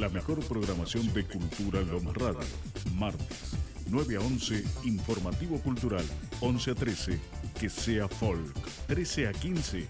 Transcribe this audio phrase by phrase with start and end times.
[0.00, 2.40] La mejor programación de Cultura Lomas Radio.
[2.94, 3.52] Martes,
[3.90, 6.02] 9 a 11, Informativo Cultural.
[6.40, 7.20] 11 a 13,
[7.60, 8.56] Que sea Folk.
[8.86, 9.86] 13 a 15,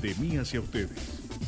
[0.00, 0.98] De mí hacia ustedes.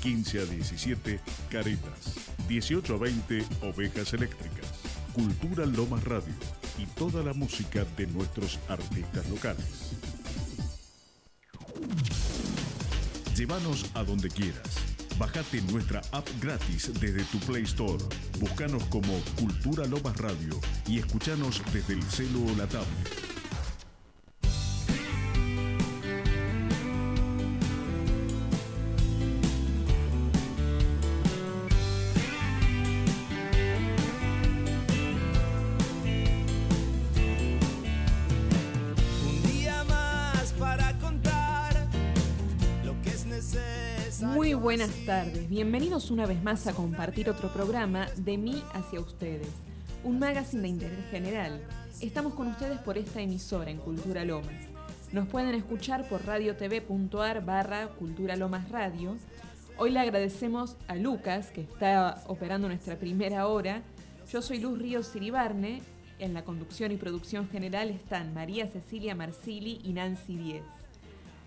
[0.01, 1.19] 15 a 17,
[1.51, 2.15] Caretas.
[2.47, 4.69] 18 a 20, Ovejas Eléctricas.
[5.13, 6.35] Cultura Lomas Radio
[6.79, 9.97] y toda la música de nuestros artistas locales.
[13.35, 14.84] Llévanos a donde quieras.
[15.19, 18.03] Bájate nuestra app gratis desde tu Play Store.
[18.41, 23.14] Búscanos como Cultura Lomas Radio y escúchanos desde el celo o la tablet.
[45.05, 49.49] Buenas tardes, bienvenidos una vez más a compartir otro programa de mí hacia ustedes,
[50.03, 51.61] un magazine de interés general.
[52.01, 54.55] Estamos con ustedes por esta emisora en Cultura Lomas.
[55.13, 59.17] Nos pueden escuchar por radiotv.ar barra Cultura Lomas Radio.
[59.77, 63.83] Hoy le agradecemos a Lucas, que está operando nuestra primera hora.
[64.31, 65.83] Yo soy Luz Ríos Siribarne.
[66.19, 70.65] En la conducción y producción general están María Cecilia Marsili y Nancy Díez.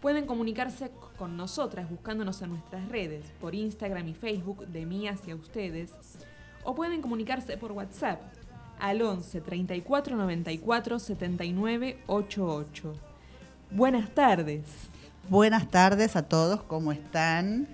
[0.02, 5.36] Pueden comunicarse con nosotras buscándonos en nuestras redes, por Instagram y Facebook de mí hacia
[5.36, 5.92] ustedes,
[6.64, 8.22] o pueden comunicarse por WhatsApp
[8.80, 12.94] al 11 34 94 79 88.
[13.72, 14.62] Buenas tardes.
[15.30, 17.68] Buenas tardes a todos, ¿cómo están?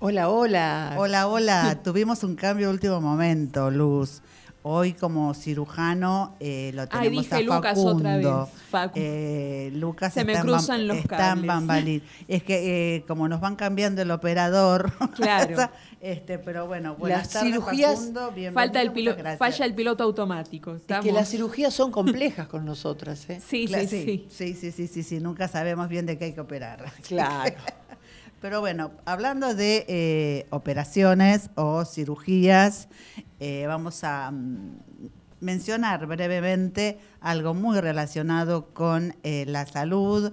[0.00, 0.94] Hola, hola.
[0.96, 1.80] Hola, hola.
[1.84, 4.22] Tuvimos un cambio de último momento, Luz.
[4.62, 7.92] Hoy como cirujano eh, lo Ay, tenemos dije a Lucas Facundo.
[7.96, 8.48] otra vez.
[8.70, 8.92] Facu.
[9.00, 12.02] Eh, Lucas Se me está cruzan los cables.
[12.26, 15.70] Es que eh, como nos van cambiando el operador, Claro.
[16.00, 19.38] este, pero bueno, buenas Las tardes, cirugías- Facundo, bienvenido, Falta el pilo- gracias.
[19.38, 20.72] falla el piloto automático.
[20.72, 23.40] Es que Estamos- las cirugías son complejas con nosotras, ¿eh?
[23.46, 24.26] Sí, sí, sí.
[24.28, 26.84] sí, sí, sí, sí, sí, nunca sabemos bien de qué hay que operar.
[27.08, 27.54] Claro.
[28.40, 32.86] Pero bueno, hablando de eh, operaciones o cirugías,
[33.40, 34.76] eh, vamos a mm,
[35.40, 40.32] mencionar brevemente algo muy relacionado con eh, la salud,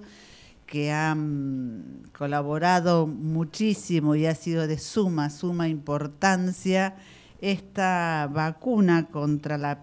[0.66, 6.96] que han colaborado muchísimo y ha sido de suma, suma importancia
[7.40, 9.80] esta vacuna contra la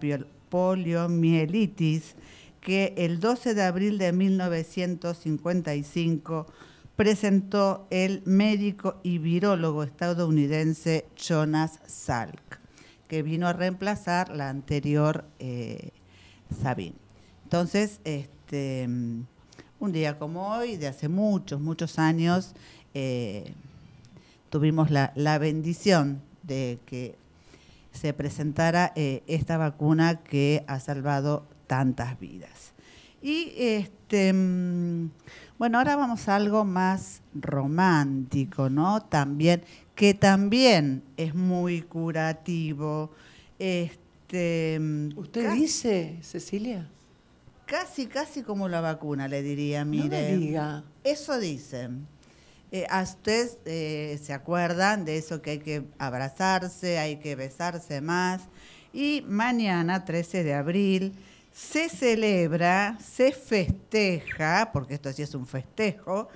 [0.50, 2.16] poliomielitis
[2.60, 6.46] que el 12 de abril de 1955
[6.96, 12.60] presentó el médico y virólogo estadounidense Jonas Salk,
[13.08, 15.90] que vino a reemplazar la anterior eh,
[16.62, 16.94] Sabin.
[17.44, 18.88] Entonces, este,
[19.80, 22.54] un día como hoy, de hace muchos, muchos años,
[22.94, 23.52] eh,
[24.50, 27.16] tuvimos la, la bendición de que
[27.94, 32.72] se presentara eh, esta vacuna que ha salvado tantas vidas.
[33.22, 35.10] Y este, mm,
[35.58, 39.00] bueno, ahora vamos a algo más romántico, ¿no?
[39.00, 39.62] También,
[39.94, 43.10] que también es muy curativo.
[43.58, 44.80] Este,
[45.16, 46.88] ¿Usted dice, Cecilia?
[47.66, 50.08] Casi, casi como la vacuna, le diría, No mire.
[50.32, 50.84] me diga.
[51.02, 52.06] Eso dicen.
[52.72, 58.00] Eh, ¿A ustedes eh, se acuerdan de eso que hay que abrazarse, hay que besarse
[58.00, 58.42] más?
[58.92, 61.12] Y mañana, 13 de abril,
[61.52, 66.28] se celebra, se festeja, porque esto sí es un festejo,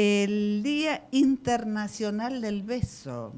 [0.00, 3.32] el Día Internacional del Beso,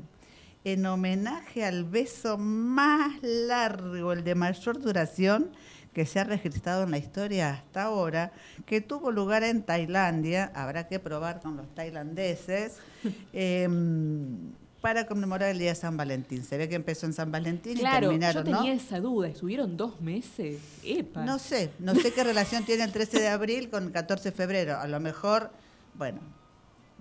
[0.62, 5.52] en homenaje al beso más largo, el de mayor duración
[5.94, 8.32] que se ha registrado en la historia hasta ahora,
[8.66, 12.76] que tuvo lugar en Tailandia, habrá que probar con los tailandeses,
[13.32, 16.44] em, para conmemorar el Día de San Valentín.
[16.44, 18.58] Se ve que empezó en San Valentín y Claro, yo terminaron, ¿no?
[18.58, 19.28] tenía esa duda.
[19.28, 20.60] ¿Estuvieron dos meses?
[20.84, 21.24] Epa.
[21.24, 24.36] No sé, no sé qué relación tiene el 13 de abril con el 14 de
[24.36, 24.76] febrero.
[24.78, 25.50] A lo mejor,
[25.94, 26.20] bueno,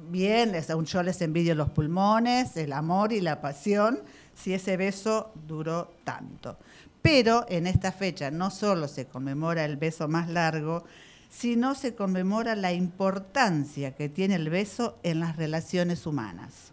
[0.10, 4.00] bien, aún yo les envidio los pulmones, el amor y la pasión,
[4.34, 6.58] si ese beso duró tanto.
[7.02, 10.84] Pero en esta fecha no solo se conmemora el beso más largo,
[11.30, 16.72] sino se conmemora la importancia que tiene el beso en las relaciones humanas.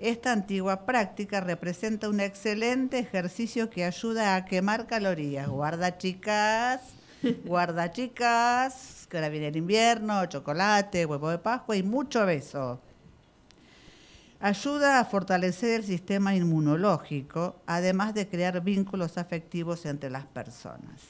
[0.00, 5.48] Esta antigua práctica representa un excelente ejercicio que ayuda a quemar calorías.
[5.48, 6.80] Guarda chicas,
[7.44, 12.80] guarda chicas, que ahora el invierno, chocolate, huevo de Pascua y mucho beso.
[14.40, 21.00] Ayuda a fortalecer el sistema inmunológico, además de crear vínculos afectivos entre las personas.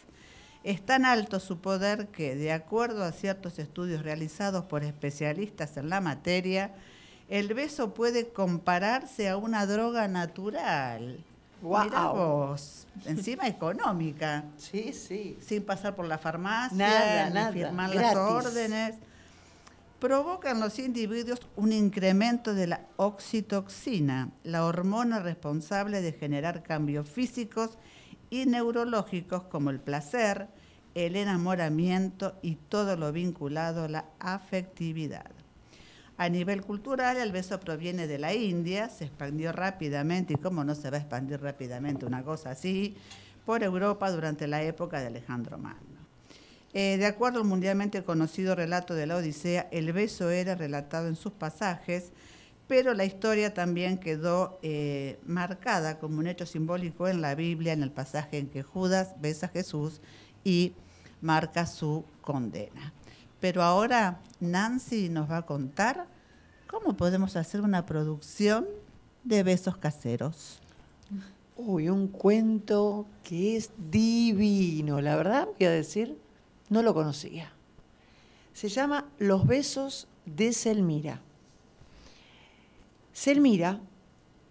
[0.65, 5.89] Es tan alto su poder que, de acuerdo a ciertos estudios realizados por especialistas en
[5.89, 6.73] la materia,
[7.31, 11.25] el beso puede compararse a una droga natural.
[11.65, 15.39] Mirá vos, encima económica, Sí, sí.
[15.41, 18.97] sin pasar por la farmacia, Nada, ni nada, firmar las órdenes.
[19.99, 27.09] Provoca en los individuos un incremento de la oxitoxina, la hormona responsable de generar cambios
[27.09, 27.79] físicos
[28.29, 30.49] y neurológicos como el placer,
[30.95, 35.31] el enamoramiento y todo lo vinculado a la afectividad.
[36.17, 40.77] A nivel cultural, el beso proviene de la India, se expandió rápidamente, y cómo no
[40.77, 42.97] se va a expandir rápidamente una cosa así,
[43.45, 45.95] por Europa durante la época de Alejandro Magno.
[46.73, 51.17] Eh, de acuerdo al mundialmente conocido relato de la Odisea, el beso era relatado en
[51.17, 52.13] sus pasajes,
[52.69, 57.83] pero la historia también quedó eh, marcada como un hecho simbólico en la Biblia, en
[57.83, 60.01] el pasaje en que Judas besa a Jesús
[60.45, 60.75] y
[61.21, 62.93] marca su condena.
[63.41, 66.07] Pero ahora Nancy nos va a contar
[66.67, 68.67] cómo podemos hacer una producción
[69.23, 70.61] de besos caseros.
[71.57, 75.01] Uy, un cuento que es divino.
[75.01, 76.19] La verdad, voy a decir,
[76.69, 77.53] no lo conocía.
[78.53, 81.21] Se llama Los besos de Selmira.
[83.13, 83.81] Selmira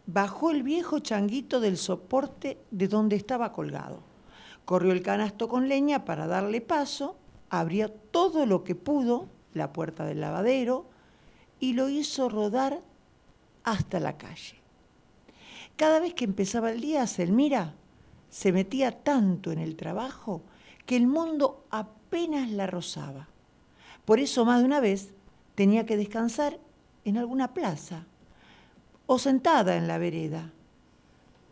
[0.06, 4.00] bajó el viejo changuito del soporte de donde estaba colgado.
[4.66, 7.18] Corrió el canasto con leña para darle paso,
[7.54, 10.88] abrió todo lo que pudo, la puerta del lavadero,
[11.60, 12.82] y lo hizo rodar
[13.64, 14.56] hasta la calle.
[15.76, 17.76] Cada vez que empezaba el día, Selmira
[18.32, 20.42] se metía tanto en el trabajo
[20.88, 23.28] que el mundo apenas la rozaba.
[24.04, 25.14] Por eso más de una vez
[25.54, 26.60] tenía que descansar
[27.06, 28.08] en alguna plaza
[29.06, 30.52] o sentada en la vereda,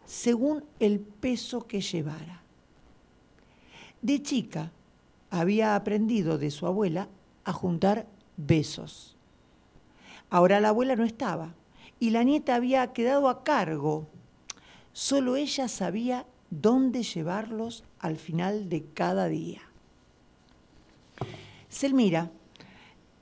[0.08, 2.42] según el peso que llevara.
[4.02, 4.72] De chica
[5.32, 7.08] había aprendido de su abuela
[7.46, 8.06] a juntar
[8.38, 9.18] besos.
[10.30, 11.56] Ahora la abuela no estaba
[12.00, 14.08] y la nieta había quedado a cargo.
[14.94, 19.62] Solo ella sabía dónde llevarlos al final de cada día.
[21.70, 22.30] Selmira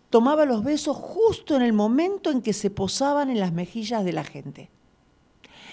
[0.10, 4.14] tomaba los besos justo en el momento en que se posaban en las mejillas de
[4.14, 4.70] la gente.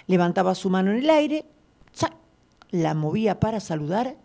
[0.06, 1.46] Levantaba su mano en el aire,
[2.70, 4.16] la movía para saludar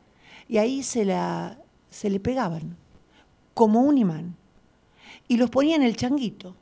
[0.48, 1.60] y ahí se, la,
[1.92, 2.78] se le pegaban,
[3.54, 4.36] como un imán,
[5.28, 6.56] y los ponía en el changuito.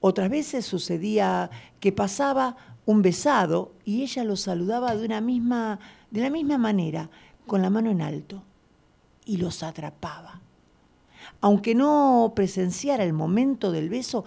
[0.00, 2.56] Otras veces sucedía que pasaba
[2.86, 5.78] un besado y ella lo saludaba de, una misma,
[6.10, 7.10] de la misma manera,
[7.46, 8.42] con la mano en alto,
[9.24, 10.40] y los atrapaba.
[11.40, 14.24] Aunque no presenciara el momento del beso,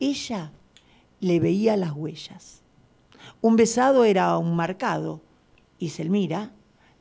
[0.00, 0.50] ella
[1.20, 2.62] le veía las huellas.
[3.40, 5.20] Un besado era un marcado
[5.78, 6.52] y Selmira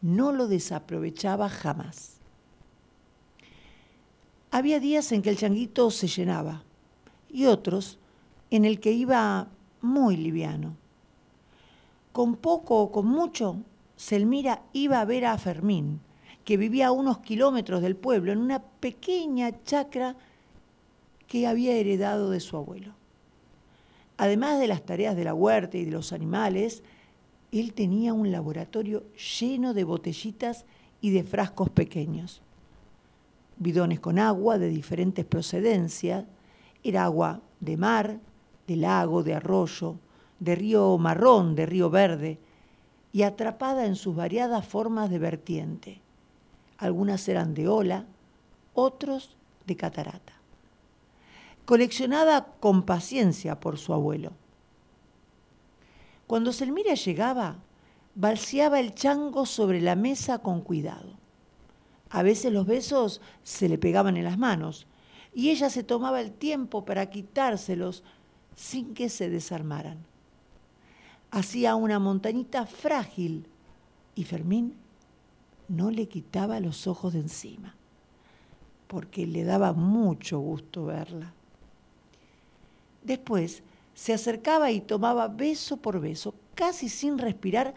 [0.07, 2.21] no lo desaprovechaba jamás.
[4.51, 6.63] Había días en que el changuito se llenaba
[7.29, 7.99] y otros
[8.49, 9.49] en el que iba
[9.81, 10.77] muy liviano.
[12.13, 13.57] Con poco o con mucho,
[13.97, 15.99] Selmira iba a ver a Fermín,
[16.45, 20.15] que vivía a unos kilómetros del pueblo, en una pequeña chacra
[21.27, 22.93] que había heredado de su abuelo.
[24.15, 26.81] Además de las tareas de la huerta y de los animales,
[27.51, 29.03] él tenía un laboratorio
[29.39, 30.65] lleno de botellitas
[31.01, 32.41] y de frascos pequeños.
[33.57, 36.25] Bidones con agua de diferentes procedencias,
[36.83, 38.19] era agua de mar,
[38.67, 39.97] de lago, de arroyo,
[40.39, 42.39] de río marrón, de río verde,
[43.11, 46.01] y atrapada en sus variadas formas de vertiente.
[46.77, 48.05] Algunas eran de ola,
[48.73, 49.35] otros
[49.65, 50.33] de catarata.
[51.65, 54.33] Coleccionada con paciencia por su abuelo.
[56.27, 57.57] Cuando Selmira llegaba,
[58.13, 61.17] balseaba el chango sobre la mesa con cuidado.
[62.09, 64.87] A veces los besos se le pegaban en las manos
[65.33, 68.03] y ella se tomaba el tiempo para quitárselos
[68.55, 69.99] sin que se desarmaran.
[71.31, 73.47] Hacía una montañita frágil
[74.15, 74.75] y Fermín
[75.67, 77.75] no le quitaba los ojos de encima,
[78.87, 81.33] porque le daba mucho gusto verla.
[83.03, 83.63] Después
[83.97, 87.73] se acercaba y tomaba beso por beso, casi sin respirar,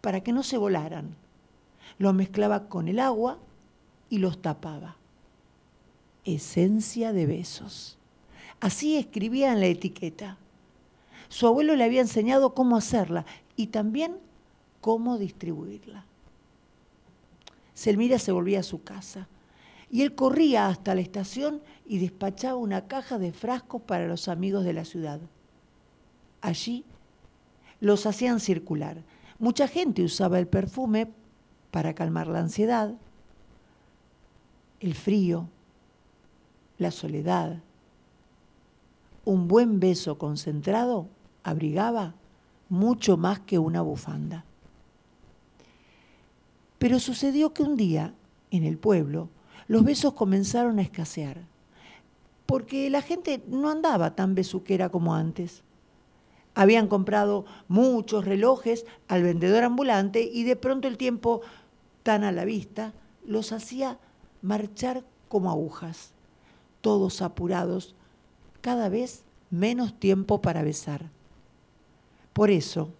[0.00, 1.14] para que no se volaran.
[1.98, 3.36] Los mezclaba con el agua
[4.08, 4.96] y los tapaba.
[6.24, 7.98] Esencia de besos.
[8.60, 10.38] Así escribía en la etiqueta.
[11.28, 14.16] Su abuelo le había enseñado cómo hacerla y también
[14.80, 16.06] cómo distribuirla.
[17.74, 19.28] Selmira se volvía a su casa
[19.90, 24.64] y él corría hasta la estación y despachaba una caja de frascos para los amigos
[24.64, 25.20] de la ciudad.
[26.40, 26.84] Allí
[27.80, 29.02] los hacían circular.
[29.38, 31.08] Mucha gente usaba el perfume
[31.70, 32.94] para calmar la ansiedad,
[34.80, 35.48] el frío,
[36.78, 37.60] la soledad.
[39.24, 41.08] Un buen beso concentrado
[41.42, 42.14] abrigaba
[42.68, 44.44] mucho más que una bufanda.
[46.78, 48.14] Pero sucedió que un día,
[48.50, 49.28] en el pueblo,
[49.66, 51.42] los besos comenzaron a escasear,
[52.46, 55.62] porque la gente no andaba tan besuquera como antes.
[56.58, 61.40] Habían comprado muchos relojes al vendedor ambulante y de pronto el tiempo,
[62.02, 64.00] tan a la vista, los hacía
[64.42, 66.14] marchar como agujas,
[66.80, 67.94] todos apurados,
[68.60, 71.12] cada vez menos tiempo para besar.
[72.32, 72.92] Por eso,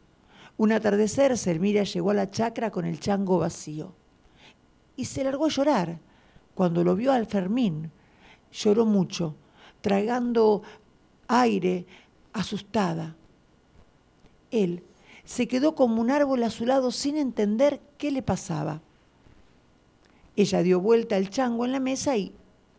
[0.57, 3.93] un atardecer, Selmira llegó a la chacra con el chango vacío
[4.95, 5.99] y se largó a llorar
[6.55, 7.91] cuando lo vio al Fermín.
[8.53, 9.35] Lloró mucho,
[9.81, 10.63] tragando
[11.27, 11.89] aire,
[12.33, 13.17] asustada.
[14.51, 14.83] Él
[15.25, 18.81] se quedó como un árbol a su lado sin entender qué le pasaba.
[20.37, 22.33] Ella dio vuelta al chango en la mesa y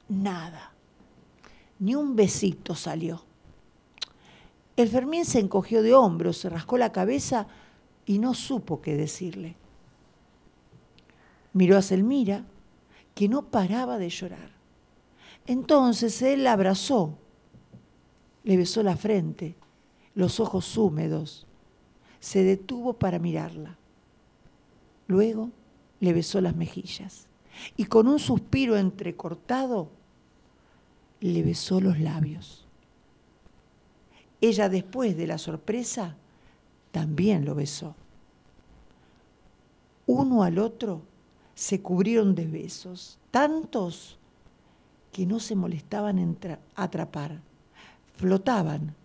[0.08, 0.72] nada,
[1.78, 3.24] ni un besito salió.
[4.76, 7.48] El Fermín se encogió de hombros, se rascó la cabeza
[8.06, 9.58] y no supo qué decirle.
[11.54, 12.46] Miró a Selmira,
[13.14, 14.52] que no paraba de llorar.
[15.46, 17.18] Entonces él la abrazó,
[18.46, 19.56] le besó la frente,
[20.16, 21.46] los ojos húmedos,
[22.20, 23.78] se detuvo para mirarla.
[25.08, 25.50] Luego
[26.00, 27.28] le besó las mejillas
[27.76, 29.90] y con un suspiro entrecortado
[31.22, 32.66] le besó los labios.
[34.42, 36.16] Ella después de la sorpresa
[36.92, 37.96] también lo besó.
[40.06, 41.02] Uno al otro
[41.56, 44.18] se cubrieron de besos, tantos
[45.12, 46.38] que no se molestaban en
[46.76, 47.42] atrapar,
[48.16, 48.96] flotaban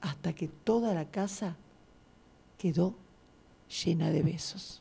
[0.00, 1.56] hasta que toda la casa
[2.64, 2.94] quedó
[3.84, 4.80] llena de besos.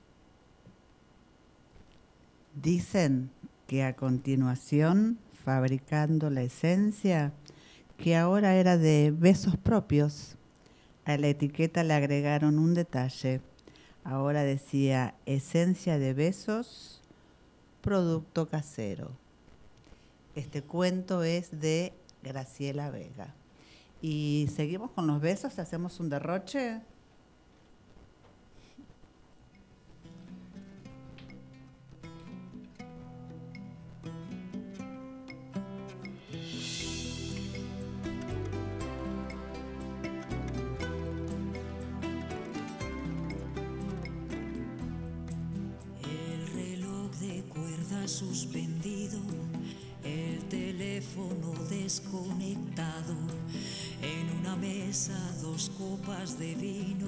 [2.55, 3.29] Dicen
[3.67, 7.33] que a continuación, fabricando la esencia,
[7.97, 10.37] que ahora era de besos propios,
[11.03, 13.41] a la etiqueta le agregaron un detalle.
[14.05, 17.01] Ahora decía esencia de besos,
[17.81, 19.11] producto casero.
[20.35, 21.91] Este cuento es de
[22.23, 23.35] Graciela Vega.
[24.01, 26.79] Y seguimos con los besos, hacemos un derroche.
[48.13, 49.19] Suspendido,
[50.03, 53.15] el teléfono desconectado,
[54.03, 57.07] en una mesa dos copas de vino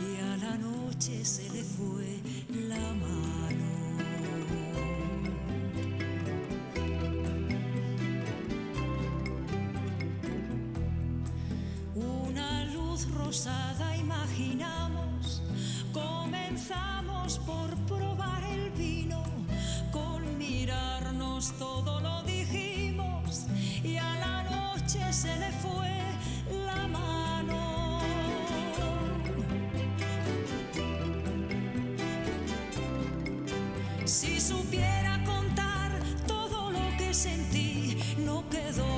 [0.00, 2.20] y a la noche se le fue
[2.68, 3.68] la mano.
[11.94, 15.42] Una luz rosada imaginamos,
[15.92, 19.27] comenzamos por probar el vino
[21.38, 23.46] todo lo dijimos
[23.84, 25.88] y a la noche se le fue
[26.66, 28.00] la mano.
[34.04, 38.97] Si supiera contar todo lo que sentí, no quedó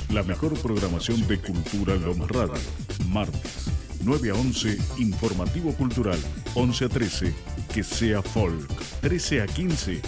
[0.13, 2.61] la mejor programación de Cultura Lomas Radio.
[3.07, 3.67] Martes,
[4.03, 6.19] 9 a 11, Informativo Cultural.
[6.53, 7.33] 11 a 13,
[7.73, 8.67] Que sea Folk.
[9.01, 10.01] 13 a 15,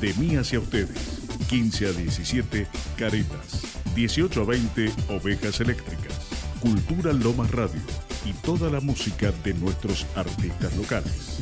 [0.00, 1.20] De mí hacia ustedes.
[1.48, 3.62] 15 a 17, Caretas.
[3.96, 6.14] 18 a 20, Ovejas Eléctricas.
[6.60, 7.80] Cultura Lomas Radio
[8.24, 11.40] y toda la música de nuestros artistas locales.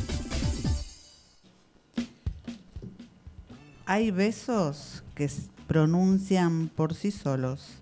[3.85, 5.29] Hay besos que
[5.67, 7.81] pronuncian por sí solos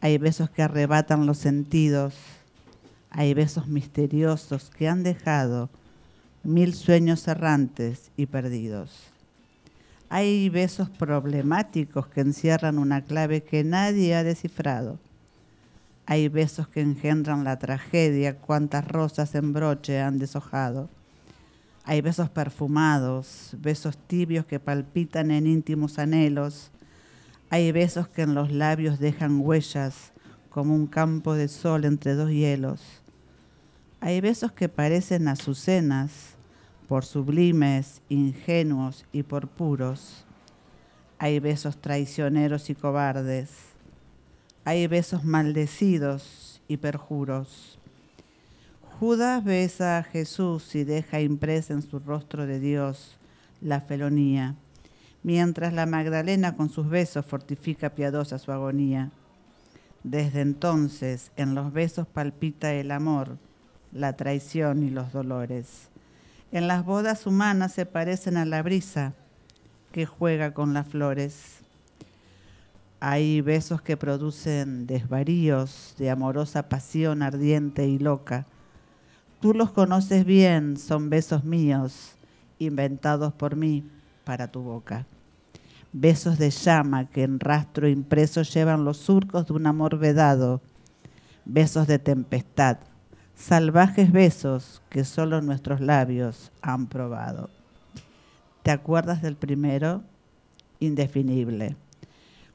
[0.00, 2.14] Hay besos que arrebatan los sentidos.
[3.10, 5.70] Hay besos misteriosos que han dejado
[6.42, 8.90] mil sueños errantes y perdidos.
[10.08, 14.98] Hay besos problemáticos que encierran una clave que nadie ha descifrado.
[16.06, 20.88] Hay besos que engendran la tragedia, cuantas rosas en broche han deshojado.
[21.82, 26.70] Hay besos perfumados, besos tibios que palpitan en íntimos anhelos.
[27.48, 30.12] Hay besos que en los labios dejan huellas
[30.50, 32.80] como un campo de sol entre dos hielos.
[34.00, 36.34] Hay besos que parecen azucenas
[36.88, 40.24] por sublimes, ingenuos y por puros.
[41.18, 43.50] Hay besos traicioneros y cobardes.
[44.64, 47.78] Hay besos maldecidos y perjuros.
[48.98, 53.18] Judas besa a Jesús y deja impresa en su rostro de Dios
[53.60, 54.54] la felonía,
[55.26, 59.10] mientras la Magdalena con sus besos fortifica piadosa su agonía.
[60.04, 63.36] Desde entonces en los besos palpita el amor,
[63.90, 65.88] la traición y los dolores.
[66.52, 69.14] En las bodas humanas se parecen a la brisa
[69.90, 71.58] que juega con las flores.
[73.00, 78.46] Hay besos que producen desvaríos de amorosa pasión ardiente y loca.
[79.40, 82.14] Tú los conoces bien, son besos míos,
[82.60, 83.82] inventados por mí
[84.22, 85.04] para tu boca.
[85.98, 90.60] Besos de llama que en rastro impreso llevan los surcos de un amor vedado.
[91.46, 92.80] Besos de tempestad,
[93.34, 97.48] salvajes besos que solo nuestros labios han probado.
[98.62, 100.02] ¿Te acuerdas del primero?
[100.80, 101.76] Indefinible.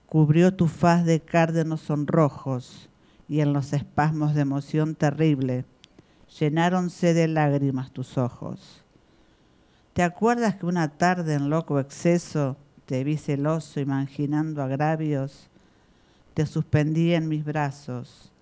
[0.06, 2.92] Cubrió tu faz de cárdenos sonrojos
[3.28, 5.66] y en los espasmos de emoción terrible
[6.40, 8.84] llenáronse de lágrimas tus ojos.
[9.94, 12.56] ¿Te acuerdas que una tarde en loco exceso
[12.92, 15.48] te vi celoso imaginando agravios?
[16.34, 18.34] Te suspendí en mis brazos,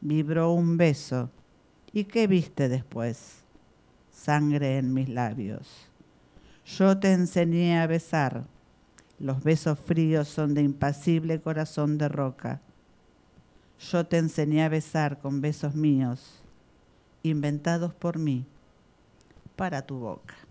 [0.00, 1.28] vibró un beso.
[1.92, 3.42] ¿Y qué viste después?
[4.10, 5.90] Sangre en mis labios.
[6.64, 8.46] Yo te enseñé a besar.
[9.18, 12.62] Los besos fríos son de impasible corazón de roca.
[13.78, 16.42] Yo te enseñé a besar con besos míos,
[17.22, 18.46] inventados por mí,
[19.54, 20.47] para tu boca.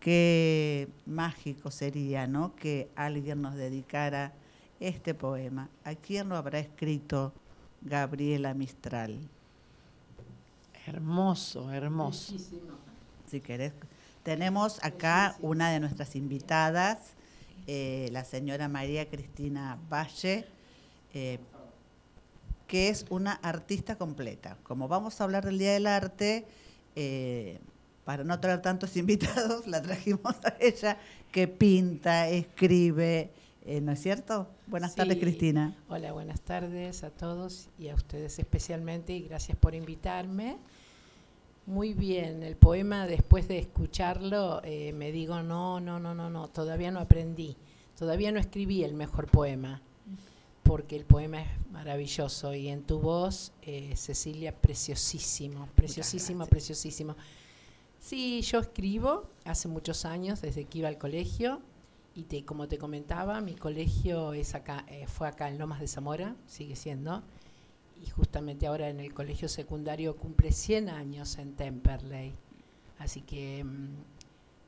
[0.00, 2.54] Qué mágico sería, ¿no?
[2.54, 4.32] Que alguien nos dedicara
[4.80, 5.68] este poema.
[5.84, 7.32] ¿A quién lo habrá escrito
[7.82, 9.18] Gabriela Mistral?
[10.86, 12.34] Hermoso, hermoso.
[13.26, 13.72] Si querés.
[14.22, 17.14] Tenemos acá una de nuestras invitadas,
[17.66, 20.46] eh, la señora María Cristina Valle,
[21.14, 21.38] eh,
[22.66, 24.56] que es una artista completa.
[24.62, 26.46] Como vamos a hablar del Día del Arte,
[26.94, 27.58] eh,
[28.08, 30.96] para no traer tantos invitados, la trajimos a ella,
[31.30, 33.30] que pinta, escribe,
[33.66, 34.48] eh, ¿no es cierto?
[34.66, 35.18] Buenas tardes.
[35.18, 35.76] Cristina.
[35.90, 40.56] Hola, buenas tardes a todos y a ustedes especialmente y gracias por invitarme.
[41.66, 46.48] Muy bien, el poema después de escucharlo eh, me digo, no, no, no, no, no,
[46.48, 47.58] todavía no aprendí,
[47.98, 49.82] todavía no escribí el mejor poema,
[50.62, 57.14] porque el poema es maravilloso y en tu voz, eh, Cecilia, preciosísimo, preciosísimo, preciosísimo.
[58.08, 61.60] Sí, yo escribo hace muchos años, desde que iba al colegio,
[62.14, 65.88] y te, como te comentaba, mi colegio es acá, eh, fue acá en Lomas de
[65.88, 67.22] Zamora, sigue siendo,
[68.02, 72.32] y justamente ahora en el colegio secundario cumple 100 años en Temperley.
[72.98, 73.88] Así que mm,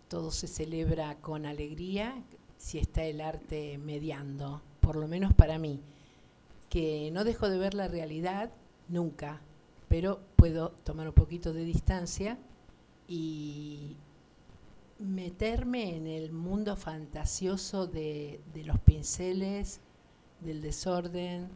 [0.08, 2.22] todo se celebra con alegría
[2.58, 5.80] si está el arte mediando, por lo menos para mí,
[6.68, 8.50] que no dejo de ver la realidad
[8.88, 9.40] nunca,
[9.88, 12.36] pero puedo tomar un poquito de distancia
[13.10, 13.96] y
[15.00, 19.80] meterme en el mundo fantasioso de, de los pinceles,
[20.40, 21.48] del desorden,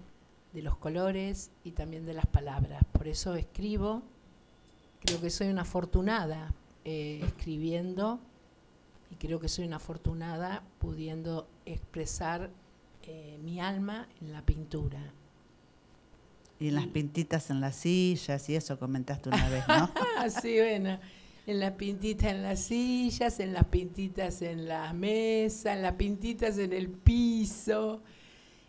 [0.52, 2.82] de los colores y también de las palabras.
[2.92, 4.02] Por eso escribo,
[5.00, 6.52] creo que soy una afortunada
[6.84, 8.18] eh, escribiendo
[9.10, 12.50] y creo que soy una afortunada pudiendo expresar
[13.04, 15.12] eh, mi alma en la pintura.
[16.58, 19.90] Y en las pintitas en las sillas y eso comentaste una vez, ¿no?
[20.42, 20.98] sí, bueno,
[21.46, 26.58] en las pintitas en las sillas, en las pintitas en la mesa, en las pintitas
[26.58, 28.02] en el piso,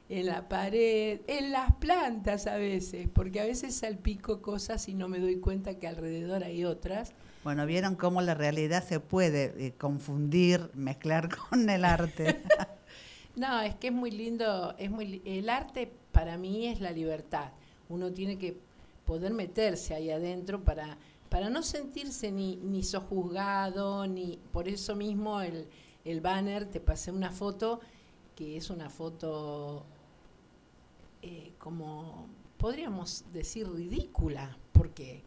[0.10, 5.08] en la pared, en las plantas a veces, porque a veces salpico cosas y no
[5.08, 7.14] me doy cuenta que alrededor hay otras.
[7.44, 12.42] Bueno, vieron cómo la realidad se puede eh, confundir, mezclar con el arte.
[13.36, 17.52] no, es que es muy lindo, es muy el arte para mí es la libertad.
[17.88, 18.58] Uno tiene que
[19.06, 20.98] poder meterse ahí adentro para
[21.30, 25.68] para no sentirse ni ni sojuzgado, ni por eso mismo el
[26.06, 27.82] el banner te pasé una foto
[28.36, 29.86] que es una foto
[31.22, 35.24] eh, como podríamos decir ridícula, porque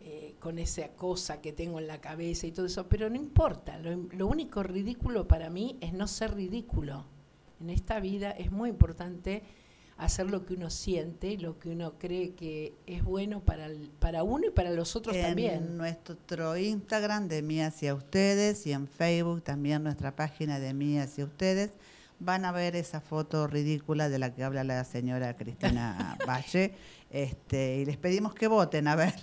[0.00, 3.78] eh, con esa cosa que tengo en la cabeza y todo eso, pero no importa,
[3.78, 7.04] lo, lo, único ridículo para mí es no ser ridículo.
[7.60, 9.42] En esta vida es muy importante
[9.98, 14.22] hacer lo que uno siente, lo que uno cree que es bueno para, el, para
[14.22, 15.54] uno y para los otros en también.
[15.54, 20.98] En nuestro Instagram de mí hacia ustedes y en Facebook también nuestra página de mí
[20.98, 21.72] hacia ustedes
[22.20, 26.74] van a ver esa foto ridícula de la que habla la señora Cristina Valle.
[27.10, 29.14] Este, y les pedimos que voten, a ver.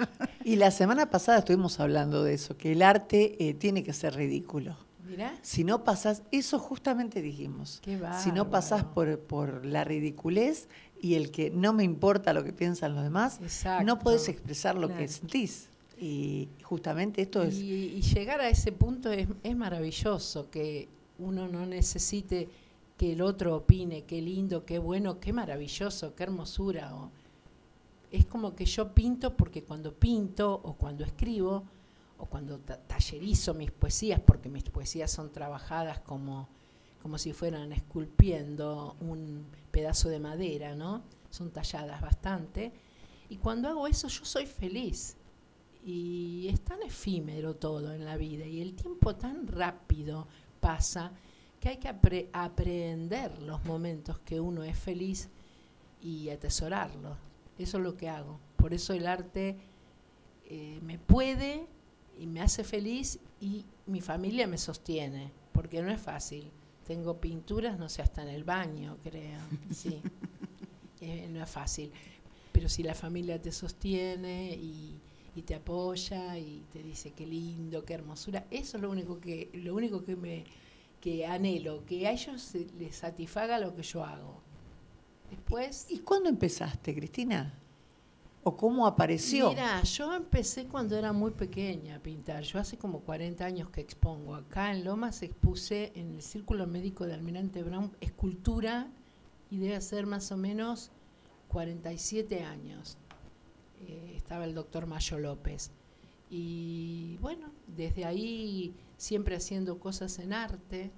[0.44, 4.16] Y la semana pasada estuvimos hablando de eso, que el arte eh, tiene que ser
[4.16, 4.78] ridículo.
[5.16, 5.38] Mirá.
[5.42, 7.82] Si no pasás, eso justamente dijimos.
[8.22, 10.68] si no pasás por, por la ridiculez
[11.02, 13.86] y el que no me importa lo que piensan los demás, Exacto.
[13.86, 15.02] no podés expresar lo claro.
[15.02, 15.70] que sentís.
[15.98, 17.56] Y justamente esto es...
[17.56, 22.50] Y, y llegar a ese punto es, es maravilloso, que uno no necesite
[22.98, 26.96] que el otro opine, qué lindo, qué bueno, qué maravilloso, qué hermosura.
[26.96, 27.12] O,
[28.12, 31.64] es como que yo pinto porque cuando pinto o cuando escribo
[32.18, 36.48] o cuando ta tallerizo mis poesías, porque mis poesías son trabajadas como,
[37.02, 41.04] como si fueran esculpiendo un pedazo de madera, ¿no?
[41.30, 42.72] Son talladas bastante.
[43.30, 45.18] Y cuando hago eso yo soy feliz.
[45.84, 50.28] Y es tan efímero todo en la vida y el tiempo tan rápido
[50.60, 51.12] pasa
[51.60, 52.30] que hay que apre
[53.42, 55.30] los momentos que uno es feliz
[56.02, 57.18] y atesorarlos.
[57.60, 58.40] Eso es lo que hago.
[58.56, 59.58] Por eso el arte
[60.46, 61.68] eh, me puede
[62.20, 66.52] y me hace feliz y mi familia me sostiene, porque no es fácil.
[66.86, 69.40] Tengo pinturas, no sé, hasta en el baño, creo.
[69.74, 70.02] Sí,
[71.02, 71.92] eh, no es fácil.
[72.52, 75.00] Pero si la familia te sostiene y,
[75.36, 79.50] y, te apoya y te dice qué lindo, qué hermosura, eso es lo único que,
[79.54, 80.46] lo único que me
[81.02, 84.42] que anhelo, que a ellos les satisfaga lo que yo hago.
[85.30, 85.86] Después.
[85.90, 87.54] ¿Y, ¿Y cuándo empezaste, Cristina?
[88.48, 89.50] ¿O cómo apareció?
[89.50, 92.44] Mira, yo empecé cuando era muy pequeña a pintar.
[92.44, 94.36] Yo hace como 40 años que expongo.
[94.36, 98.92] Acá en Lomas expuse en el Círculo Médico de Almirante Brown escultura
[99.50, 100.92] y debe ser más o menos
[101.48, 103.00] 47 años.
[103.82, 105.72] Eh, estaba el doctor Mayo López.
[106.30, 110.92] Y bueno, desde ahí siempre haciendo cosas en arte.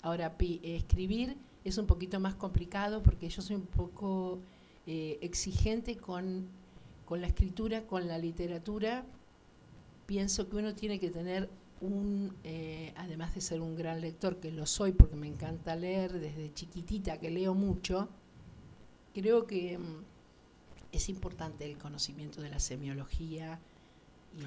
[0.00, 4.38] Ahora, pi, escribir es un poquito más complicado porque yo soy un poco
[4.86, 6.48] eh, exigente con,
[7.06, 9.06] con la escritura, con la literatura.
[10.04, 11.48] Pienso que uno tiene que tener
[11.80, 16.12] un, eh, además de ser un gran lector, que lo soy porque me encanta leer
[16.12, 18.08] desde chiquitita, que leo mucho,
[19.14, 20.04] creo que mm,
[20.92, 23.58] es importante el conocimiento de la semiología,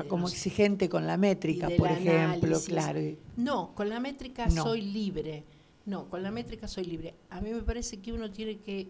[0.08, 2.70] como los, exigente con la métrica, por ejemplo, análisis.
[2.70, 3.00] claro.
[3.38, 4.64] No, con la métrica No.
[4.64, 5.44] soy libre.
[5.86, 7.16] No, con la métrica soy libre.
[7.32, 8.90] A mí me parece que uno tiene que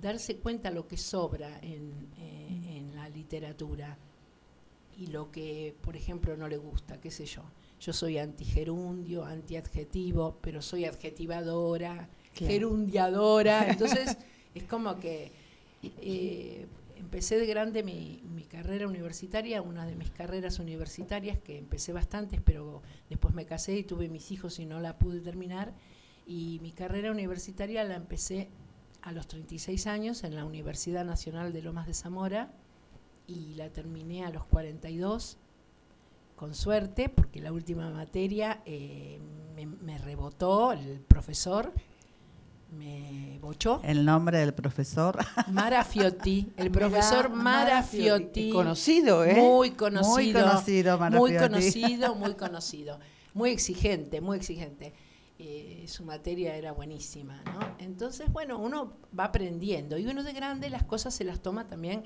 [0.00, 1.92] darse cuenta lo que sobra en,
[3.30, 3.96] literatura
[4.98, 7.42] y lo que, por ejemplo, no le gusta, qué sé yo.
[7.80, 12.52] Yo soy antigerundio, antiadjetivo, pero soy adjetivadora, Claro.
[12.52, 13.66] gerundiadora.
[13.70, 14.18] Entonces,
[14.54, 15.32] es como que
[15.82, 16.66] eh,
[16.96, 22.40] empecé de grande mi, mi carrera universitaria, una de mis carreras universitarias, que empecé bastantes,
[22.44, 25.72] pero después me casé y tuve mis hijos y no la pude terminar.
[26.26, 28.48] Y mi carrera universitaria la empecé
[29.02, 32.52] a los 36 años en la Universidad Nacional de Lomas de Zamora
[33.30, 35.36] y la terminé a los 42
[36.36, 39.20] con suerte, porque la última materia eh,
[39.54, 41.72] me, me rebotó el profesor,
[42.76, 43.80] me bochó.
[43.84, 45.18] El nombre del profesor.
[45.50, 48.50] Mara Fiotti, el profesor Mara Fiotti.
[48.50, 49.34] Conocido, ¿eh?
[49.34, 50.14] Muy conocido.
[50.14, 51.48] Muy conocido, Mara Muy Fiotti.
[51.48, 52.98] conocido, muy conocido.
[53.34, 54.92] Muy exigente, muy exigente.
[55.38, 57.76] Eh, su materia era buenísima, ¿no?
[57.78, 62.04] Entonces, bueno, uno va aprendiendo y uno de grande las cosas se las toma también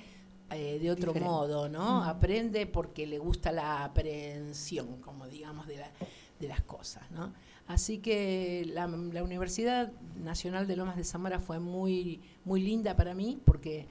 [0.50, 1.28] eh, de otro Diferente.
[1.28, 2.04] modo, ¿no?
[2.04, 5.90] Aprende porque le gusta la aprehensión, como digamos, de, la-
[6.38, 7.32] de las cosas, ¿no?
[7.66, 13.14] Así que la, la Universidad Nacional de Lomas de Zamora fue muy, muy linda para
[13.14, 13.86] mí porque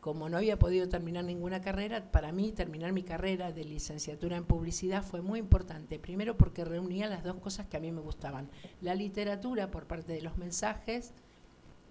[0.00, 4.42] como no había podido terminar ninguna carrera, para mí terminar mi carrera de licenciatura en
[4.44, 6.00] publicidad fue muy importante.
[6.00, 8.50] Primero porque reunía las dos cosas que a mí me gustaban.
[8.80, 11.12] La literatura por parte de los mensajes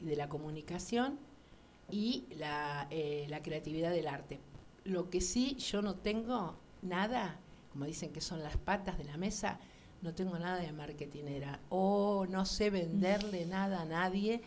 [0.01, 1.17] y de la comunicación
[1.91, 4.39] y la, eh, la creatividad del arte.
[4.83, 7.39] Lo que sí yo no tengo nada,
[7.71, 9.59] como dicen que son las patas de la mesa,
[10.01, 14.41] no tengo nada de marketinera o no sé venderle nada a nadie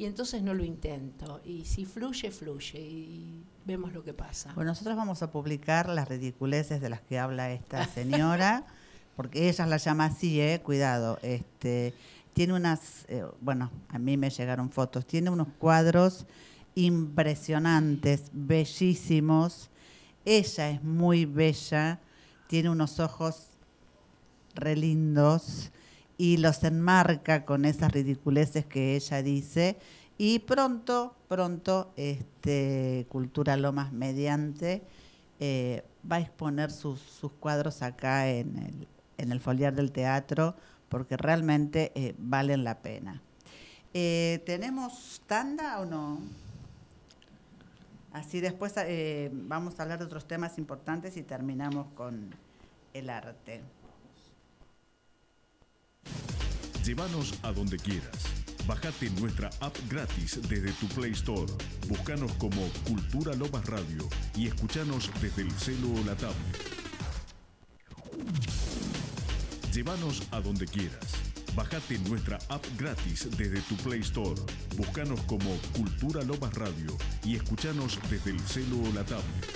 [0.00, 1.40] y entonces no lo intento.
[1.44, 4.52] Y si fluye, fluye y vemos lo que pasa.
[4.54, 8.64] Bueno, nosotros vamos a publicar las ridiculeces de las que habla esta señora,
[9.14, 11.18] porque ella la llama así, eh, cuidado.
[11.22, 11.92] Este,
[12.32, 16.24] tiene unas, eh, bueno, a mí me llegaron fotos, tiene unos cuadros
[16.74, 19.70] impresionantes, bellísimos.
[20.24, 22.00] Ella es muy bella,
[22.46, 23.48] tiene unos ojos
[24.54, 25.70] re lindos
[26.18, 29.78] y los enmarca con esas ridiculeces que ella dice.
[30.18, 34.82] Y pronto, pronto, este, Cultura Lomas mediante
[35.38, 37.00] eh, va a exponer sus,
[37.40, 40.54] cuadros acá en el, en el foliar del teatro
[40.90, 43.22] porque realmente eh, valen la pena.
[43.94, 46.20] Eh, ¿Tenemos tanda o no?
[48.12, 52.34] Así después eh, vamos a hablar de otros temas importantes y terminamos con
[52.92, 53.62] el arte.
[56.84, 58.40] Llévanos a donde quieras.
[58.66, 61.52] Bájate nuestra app gratis desde tu Play Store.
[61.88, 66.80] Búscanos como Cultura Lomas Radio y escuchanos desde el celo o la tablet.
[69.72, 71.29] Llévanos a donde quieras.
[71.54, 74.40] Bájate nuestra app gratis desde tu Play Store.
[74.76, 79.46] Búscanos como Cultura Lomas Radio y escuchanos desde el celo o la tablet.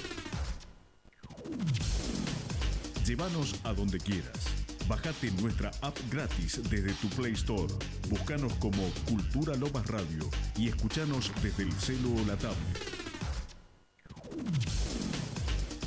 [3.07, 4.38] Llévanos a donde quieras.
[4.88, 7.72] Bájate nuestra app gratis desde tu Play Store.
[8.09, 12.94] Búscanos como Cultura Lomas Radio y escuchanos desde el celo o la tablet.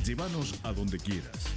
[0.06, 1.57] Llévanos a donde quieras.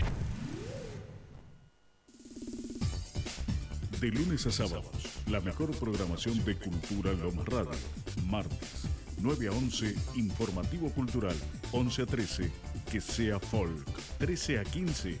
[4.01, 4.87] De lunes a sábados,
[5.27, 7.77] la mejor programación de Cultura Lomas Radio.
[8.25, 8.87] Martes,
[9.19, 11.35] 9 a 11, Informativo Cultural.
[11.71, 12.51] 11 a 13,
[12.91, 13.85] Que sea Folk.
[14.17, 15.19] 13 a 15,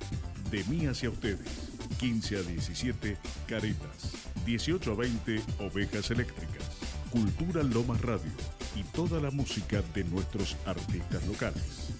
[0.49, 1.47] De mí hacia ustedes.
[1.99, 3.17] 15 a 17,
[3.47, 4.13] Caretas.
[4.47, 6.65] 18 a 20, Ovejas Eléctricas.
[7.11, 8.31] Cultura Lomas Radio
[8.75, 11.91] y toda la música de nuestros artistas locales.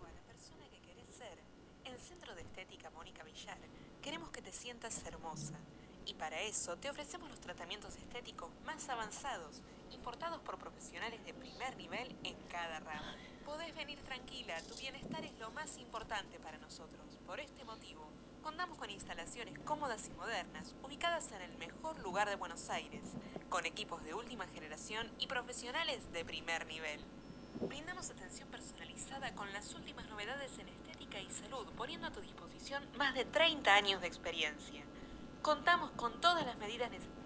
[0.00, 1.38] o a la persona que querés ser.
[1.84, 3.58] En Centro de Estética Mónica Villar
[4.02, 5.54] queremos que te sientas hermosa.
[6.06, 9.60] Y para eso te ofrecemos los tratamientos estéticos más avanzados,
[9.92, 10.58] importados por
[11.76, 13.14] nivel en cada rama.
[13.44, 17.18] Podés venir tranquila, tu bienestar es lo más importante para nosotros.
[17.26, 18.08] Por este motivo,
[18.42, 23.02] contamos con instalaciones cómodas y modernas, ubicadas en el mejor lugar de Buenos Aires,
[23.48, 27.00] con equipos de última generación y profesionales de primer nivel.
[27.60, 32.82] Brindamos atención personalizada con las últimas novedades en estética y salud, poniendo a tu disposición
[32.96, 34.82] más de 30 años de experiencia.
[35.42, 37.19] Contamos con todas las medidas necesarias.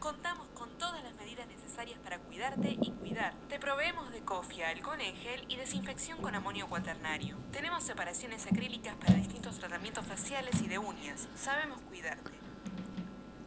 [0.00, 3.34] Contamos con todas las medidas necesarias para cuidarte y cuidar.
[3.50, 7.36] Te proveemos de cofia, alcohol en gel y desinfección con amonio cuaternario.
[7.52, 11.28] Tenemos separaciones acrílicas para distintos tratamientos faciales y de uñas.
[11.36, 12.30] Sabemos cuidarte.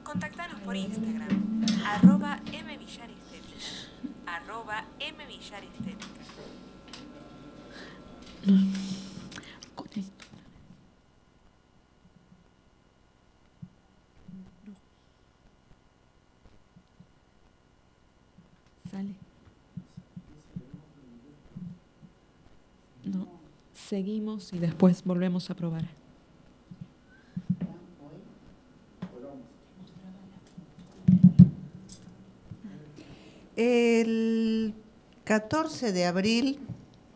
[0.03, 6.07] Contactanos por Instagram, arroba mvillarestética, arroba mvillarestética.
[9.73, 10.23] Con esto.
[18.93, 19.15] Sale.
[23.05, 23.27] No.
[23.73, 25.89] Seguimos y después volvemos a probar.
[33.55, 34.75] El
[35.23, 36.59] 14 de abril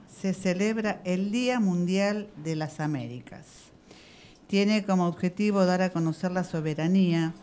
[0.08, 3.46] se celebra el Día Mundial de las Américas.
[4.48, 7.36] Tiene como objetivo dar a conocer la soberanía,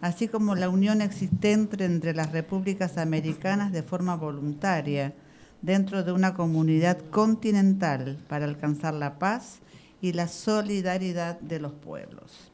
[0.00, 5.14] así como la unión existente entre las repúblicas americanas de forma voluntaria
[5.62, 9.58] dentro de una comunidad continental para alcanzar la paz
[10.00, 12.52] y la solidaridad de los pueblos.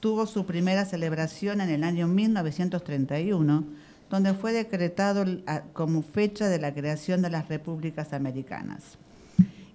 [0.00, 3.64] Tuvo su primera celebración en el año 1931,
[4.10, 5.24] donde fue decretado
[5.72, 8.98] como fecha de la creación de las repúblicas americanas.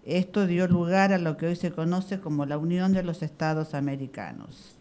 [0.05, 3.73] Esto dio lugar a lo que hoy se conoce como la Unión de los Estados
[3.73, 4.76] Americanos.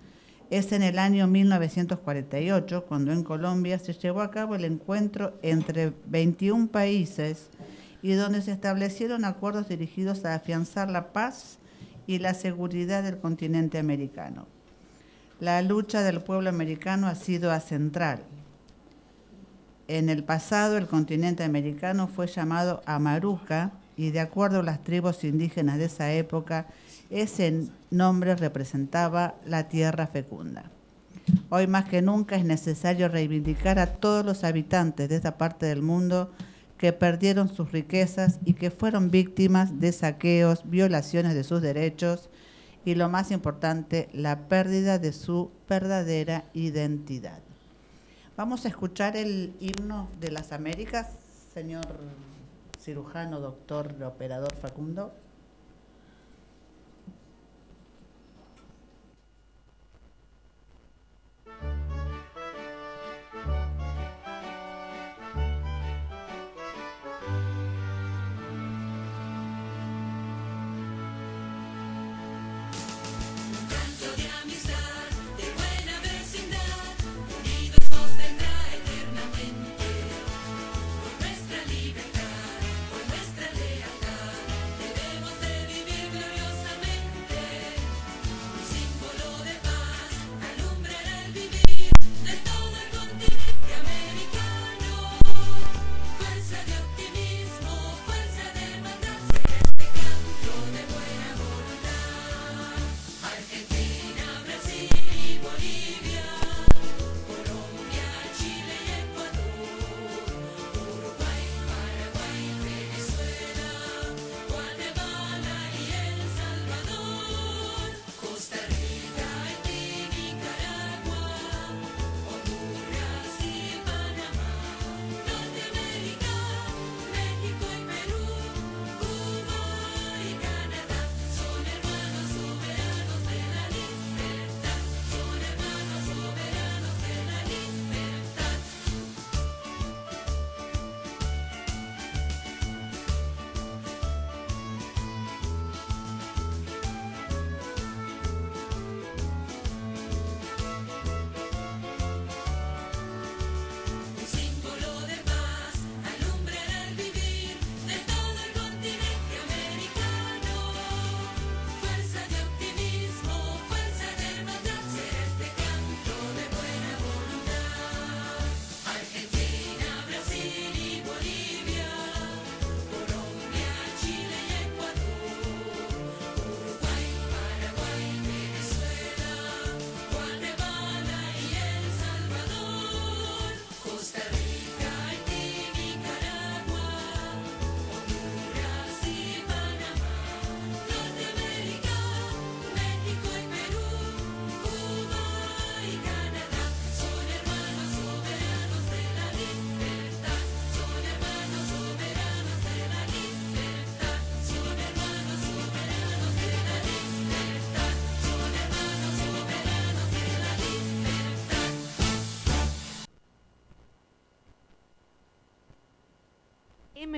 [0.49, 5.93] Es en el año 1948 cuando en Colombia se llevó a cabo el encuentro entre
[6.07, 7.49] 21 países
[8.01, 11.59] y donde se establecieron acuerdos dirigidos a afianzar la paz
[12.07, 14.47] y la seguridad del continente americano.
[15.41, 18.23] La lucha del pueblo americano ha sido central.
[19.89, 25.25] En el pasado el continente americano fue llamado Amaruca y de acuerdo a las tribus
[25.25, 26.67] indígenas de esa época,
[27.11, 30.71] ese nombre representaba la tierra fecunda.
[31.51, 35.83] Hoy más que nunca es necesario reivindicar a todos los habitantes de esta parte del
[35.83, 36.31] mundo
[36.79, 42.29] que perdieron sus riquezas y que fueron víctimas de saqueos, violaciones de sus derechos
[42.85, 47.41] y lo más importante, la pérdida de su verdadera identidad.
[48.37, 51.09] Vamos a escuchar el himno de las Américas,
[51.53, 51.87] señor
[52.79, 55.13] cirujano, doctor, operador Facundo.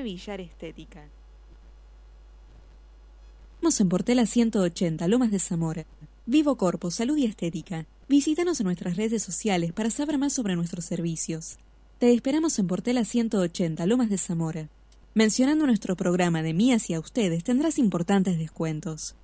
[0.09, 1.07] Villar Estética.
[3.57, 5.85] Estamos en Portela 180, Lomas de Zamora.
[6.25, 7.85] Vivo Corpo, Salud y Estética.
[8.09, 11.59] Visítanos en nuestras redes sociales para saber más sobre nuestros servicios.
[11.99, 14.71] Te esperamos en Portela 180, Lomas de Zamora.
[15.13, 19.15] Mencionando nuestro programa de mí hacia ustedes tendrás importantes descuentos.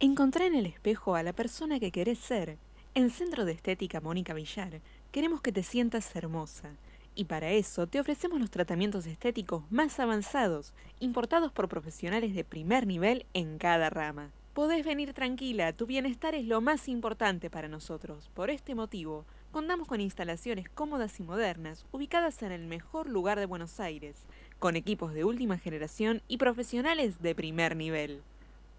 [0.00, 2.58] Encontrá en el espejo a la persona que querés ser.
[2.94, 6.72] En Centro de Estética Mónica Villar queremos que te sientas hermosa.
[7.14, 12.86] Y para eso te ofrecemos los tratamientos estéticos más avanzados, importados por profesionales de primer
[12.86, 14.30] nivel en cada rama.
[14.54, 18.30] Podés venir tranquila, tu bienestar es lo más importante para nosotros.
[18.34, 23.46] Por este motivo, contamos con instalaciones cómodas y modernas, ubicadas en el mejor lugar de
[23.46, 24.16] Buenos Aires,
[24.58, 28.22] con equipos de última generación y profesionales de primer nivel.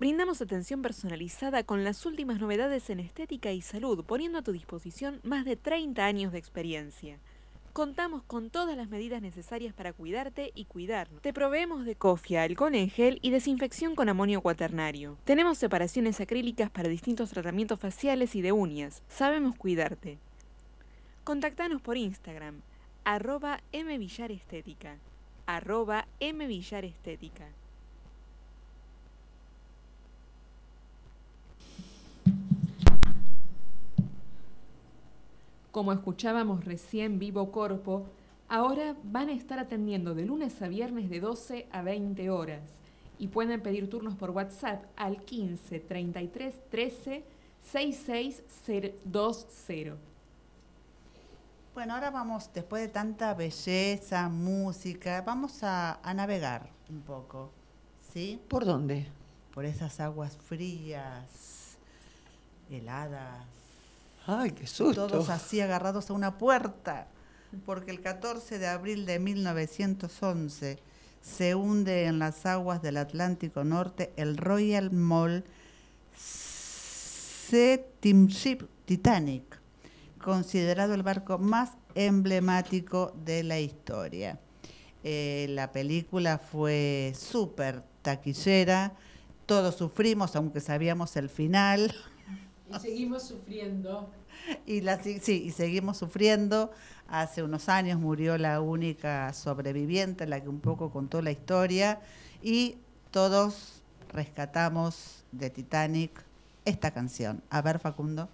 [0.02, 5.20] Brindamos atención personalizada con las últimas novedades en estética y salud, poniendo a tu disposición
[5.24, 7.20] más de 30 años de experiencia.
[7.74, 11.22] Contamos con todas las medidas necesarias para cuidarte y cuidarnos.
[11.22, 15.18] Te proveemos de cofia, alcohol en gel y desinfección con amonio cuaternario.
[15.24, 19.04] Tenemos separaciones acrílicas para distintos tratamientos faciales y de uñas.
[19.08, 20.18] Sabemos cuidarte.
[21.24, 22.62] Contactanos por Instagram,
[23.06, 24.98] arroba mvillarestética,
[26.20, 27.61] mvillarestética.
[35.72, 38.06] Como escuchábamos recién Vivo Corpo,
[38.50, 42.70] ahora van a estar atendiendo de lunes a viernes de 12 a 20 horas
[43.18, 47.24] y pueden pedir turnos por WhatsApp al 15 33 13
[47.62, 49.96] 6620.
[51.74, 57.50] Bueno, ahora vamos, después de tanta belleza, música, vamos a, a navegar un poco,
[58.12, 58.42] ¿sí?
[58.50, 59.08] ¿Por dónde?
[59.54, 61.78] Por esas aguas frías,
[62.70, 63.61] heladas,
[64.34, 65.08] Ay, qué susto.
[65.08, 67.10] todos así agarrados a una puerta,
[67.66, 70.80] porque el 14 de abril de 1911
[71.20, 75.44] se hunde en las aguas del Atlántico Norte el Royal Mall
[77.54, 79.60] Steamship Titanic,
[80.24, 84.40] considerado el barco más emblemático de la historia.
[85.04, 88.94] Eh, la película fue súper taquillera,
[89.46, 91.94] todos sufrimos, aunque sabíamos el final.
[92.74, 94.10] Y seguimos sufriendo.
[94.66, 96.72] Y la, sí, y seguimos sufriendo.
[97.08, 102.00] Hace unos años murió la única sobreviviente, la que un poco contó la historia,
[102.42, 102.78] y
[103.12, 103.82] todos
[104.14, 106.24] rescatamos de Titanic
[106.66, 107.44] esta canción.
[107.50, 108.30] A ver, Facundo.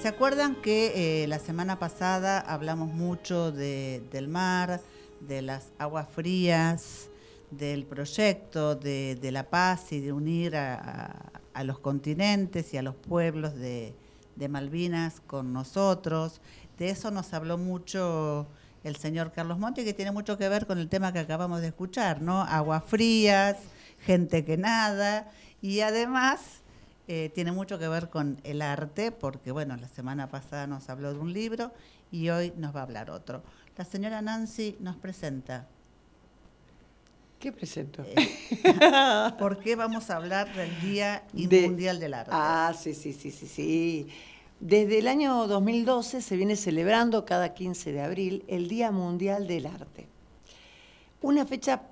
[0.00, 4.80] ¿Se acuerdan que eh, la semana pasada hablamos mucho de- del mar,
[5.20, 7.08] de las aguas frías,
[7.50, 11.32] del proyecto de, la paz y de unir a
[11.64, 13.94] los continentes y a los pueblos de,
[14.36, 16.40] de Malvinas con nosotros?
[16.78, 18.46] De eso nos habló mucho
[18.84, 21.68] el señor Carlos Monti, que tiene mucho que ver con el tema que acabamos de
[21.68, 22.42] escuchar, ¿no?
[22.42, 23.56] Aguas frías,
[23.98, 25.28] gente que nada,
[25.60, 26.40] y además
[27.08, 31.12] eh, tiene mucho que ver con el arte, porque bueno, la semana pasada nos habló
[31.12, 31.72] de un libro
[32.12, 33.42] y hoy nos va a hablar otro.
[33.76, 35.66] La señora Nancy nos presenta.
[37.38, 38.02] ¿Qué presento?
[38.04, 42.30] Eh, ¿Por qué vamos a hablar del Día De- Mundial del Arte?
[42.34, 44.08] Ah, sí, sí, sí, sí, sí.
[44.60, 49.66] Desde el año 2012 se viene celebrando cada 15 de abril el Día Mundial del
[49.66, 50.08] Arte.
[51.22, 51.82] Una fecha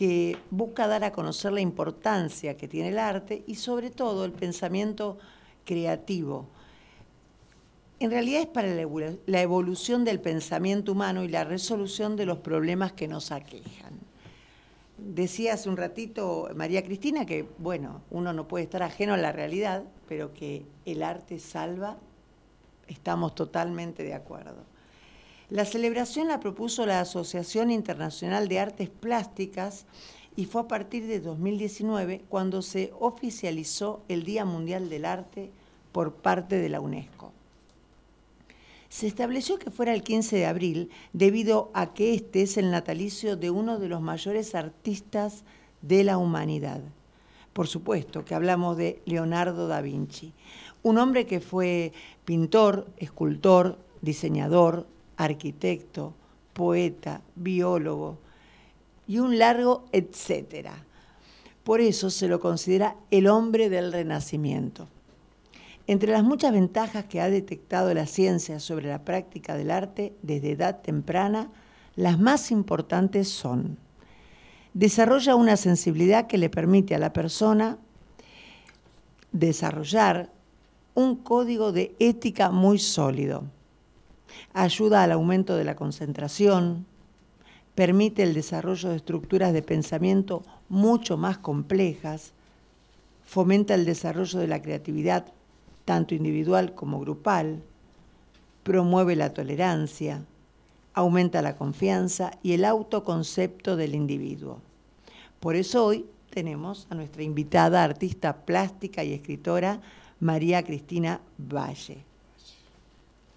[0.00, 4.32] que busca dar a conocer la importancia que tiene el arte y sobre todo el
[4.32, 5.18] pensamiento
[5.66, 6.48] creativo.
[7.98, 12.24] En realidad es para la evolu- la evolución del pensamiento humano y la resolución de
[12.24, 13.92] los problemas que nos aquejan.
[14.96, 19.32] Decía hace un ratito María Cristina que, bueno, uno no puede estar ajeno a la
[19.32, 21.98] realidad, pero que el arte salva,
[22.88, 24.69] estamos totalmente de acuerdo.
[25.50, 29.84] La celebración la propuso la Asociación Internacional de Artes Plásticas
[30.36, 35.50] y fue a partir de 2019 cuando se oficializó el Día Mundial del Arte
[35.90, 37.32] por parte de la UNESCO.
[38.88, 43.36] Se estableció que fuera el 15 de abril debido a que este es el natalicio
[43.36, 45.42] de uno de los mayores artistas
[45.82, 46.80] de la humanidad.
[47.52, 50.32] Por supuesto que hablamos de Leonardo da Vinci,
[50.84, 51.92] un hombre que fue
[52.24, 54.86] pintor, escultor, diseñador,
[55.24, 56.14] arquitecto,
[56.54, 58.18] poeta, biólogo
[59.06, 60.84] y un largo etcétera.
[61.64, 64.88] Por eso se lo considera el hombre del Renacimiento.
[65.86, 70.52] Entre las muchas ventajas que ha detectado la ciencia sobre la práctica del arte desde
[70.52, 71.50] edad temprana,
[71.96, 73.76] las más importantes son,
[74.72, 77.78] desarrolla una sensibilidad que le permite a la persona
[79.32, 80.30] desarrollar
[80.94, 83.44] un código de ética muy sólido,
[84.52, 86.86] ayuda al aumento de la concentración,
[87.74, 92.32] permite el desarrollo de estructuras de pensamiento mucho más complejas,
[93.24, 95.26] fomenta el desarrollo de la creatividad
[95.84, 97.62] tanto individual como grupal,
[98.62, 100.22] promueve la tolerancia,
[100.94, 104.60] aumenta la confianza y el autoconcepto del individuo.
[105.40, 109.80] Por eso hoy tenemos a nuestra invitada artista plástica y escritora
[110.20, 112.09] María Cristina Valle.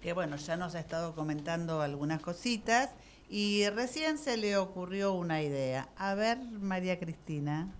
[0.04, 2.90] Que bueno, ya nos ha estado comentando algunas cositas
[3.30, 5.88] y recién se le ocurrió una idea.
[5.96, 7.72] A ver, María Cristina,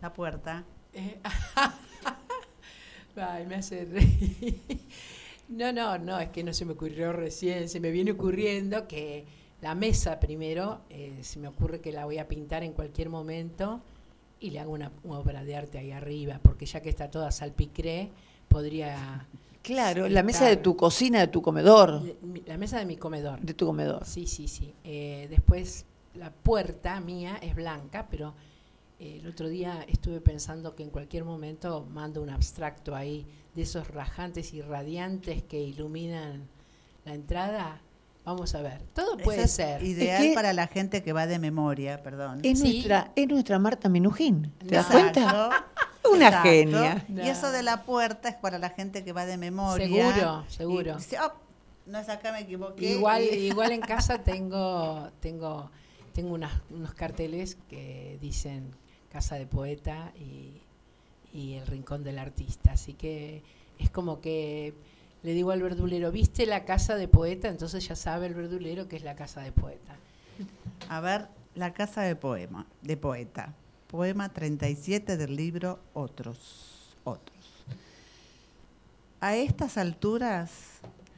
[0.00, 0.62] la puerta.
[0.92, 1.18] Eh,
[3.16, 4.60] Ay, me hace reír.
[5.48, 9.26] No, no, no, es que no se me ocurrió recién, se me viene ocurriendo que
[9.60, 13.80] la mesa primero, eh, se me ocurre que la voy a pintar en cualquier momento
[14.38, 18.08] y le hago una, obra de arte ahí arriba, porque ya que está toda salpicré,
[18.48, 19.26] podría...
[19.62, 22.02] Claro, la mesa de tu cocina, de tu comedor,
[22.46, 23.40] La mesa de mi comedor.
[23.40, 24.04] de tu comedor.
[24.04, 24.74] Sí, sí, sí.
[24.84, 25.84] Eh, después
[26.14, 28.34] la puerta mía es blanca, pero
[28.98, 33.62] eh, el otro día estuve pensando que en cualquier momento mando un abstracto ahí de
[33.62, 36.48] esos rajantes y radiantes que iluminan
[37.04, 37.80] la entrada.
[38.24, 38.82] Vamos a ver.
[38.94, 39.82] Todo puede es ser.
[39.82, 42.38] Ideal Es que- para la gente que va de memoria, perdón.
[42.44, 42.72] Es, Sí.
[42.74, 45.71] nuestra, es nuestra Marta Minujín, ¿te das cuenta?
[46.10, 46.48] Una Exacto.
[46.48, 47.06] genia.
[47.08, 49.86] Y eso de la puerta es para la gente que va de memoria.
[49.86, 50.96] Seguro, Y seguro.
[50.96, 51.32] dice, "Oh,
[51.86, 52.92] no es acá, me equivoqué.
[52.92, 55.70] Igual, igual en casa tengo, tengo,
[56.12, 58.70] tengo unas- unos carteles que dicen
[59.10, 60.60] Casa de Poeta y,
[61.32, 62.72] y El Rincón del Artista.
[62.72, 63.42] Así que
[63.78, 64.74] es como que
[65.22, 67.48] le digo al verdulero, ¿viste la casa de poeta?
[67.48, 69.94] Entonces ya sabe el verdulero que es la casa de poeta.
[70.88, 73.54] A ver, la casa de poema, de poeta.
[73.92, 76.96] Poema 37 del libro Otros.
[77.04, 77.36] Otros.
[79.20, 80.50] A estas alturas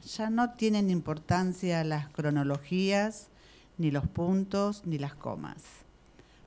[0.03, 3.29] ya no tienen importancia las cronologías,
[3.77, 5.63] ni los puntos, ni las comas.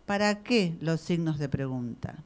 [0.05, 2.17] ¿Para qué los signos de pregunta?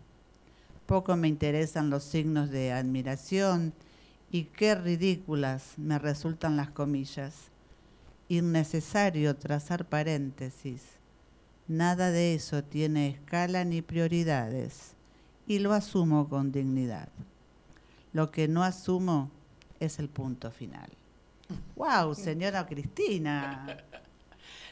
[0.87, 3.73] Poco me interesan los signos de admiración
[4.33, 7.35] y qué ridículas me resultan las comillas.
[8.29, 10.92] Innecesario trazar paréntesis.
[11.73, 14.93] Nada de eso tiene escala ni prioridades
[15.47, 17.09] y lo asumo con dignidad.
[18.13, 19.31] Lo que no asumo
[19.81, 20.91] es el punto final.
[21.77, 23.79] ¡Wow, señora Cristina!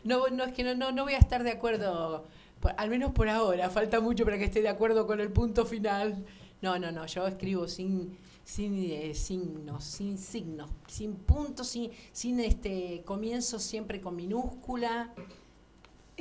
[0.03, 2.25] No, no es que no, no, no voy a estar de acuerdo,
[2.59, 3.69] por- al menos por ahora.
[3.69, 6.25] Falta mucho para que esté de acuerdo con el punto final.
[6.63, 12.41] No, no, no, yo escribo sin, sin eh, signos, sin signos, sin puntos, sin, sin
[12.41, 15.11] este comienzo siempre con minúscula.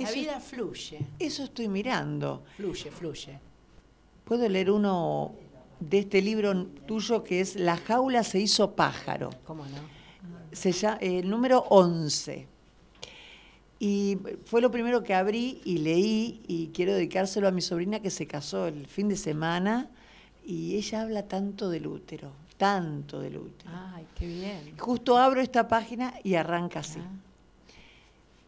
[0.04, 2.44] La vida fluye, Eso estoy mirando.
[2.58, 3.40] fluye, fluye.
[4.26, 5.34] Puedo leer uno
[5.80, 9.30] de este libro tuyo que es La jaula se hizo pájaro.
[9.46, 10.00] ¿Cómo no?
[10.52, 12.48] Se llama, el número 11.
[13.80, 18.10] Y fue lo primero que abrí y leí y quiero dedicárselo a mi sobrina que
[18.10, 19.90] se casó el fin de semana
[20.46, 23.72] y ella habla tanto del útero, tanto del útero.
[23.74, 24.78] Ay, qué bien.
[24.78, 27.00] Justo abro esta página y arranca así.
[27.02, 27.10] Ah,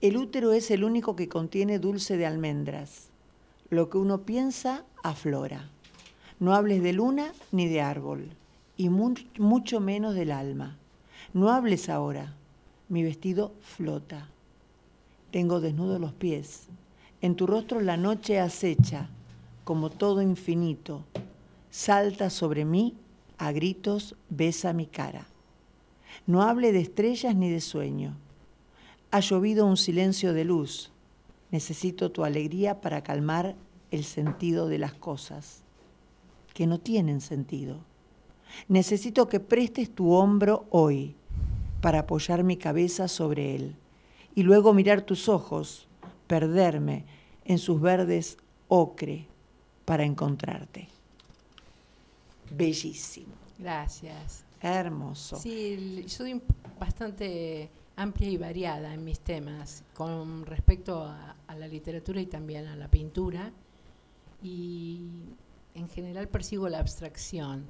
[0.02, 3.10] El útero es el único que contiene dulce de almendras.
[3.70, 5.70] Lo que uno piensa aflora.
[6.40, 8.30] No hables de luna ni de árbol,
[8.78, 10.78] y mu- mucho menos del alma.
[11.34, 12.36] No hables ahora.
[12.90, 14.28] Mi vestido flota.
[15.32, 16.68] Tengo desnudos los pies.
[17.22, 19.08] En tu rostro la noche acecha,
[19.64, 21.04] como todo infinito.
[21.70, 22.96] Salta sobre mí,
[23.38, 25.28] a gritos besa mi cara.
[26.26, 28.18] No hable de estrellas ni de sueño.
[29.12, 30.92] Ha llovido un silencio de luz.
[31.52, 33.56] Necesito tu alegría para calmar
[33.92, 35.64] el sentido de las cosas,
[36.54, 37.80] que no tienen sentido.
[38.70, 41.16] Necesito que prestes tu hombro hoy
[41.82, 43.76] para apoyar mi cabeza sobre él
[44.36, 45.88] y luego mirar tus ojos,
[46.28, 47.04] perderme
[47.44, 48.38] en sus verdes
[48.70, 49.26] ocre
[49.84, 50.88] para encontrarte.
[52.50, 54.44] Bellísimo, Gracias.
[54.62, 55.38] hermoso.
[55.38, 56.42] Sí, l- soy
[56.80, 57.70] bastante
[58.02, 62.90] amplia y variada en mis temas con respecto a, la literatura y también a la
[62.90, 63.52] pintura.
[64.42, 65.10] Y
[65.76, 67.68] en general persigo la abstracción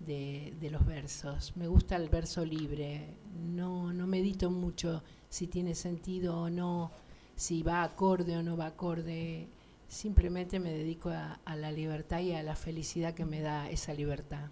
[0.00, 1.56] de, los versos.
[1.56, 3.14] Me gusta el verso libre.
[3.40, 6.90] No, no medito mucho si tiene sentido o no,
[7.36, 9.48] si va acorde o no va acorde.
[9.88, 14.50] Simplemente me dedico a la libertad y a la felicidad que me da esa libertad.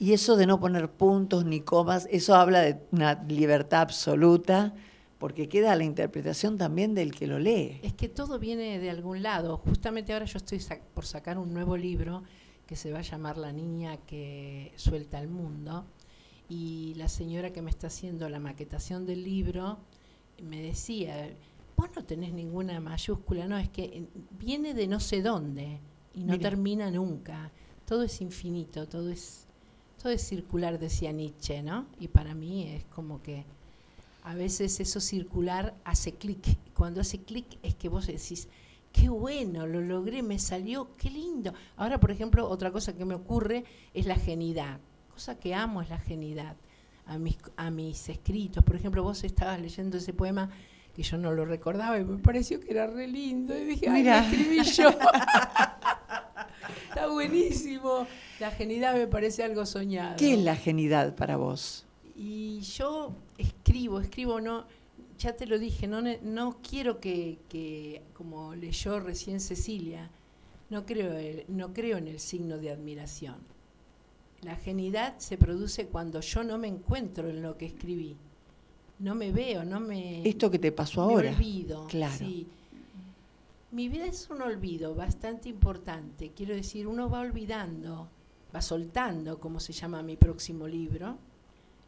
[0.00, 4.74] Y eso de no poner puntos ni comas, eso habla de una libertad absoluta,
[5.18, 7.78] porque queda la interpretación también del que lo lee.
[7.82, 9.58] Es que todo viene de algún lado.
[9.58, 12.22] Justamente ahora yo estoy sac- por sacar un nuevo libro
[12.66, 15.84] que se va a llamar La niña que suelta el mundo.
[16.48, 19.78] Y la señora que me está haciendo la maquetación del libro
[20.42, 21.28] me decía,
[21.76, 25.78] vos no tenés ninguna mayúscula, no, es que eh, viene de no sé dónde
[26.14, 26.48] y no Mira.
[26.48, 27.52] termina nunca.
[27.84, 29.46] Todo es infinito, todo es,
[30.00, 31.86] todo es circular, decía Nietzsche, ¿no?
[31.98, 33.44] Y para mí es como que
[34.22, 36.56] a veces eso circular hace clic.
[36.74, 38.48] Cuando hace clic es que vos decís,
[38.92, 41.52] qué bueno, lo logré, me salió, qué lindo.
[41.76, 44.80] Ahora, por ejemplo, otra cosa que me ocurre es la genidad.
[45.12, 46.56] Cosa que amo es la genidad.
[47.06, 50.48] A mis, a mis escritos, por ejemplo, vos estabas leyendo ese poema
[50.94, 53.56] que yo no lo recordaba y me pareció que era re lindo.
[53.56, 54.24] Y dije, ay, lo Mira.
[54.24, 54.88] escribí yo.
[56.88, 58.06] Está buenísimo.
[58.40, 60.16] La genidad me parece algo soñado.
[60.16, 61.84] ¿Qué es la genidad para vos?
[62.16, 64.64] Y yo escribo, escribo, no,
[65.18, 70.10] ya te lo dije, no, no quiero que, que, como leyó recién Cecilia,
[70.70, 73.36] no creo, el- no creo en el signo de admiración.
[74.42, 78.16] La genidad se produce cuando yo no me encuentro en lo que escribí.
[78.98, 80.26] No me veo, no me...
[80.28, 81.30] Esto que te pasó me ahora.
[81.30, 81.86] olvido.
[81.88, 82.16] Claro.
[82.16, 82.46] sí.
[83.72, 86.32] Mi vida es un olvido bastante importante.
[86.34, 88.08] Quiero decir, uno va olvidando,
[88.54, 91.18] va soltando, como se llama mi próximo libro.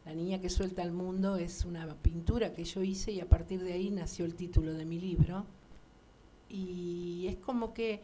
[0.05, 3.63] La niña que suelta al mundo es una pintura que yo hice y a partir
[3.63, 5.45] de ahí nació el título de mi libro.
[6.49, 8.01] Y es como que,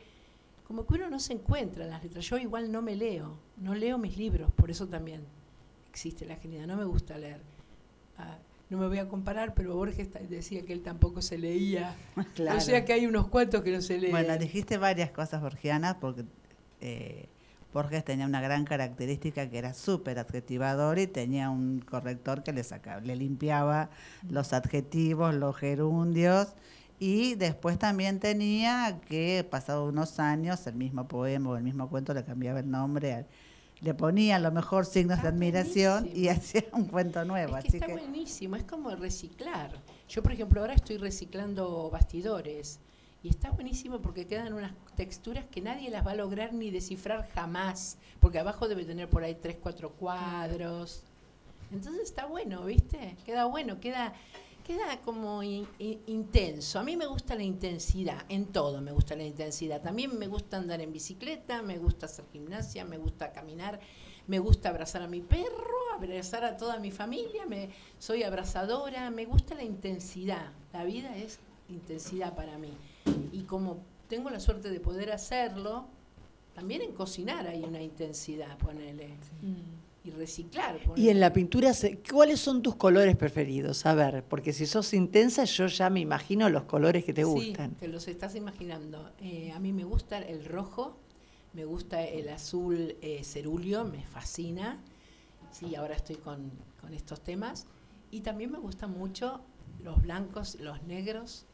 [0.65, 2.25] como que uno no se encuentra en las letras.
[2.25, 5.21] Yo igual no me leo, no leo mis libros, por eso también
[5.89, 6.67] existe la genialidad.
[6.67, 7.41] No me gusta leer.
[8.17, 8.37] Ah,
[8.69, 11.95] no me voy a comparar, pero Borges decía que él tampoco se leía.
[12.35, 12.57] Claro.
[12.57, 14.11] O sea que hay unos cuantos que no se leen.
[14.11, 16.23] Bueno, dijiste varias cosas borgianas porque
[16.79, 17.27] eh,
[17.73, 22.63] Borges tenía una gran característica que era súper adjetivador y tenía un corrector que le
[22.63, 23.89] sacaba, le limpiaba
[24.27, 26.49] los adjetivos, los gerundios.
[26.99, 32.13] Y después también tenía que pasado unos años el mismo poema o el mismo cuento
[32.13, 33.25] le cambiaba el nombre,
[33.81, 37.67] le ponía a lo mejor signos de admiración y hacía un cuento nuevo, Es que
[37.69, 39.71] así está que buenísimo, es como reciclar.
[40.09, 42.79] Yo, por ejemplo, ahora estoy reciclando bastidores
[43.23, 47.29] y está buenísimo porque quedan unas texturas que nadie las va a lograr ni descifrar
[47.33, 51.03] jamás, porque abajo debe tener por ahí tres, cuatro cuadros.
[51.71, 53.15] Entonces está bueno, ¿viste?
[53.25, 54.13] Queda bueno, queda
[54.65, 56.77] queda como in- in- intenso.
[56.79, 59.81] A mí me gusta la intensidad, en todo me gusta la intensidad.
[59.81, 63.79] También me gusta andar en bicicleta, me gusta hacer gimnasia, me gusta caminar,
[64.27, 69.25] me gusta abrazar a mi perro, abrazar a toda mi familia, me, soy abrazadora, me
[69.25, 70.51] gusta la intensidad.
[70.71, 72.71] La vida es intensidad para mí.
[73.31, 75.87] Y como tengo la suerte de poder hacerlo,
[76.55, 79.11] También en cocinar hay una intensidad, ponele.
[80.03, 80.75] Y reciclar.
[80.81, 81.11] Y ponele.
[81.11, 81.71] en la pintura,
[82.11, 83.85] ¿cuáles son tus colores preferidos?
[83.85, 87.71] A ver, porque si sos intensa, yo ya me imagino los colores que te gustan.
[87.71, 89.11] Sí, te los estás imaginando.
[89.21, 90.97] Eh, a mí me gusta el rojo,
[91.53, 94.81] me gusta el azul eh, cerúleo, me fascina.
[95.51, 96.51] Sí, ahora estoy con,
[96.81, 97.67] con estos temas.
[98.11, 99.41] Y también me gustan mucho
[99.83, 101.45] los blancos, los negros,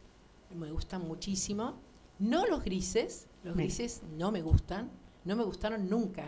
[0.54, 1.80] me gustan muchísimo.
[2.20, 4.90] No los grises, los grises no me gustan,
[5.26, 6.26] no me gustaron nunca.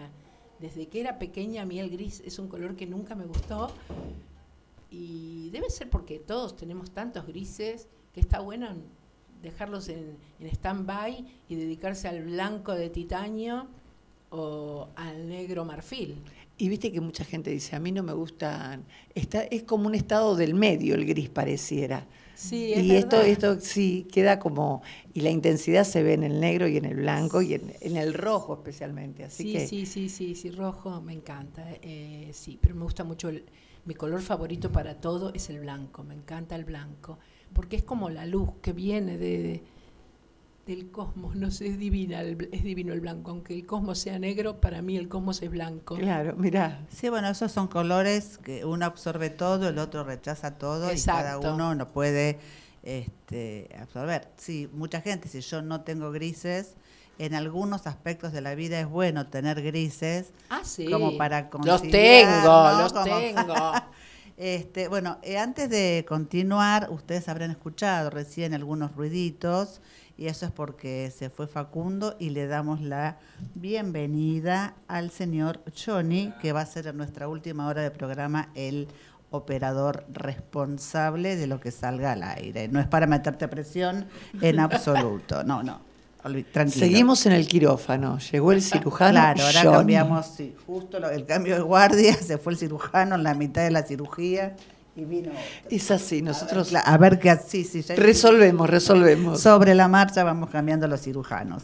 [0.59, 3.71] Desde que era pequeña a mí el gris es un color que nunca me gustó.
[4.89, 8.69] Y debe ser porque todos tenemos tantos grises que está bueno
[9.41, 13.67] dejarlos en, en stand-by y dedicarse al blanco de titanio
[14.29, 16.21] o al negro marfil.
[16.57, 19.95] Y viste que mucha gente dice, a mí no me gustan, está, es como un
[19.95, 22.07] estado del medio el gris pareciera.
[22.37, 24.81] Sí, es y esto, esto sí queda como,
[25.13, 27.97] y la intensidad se ve en el negro y en el blanco y en, en
[27.97, 29.23] el rojo especialmente.
[29.23, 31.65] Así sí, que sí, sí, sí, sí, rojo me encanta.
[31.81, 33.45] eh, sí, pero me gusta mucho, el-
[33.85, 37.19] mi color favorito para todo es el blanco, me encanta el blanco,
[37.53, 39.63] porque es como la luz que viene de, de-
[40.67, 44.19] del cosmos, no sé, es divina, el es divino el blanco, aunque el cosmos sea
[44.19, 45.95] negro, para mí el cosmos es blanco.
[45.95, 46.85] Claro, mirá.
[46.89, 51.31] Sí, bueno, esos son colores que uno absorbe todo, el otro rechaza todo y cada
[51.35, 51.53] Exacto.
[51.55, 52.37] uno no puede
[52.83, 54.29] este, absorber.
[54.37, 56.75] Sí, mucha gente, si yo no tengo grises,
[57.19, 60.89] en algunos aspectos de la vida es bueno tener grises, Ah, sí.
[60.91, 62.79] como para Los tengo, ¿no?
[62.81, 63.55] los Como- tengo.
[64.39, 69.81] Este, bueno, eh, antes de continuar, ustedes habrán escuchado recién algunos ruiditos
[70.17, 73.17] y eso es porque se fue Facundo y le damos la
[73.55, 78.87] bienvenida al señor Johnny, que va a ser en nuestra última hora de programa el
[79.29, 82.67] operador responsable de lo que salga al aire.
[82.69, 84.07] No es para meterte presión
[84.41, 85.85] en absoluto, no, no.
[86.51, 86.85] Tranquilo.
[86.85, 89.11] Seguimos en el quirófano, llegó el cirujano.
[89.11, 89.77] Claro, ahora Johnny.
[89.77, 93.61] cambiamos, sí, justo lo- el cambio de guardia, se fue el cirujano en la mitad
[93.63, 94.55] de la cirugía
[94.97, 95.41] y vino otro.
[95.69, 99.39] Es así, nosotros A ver qué así, sí, ya- resolvemos, resolvemos.
[99.39, 101.63] Sobre la marcha vamos cambiando los cirujanos.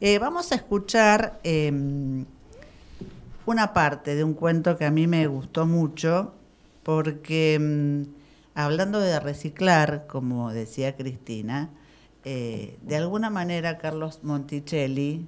[0.00, 1.72] Eh, vamos a escuchar eh,
[3.46, 6.34] una parte de un cuento que a mí me gustó mucho,
[6.82, 8.02] porque mm,
[8.54, 11.70] hablando de reciclar, como decía Cristina,
[12.24, 15.26] eh, de alguna manera Carlos Monticelli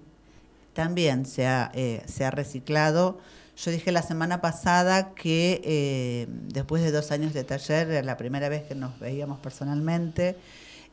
[0.74, 3.18] también se ha, eh, se ha reciclado.
[3.56, 8.18] Yo dije la semana pasada que eh, después de dos años de taller, era la
[8.18, 10.36] primera vez que nos veíamos personalmente,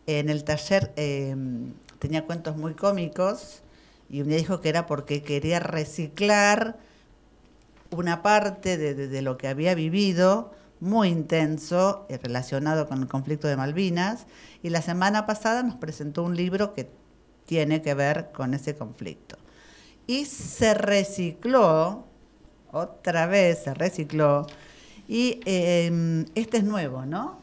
[0.08, 1.36] en el taller eh,
[2.00, 3.64] tenía cuentos muy cómicos
[4.10, 6.78] y un día dijo que era porque quería reciclar
[7.92, 13.58] una parte de, lo que había vivido muy intenso eh, relacionado con el conflicto de
[13.58, 14.26] Malvinas
[14.62, 16.90] y la semana pasada nos presentó un libro que
[17.46, 19.38] tiene que ver con ese conflicto.
[20.08, 22.06] Y se recicló,
[22.74, 24.46] otra vez se recicló,
[25.08, 27.40] y eh, este es nuevo, ¿no?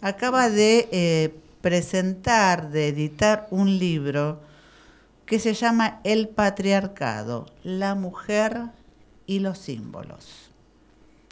[0.00, 4.40] Acaba de eh, presentar, de editar un libro
[5.26, 8.70] que se llama El patriarcado, la mujer
[9.26, 10.50] y los símbolos.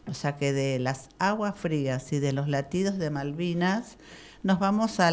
[0.09, 3.97] O sea que de las aguas frías y de los latidos de Malvinas
[4.43, 5.11] nos vamos a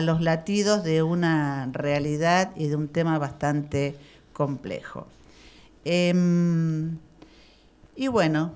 [0.00, 3.96] los latidos de una realidad y de un tema bastante
[4.32, 5.06] complejo.
[5.84, 6.98] Em,
[7.96, 8.52] y bueno,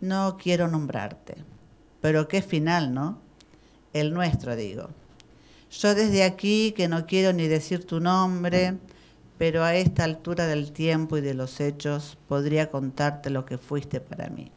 [0.00, 1.36] no quiero nombrarte,
[2.00, 3.18] pero qué final, ¿no?
[3.92, 4.88] El nuestro, digo.
[5.70, 8.78] Yo desde aquí, que no quiero ni decir tu nombre,
[9.38, 14.00] pero a esta altura del tiempo y de los hechos podría contarte lo que fuiste
[14.00, 14.50] para mí.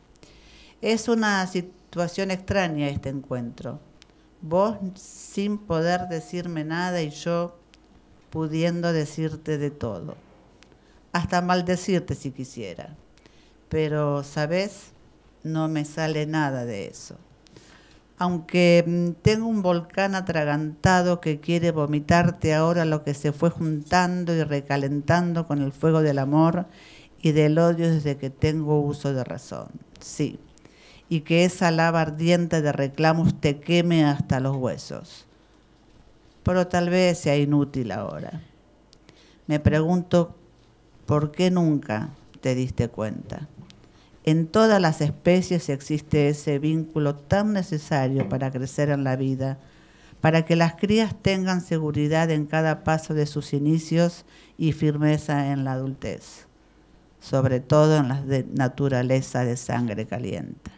[0.82, 3.80] Es una situación extraña este encuentro.
[4.42, 7.58] Vos sin poder decirme nada y yo
[8.30, 10.16] pudiendo decirte de todo.
[11.14, 12.96] Hasta maldecirte si quisiera.
[13.70, 14.92] Pero, ¿sabes?
[15.44, 17.18] No me sale nada de eso.
[18.18, 24.34] Aunque mm, tengo un volcán atragantado que quiere vomitarte ahora lo que se fue juntando
[24.34, 26.66] y recalentando con el fuego del amor
[27.22, 29.68] y del odio desde que tengo uso de razón.
[30.00, 30.40] Sí.
[31.10, 35.26] Y que esa lava ardiente de reclamos te queme hasta los huesos.
[36.44, 38.42] Pero tal vez sea inútil ahora.
[39.48, 40.36] Me pregunto
[41.06, 42.10] por qué nunca
[42.42, 43.48] te diste cuenta.
[44.26, 49.58] En todas las especies existe ese vínculo tan necesario para crecer en la vida,
[50.22, 54.24] para que las crías tengan seguridad en cada paso de sus inicios
[54.58, 56.48] y firmeza en la adultez,
[57.20, 60.72] sobre todo en la de naturaleza de sangre caliente.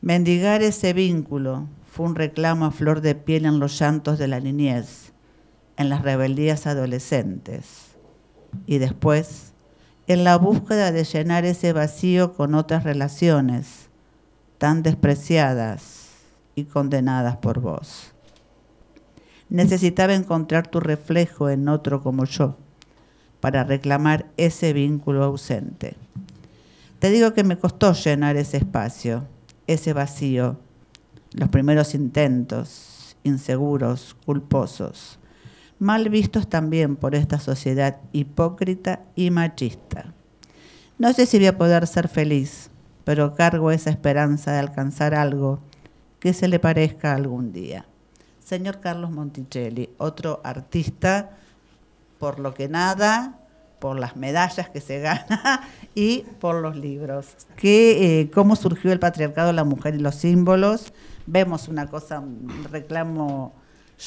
[0.00, 4.40] Mendigar ese vínculo fue un reclamo a flor de piel en los llantos de la
[4.40, 5.12] niñez,
[5.76, 7.89] en las rebeldías adolescentes,
[8.66, 9.52] y después
[10.06, 13.88] en la búsqueda de llenar ese vacío con otras relaciones
[14.58, 16.08] tan despreciadas
[16.56, 18.12] y condenadas por vos.
[19.48, 22.56] Necesitaba encontrar tu reflejo en otro como yo
[23.38, 25.94] para reclamar ese vínculo ausente.
[26.98, 29.28] Te digo que me costó llenar ese espacio,
[29.68, 30.58] ese vacío,
[31.34, 35.19] los primeros intentos, inseguros, culposos,
[35.80, 40.12] mal vistos también por esta sociedad hipócrita y machista.
[40.98, 42.70] No sé si voy a poder ser feliz,
[43.04, 45.58] pero cargo esa esperanza de alcanzar algo
[46.20, 47.86] que se le parezca algún día.
[48.44, 51.30] Señor Carlos Monticelli, otro artista
[52.18, 53.38] por lo que nada,
[53.80, 55.62] por las medallas que se gana
[55.94, 57.26] y por los libros.
[57.56, 60.92] ¿Qué, eh, ¿Cómo surgió el patriarcado, la mujer y los símbolos?
[61.26, 63.54] Vemos una cosa, un reclamo.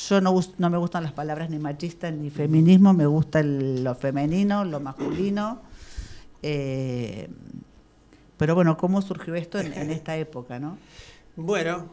[0.09, 3.83] Yo no, gus- no me gustan las palabras ni machista ni feminismo, me gusta el-
[3.83, 5.59] lo femenino, lo masculino.
[6.41, 7.29] Eh,
[8.37, 10.77] pero bueno, ¿cómo surgió esto en, en esta época, no?
[11.35, 11.87] Bueno,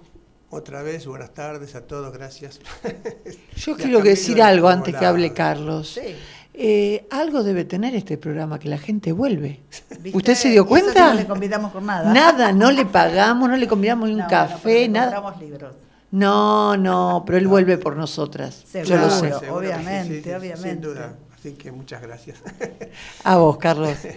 [0.50, 2.60] otra vez, buenas tardes a todos, gracias.
[3.56, 5.90] Yo quiero decir de algo antes que hable Carlos.
[5.94, 6.16] Sí.
[6.54, 9.60] Eh, algo debe tener este programa, que la gente vuelve.
[10.00, 10.16] ¿Viste?
[10.16, 11.08] ¿Usted se dio eso cuenta?
[11.14, 12.12] no le convidamos con nada.
[12.12, 15.12] Nada, no le pagamos, no le convidamos ni un No, café, le nada.
[15.20, 15.74] compramos libros.
[16.12, 18.64] No, no, pero él vuelve por nosotras.
[18.72, 19.32] Yo lo sé.
[19.32, 20.70] Seguro obviamente, sí, sí, obviamente.
[20.70, 22.42] Sin duda, así que muchas gracias.
[23.24, 23.96] A vos, Carlos.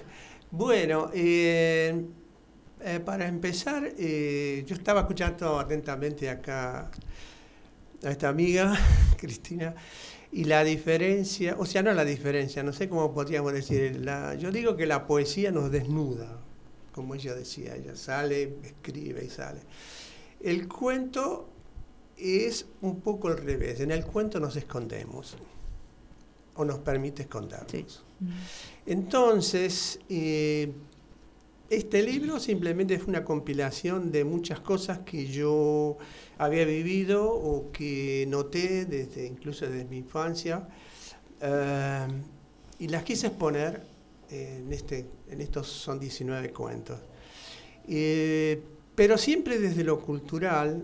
[0.56, 2.06] Bueno, eh,
[2.80, 6.91] eh, para empezar, eh, yo estaba escuchando atentamente acá
[8.04, 8.78] a esta amiga,
[9.18, 9.74] Cristina,
[10.32, 14.52] y la diferencia, o sea, no la diferencia, no sé cómo podríamos decir, la, yo
[14.52, 16.39] digo que la poesía nos desnuda,
[16.91, 19.62] como ella decía, ella sale, escribe y sale.
[20.39, 21.53] El cuento
[22.18, 25.36] es un poco al revés, en el cuento nos escondemos,
[26.55, 27.72] o nos permite escondernos.
[27.72, 27.86] Sí.
[28.86, 30.72] Entonces, eh,
[31.70, 35.97] este libro simplemente fue una compilación de muchas cosas que yo
[36.38, 40.68] había vivido o que noté desde incluso desde mi infancia
[41.41, 42.07] eh,
[42.80, 43.82] y las quise exponer
[44.30, 46.99] en, este, en estos son 19 cuentos.
[47.88, 48.61] Eh,
[48.95, 50.84] pero siempre desde lo cultural,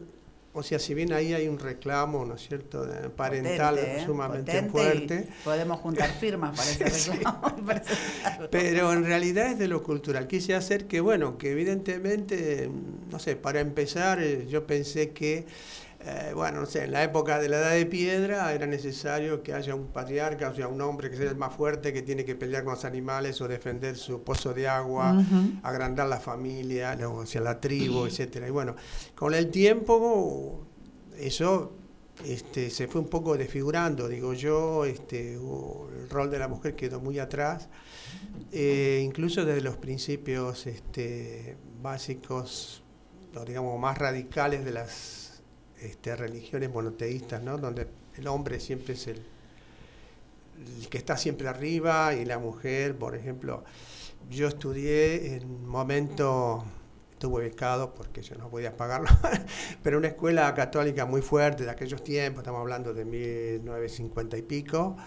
[0.59, 2.85] o sea, si bien ahí hay un reclamo, ¿no es cierto?,
[3.15, 4.05] parental Potente, ¿eh?
[4.05, 5.27] sumamente fuerte.
[5.43, 7.95] Podemos juntar firmas para ese reclamo para ese.
[8.51, 10.27] Pero en realidad es de lo cultural.
[10.27, 12.69] Quise hacer que, bueno, que evidentemente,
[13.09, 15.45] no sé, para empezar, eh, yo pensé que,
[16.01, 19.53] eh, bueno, no sé, en la época de la edad de piedra era necesario que
[19.53, 22.35] haya un patriarca, o sea, un hombre que sea el más fuerte, que tiene que
[22.35, 25.21] pelear con los animales o defender su pozo de agua,
[25.61, 27.15] agrandar la familia, ¿no?
[27.15, 28.47] o sea, la tribu, etcétera.
[28.47, 28.75] Y bueno,
[29.13, 30.65] con el tiempo
[31.17, 31.73] eso
[32.25, 37.01] este, se fue un poco desfigurando, digo yo, este, el rol de la mujer quedó
[37.01, 37.67] muy atrás,
[38.53, 42.83] eh, incluso desde los principios este, básicos,
[43.45, 45.18] digamos más radicales de las
[45.81, 47.57] este, religiones monoteístas, ¿no?
[47.57, 49.21] donde el hombre siempre es el,
[50.77, 53.63] el que está siempre arriba y la mujer, por ejemplo,
[54.29, 56.63] yo estudié en un momento,
[57.11, 59.09] estuve becado porque yo no podía pagarlo,
[59.83, 64.97] pero una escuela católica muy fuerte de aquellos tiempos, estamos hablando de 1950 y pico,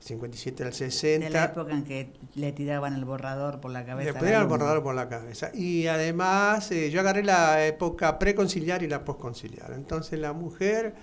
[0.00, 1.26] 57 al 60.
[1.26, 4.12] De la época en que le tiraban el borrador por la cabeza.
[4.12, 5.50] Después era el borrador por la cabeza.
[5.54, 9.72] Y además, eh, yo agarré la época preconciliar y la posconciliar.
[9.72, 10.94] Entonces, la mujer,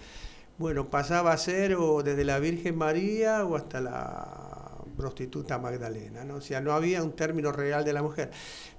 [0.58, 4.56] bueno, pasaba a ser o desde la Virgen María o hasta la
[4.96, 6.36] prostituta Magdalena, ¿no?
[6.36, 8.32] O sea, no había un término real de la mujer.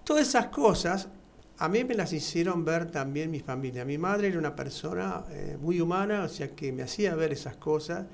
[0.03, 1.09] Todas esas cosas
[1.59, 3.85] a mí me las hicieron ver también mi familia.
[3.85, 7.57] Mi madre era una persona eh, muy humana, o sea, que me hacía ver esas
[7.57, 8.07] cosas.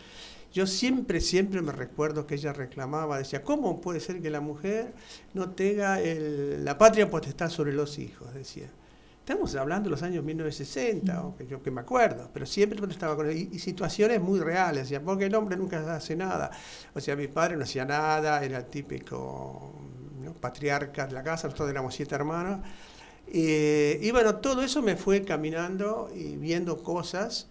[0.52, 4.92] Yo siempre, siempre me recuerdo que ella reclamaba, decía, ¿cómo puede ser que la mujer
[5.34, 8.32] no tenga el- la patria potestad sobre los hijos?
[8.34, 8.70] Decía.
[9.20, 13.14] Estamos hablando de los años 1960, o que yo que me acuerdo, pero siempre estaba
[13.14, 16.50] con y, y situaciones muy reales, decía, porque el hombre nunca hace nada.
[16.94, 19.72] O sea, mi padre no hacía nada, era el típico
[20.22, 20.34] ¿no?
[20.34, 22.60] patriarca de la casa, nosotros éramos siete hermanos.
[23.28, 27.48] Eh, y bueno, todo eso me fue caminando y viendo cosas,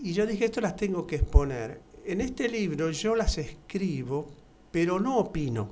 [0.00, 1.80] y yo dije, esto las tengo que exponer.
[2.06, 4.30] En este libro yo las escribo,
[4.70, 5.70] pero no opino.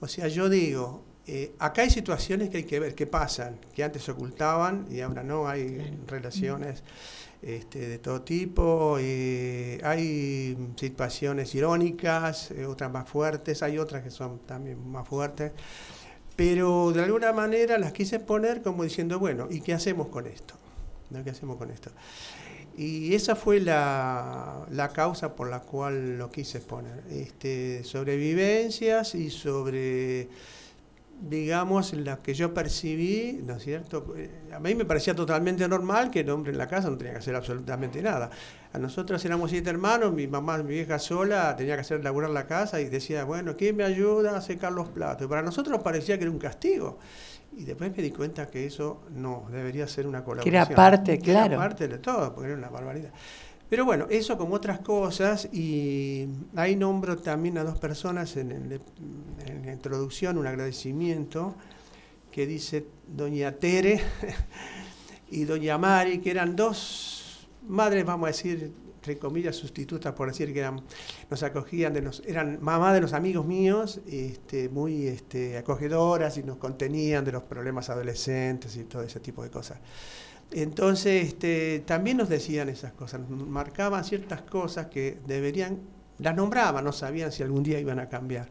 [0.00, 3.84] O sea, yo digo, eh, acá hay situaciones que hay que ver, que pasan, que
[3.84, 6.82] antes se ocultaban y ahora no, hay relaciones
[7.40, 14.10] este, de todo tipo, eh, hay situaciones irónicas, eh, otras más fuertes, hay otras que
[14.10, 15.52] son también más fuertes,
[16.36, 20.54] pero de alguna manera las quise poner como diciendo, bueno, ¿y qué hacemos con esto?
[21.10, 21.24] ¿No?
[21.24, 21.90] ¿Qué hacemos con esto?
[22.76, 27.02] Y esa fue la, la causa por la cual lo quise exponer.
[27.10, 30.28] Este, sobre vivencias y sobre,
[31.20, 34.14] digamos, las que yo percibí, ¿no es cierto?
[34.16, 37.12] Eh, A mí me parecía totalmente normal que el hombre en la casa no tenía
[37.12, 38.30] que hacer absolutamente nada.
[38.72, 42.46] A nosotros éramos siete hermanos, mi mamá, mi vieja sola, tenía que hacer laburar la
[42.46, 45.26] casa y decía, bueno, ¿quién me ayuda a secar los platos?
[45.26, 46.98] Y para nosotros parecía que era un castigo.
[47.56, 50.54] Y después me di cuenta que eso no, debería ser una colaboración.
[50.54, 51.58] era parte, Que era claro.
[51.58, 53.10] parte de todo, porque era una barbaridad.
[53.68, 56.26] Pero bueno, eso como otras cosas, y
[56.56, 58.80] ahí nombro también a dos personas en, el-
[59.46, 61.54] en la introducción, un agradecimiento,
[62.32, 64.00] que dice doña Tere
[65.30, 70.52] y doña Mari, que eran dos madres, vamos a decir, entre comillas, sustitutas, por decir
[70.52, 70.82] que eran,
[71.30, 76.42] nos acogían, de los, eran mamá de los amigos míos, este, muy este, acogedoras y
[76.42, 79.78] nos contenían de los problemas adolescentes y todo ese tipo de cosas.
[80.52, 85.78] Entonces, este, también nos decían esas cosas, nos marcaban ciertas cosas que deberían,
[86.18, 88.50] las nombraban, no sabían si algún día iban a cambiar.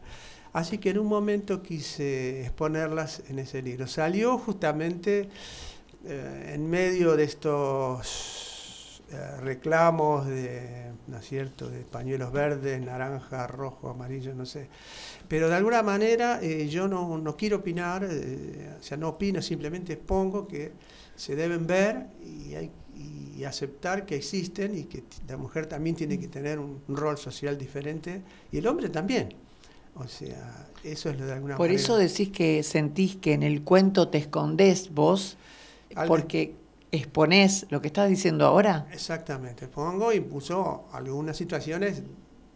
[0.52, 3.86] Así que en un momento quise exponerlas en ese libro.
[3.86, 5.28] Salió justamente
[6.04, 8.49] eh, en medio de estos
[9.40, 14.68] reclamos de, ¿no es cierto?, de pañuelos verdes, naranja, rojo, amarillo, no sé.
[15.28, 19.42] Pero de alguna manera eh, yo no, no quiero opinar, eh, o sea, no opino,
[19.42, 20.72] simplemente expongo que
[21.16, 22.70] se deben ver y, hay,
[23.36, 27.16] y aceptar que existen y que la mujer también tiene que tener un, un rol
[27.18, 29.30] social diferente y el hombre también.
[29.94, 31.82] O sea, eso es lo de alguna Por manera.
[31.82, 35.36] eso decís que sentís que en el cuento te escondés vos,
[36.06, 36.54] porque
[36.92, 38.86] exponés lo que estás diciendo ahora.
[38.92, 42.02] Exactamente, pongo y puso algunas situaciones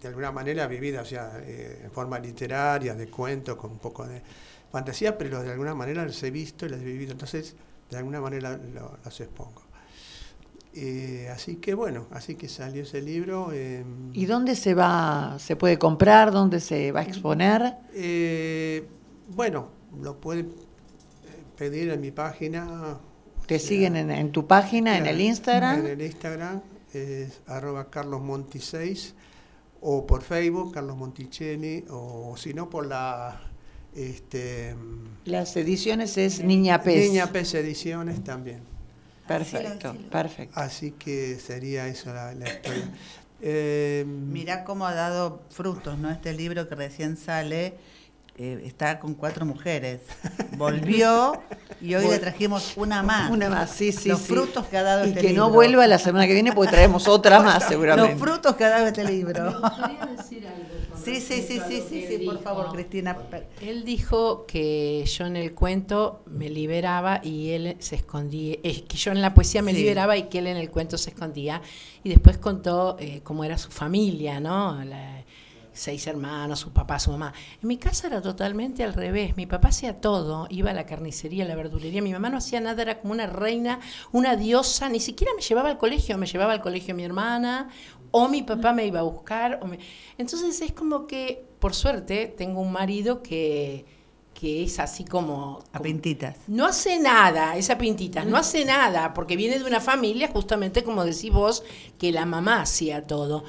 [0.01, 4.07] de alguna manera vividas, o sea, eh, en forma literaria, de cuento, con un poco
[4.07, 4.21] de
[4.71, 7.55] fantasía, pero de alguna manera las he visto y las he vivido, entonces
[7.91, 9.63] de alguna manera lo- las expongo.
[10.77, 13.51] Eh, así que bueno, así que salió ese libro.
[13.53, 17.77] eh, ¿Y dónde se va, se puede comprar, dónde se va a exponer?
[17.95, 18.85] eh,
[19.29, 19.69] bueno,
[20.03, 20.53] lo pueden
[21.57, 22.99] pedir en mi página.
[23.47, 25.81] ¿Te siguen en, en tu página, en el Instagram?
[25.81, 29.13] En el Instagram es arroba carlosmonti6
[29.87, 33.39] o por Facebook, Carlos Monticelli, o si no por la...
[33.95, 34.75] Este,
[35.27, 37.11] Las ediciones es Niña Pez.
[37.11, 38.61] Niña Pez Ediciones también.
[39.29, 40.59] Perfecto, perfecto.
[40.59, 42.91] Así que sería eso la, la historia.
[43.47, 46.11] Eh, Mirá cómo ha dado frutos, ¿no?
[46.11, 47.75] Este libro que recién sale
[48.37, 50.01] eh, está con cuatro mujeres.
[50.57, 51.41] Volvió
[51.81, 53.31] y hoy le trajimos una más.
[53.31, 54.27] Una más, sí, sí, Los sí.
[54.33, 55.45] frutos que ha dado Y este que libro.
[55.49, 58.13] no vuelva la semana que viene porque traemos otra más seguramente.
[58.13, 59.45] Los frutos que ha dado este libro.
[60.17, 62.43] decir algo con Sí, sí, sí, sí, sí, sí, por dijo.
[62.45, 63.15] favor, Cristina.
[63.61, 68.97] Él dijo que yo en el cuento me liberaba y él se escondía, es que
[68.97, 69.79] yo en la poesía me Sí.
[69.79, 71.61] liberaba y que él en el cuento se escondía.
[72.05, 74.83] Y después contó eh, cómo era su familia, ¿no?
[74.85, 75.24] La-
[75.75, 77.33] seis hermanos, su papá, su mamá.
[77.63, 79.37] En mi casa era totalmente al revés.
[79.37, 82.01] Mi papá hacía todo, iba a la carnicería, a la verdulería.
[82.03, 83.81] Mi mamá no hacía nada, era como una reina,
[84.13, 84.89] una diosa.
[84.89, 87.69] Ni siquiera me llevaba al colegio, me llevaba al colegio mi hermana
[88.11, 89.59] o mi papá me iba a buscar.
[89.63, 89.79] o me-
[90.19, 93.85] Entonces es como que, por suerte, tengo un marido que,
[94.35, 95.65] que es así como...
[95.73, 96.37] A como- pintitas.
[96.47, 101.05] no hace nada, esa pintita, no hace nada, porque viene de una familia, justamente como
[101.05, 101.65] decís vos,
[101.99, 103.43] que la mamá hacía todo.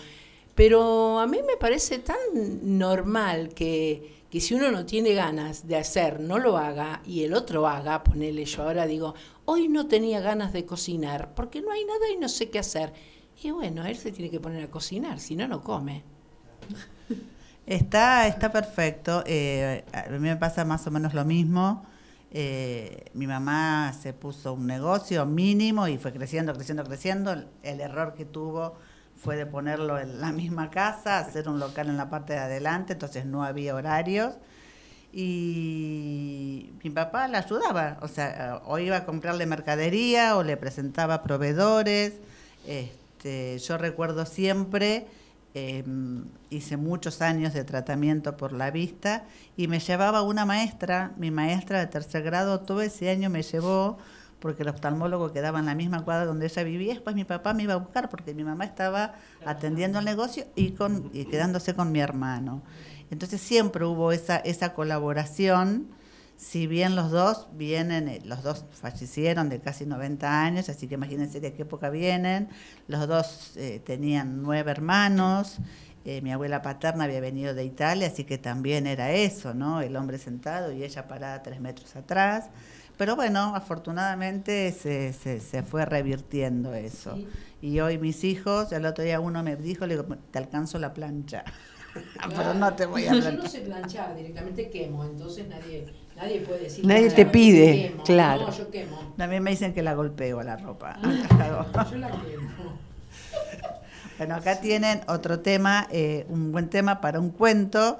[0.55, 2.17] Pero a mí me parece tan
[2.63, 7.33] normal que, que si uno no tiene ganas de hacer, no lo haga, y el
[7.33, 11.83] otro haga, ponele yo ahora digo, hoy no tenía ganas de cocinar, porque no hay
[11.85, 12.93] nada y no sé qué hacer.
[13.43, 16.03] Y bueno, él se tiene que poner a cocinar, si no, no come.
[17.65, 19.23] Está, está perfecto.
[19.25, 21.83] eh, a mí me pasa más o menos lo mismo.
[22.31, 27.31] Eh, mi mamá se puso un negocio mínimo y fue creciendo, creciendo, creciendo.
[27.33, 28.75] El, el error que tuvo
[29.17, 32.93] fue de ponerlo en la misma casa, hacer un local en la parte de adelante,
[32.93, 34.33] entonces no había horarios.
[35.11, 41.23] Y mi papá la ayudaba, o sea, o iba a comprarle mercadería o le presentaba
[41.23, 42.13] proveedores.
[42.67, 45.07] Este, yo recuerdo siempre,
[45.53, 45.85] eh,
[46.49, 49.23] hice muchos años de tratamiento por la vista
[49.55, 53.97] y me llevaba una maestra, mi maestra de tercer grado, todo ese año me llevó
[54.45, 57.63] porque el oftalmólogo quedaba en la misma cuadra donde ella vivía, después mi papá me
[57.63, 61.99] iba a buscar porque mi mamá estaba atendiendo el negocio y, con, quedándose con mi
[61.99, 62.61] hermano.
[63.09, 65.87] Entonces siempre hubo esa, esa colaboración,
[66.37, 70.93] si bien los dos vienen, eh, los dos fallecieron de casi 90 años, así que
[70.93, 72.49] imagínense de qué época vienen,
[72.87, 75.57] los dos eh, tenían nueve hermanos,
[76.07, 79.81] Eh, mi abuela paterna había venido de Italia, así que también era eso, ¿no?
[79.81, 82.51] El hombre sentado y ella parada tres metros atrás.
[82.97, 87.19] Pero bueno, afortunadamente se, se, se fue revirtiendo eso.
[87.61, 90.93] Y hoy mis hijos, el otro día uno me dijo, le digo, te alcanzo la
[90.93, 91.43] plancha.
[92.35, 93.49] Pero no te voy a Yo no planchar.
[93.49, 95.85] sé planchar, directamente quemo, entonces nadie,
[96.15, 98.03] nadie puede decir Nadie te pide, quemo.
[98.03, 98.45] claro.
[98.47, 99.13] No, yo quemo.
[99.17, 100.97] También me dicen que la golpeo a la ropa.
[101.01, 102.79] Ah, yo la quemo.
[104.17, 107.99] Bueno, acá tienen otro tema, eh, un buen tema para un cuento,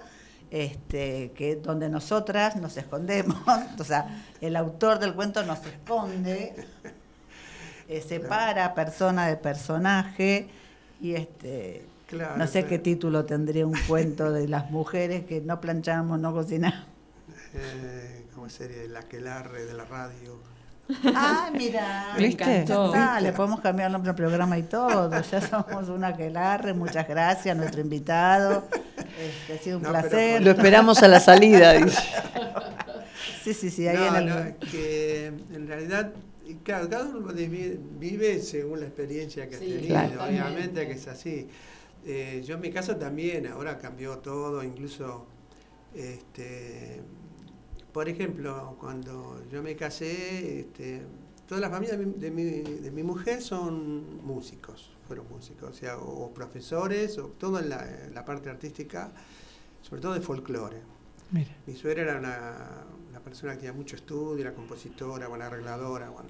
[0.56, 3.38] este, que donde nosotras nos escondemos,
[3.80, 6.56] o sea, el autor del cuento nos esconde,
[7.89, 10.47] eh, separa persona de personaje
[11.01, 12.68] y este, Claro, no sé claro.
[12.70, 16.86] qué título tendría un cuento de las mujeres que no planchamos, no cocinamos.
[17.53, 18.84] Eh, ¿Cómo sería?
[18.84, 20.39] El aquelarre de la radio.
[21.16, 22.43] Ah, mira, Me ¿Viste?
[22.43, 22.93] encantó.
[22.96, 25.09] Ah, le podemos cambiar el nombre al programa y todo.
[25.32, 26.74] Ya somos una aquelarre.
[26.74, 28.67] Muchas gracias a nuestro invitado.
[29.17, 30.43] Este, ha sido un No, pero placer.
[30.43, 32.01] Lo esperamos a la salida, dice.
[33.43, 34.25] Sí, sí, sí, ahí no, en el.
[34.28, 36.13] no, que en realidad,
[36.63, 40.24] claro, cada uno vive, vive según la experiencia que Sí, ha tenido, claro.
[40.25, 41.47] obviamente que es así.
[42.05, 45.28] Eh, yo en mi caso también, ahora cambió todo, incluso,
[45.96, 47.01] este,
[47.93, 51.01] por ejemplo, cuando yo me casé, este,
[51.47, 52.43] toda la familia de mi, de mi,
[52.82, 58.05] de mi mujer son músicos, fueron músicos, o sea, o, profesores, o todo en la,
[58.05, 59.11] en la parte artística,
[59.82, 60.82] sobre todo de folclore.
[61.32, 61.55] Mira.
[61.65, 66.29] Mi suegra era una, una persona que tenía mucho estudio, era compositora, buena arregladora, bueno.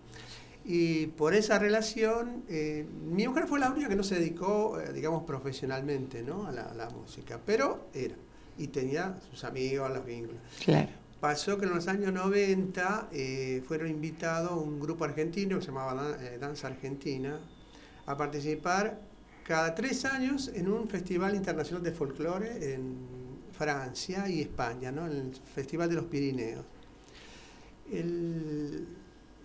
[0.68, 4.94] Y por esa relación, eh, mi mujer fue la única que no se dedicó, eh,
[4.94, 6.48] digamos, profesionalmente ¿no?
[6.48, 8.16] a, la, a la música, pero era,
[8.58, 10.42] y tenía sus amigos, los vínculos.
[10.64, 10.90] Claro.
[11.20, 16.18] Pasó que en los años 90 eh, fueron invitados un grupo argentino que se llamaba
[16.22, 17.40] eh, Danza Argentina
[18.06, 19.00] a participar
[19.44, 22.96] cada tres años en un festival internacional de folclore en
[23.52, 25.06] Francia y España, ¿no?
[25.06, 26.66] en el Festival de los Pirineos.
[27.92, 28.88] El-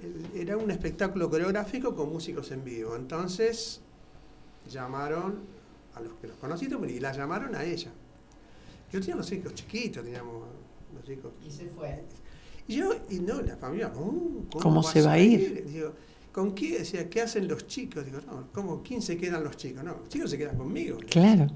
[0.03, 2.97] el- era un espectáculo coreográfico con músicos en vivo.
[2.97, 3.81] Entonces
[4.69, 5.41] llamaron
[5.95, 7.91] a los que los conocí y la llamaron a ella.
[8.93, 10.47] Yo tenía los hijos chiquitos, teníamos
[10.95, 12.03] los chicos Y se fue.
[12.66, 15.65] y yo, y no, la familia, no, ¿cómo, ¿Cómo se va a ir?
[15.66, 15.93] Digo,
[16.32, 16.78] ¿con qué?
[16.78, 18.05] Decía, ¿qué hacen los chicos?
[18.05, 18.82] Digo, no, ¿cómo?
[18.82, 19.82] ¿Quién se quedan los chicos?
[19.82, 20.98] No, los chicos se quedan conmigo.
[21.11, 21.48] Claro.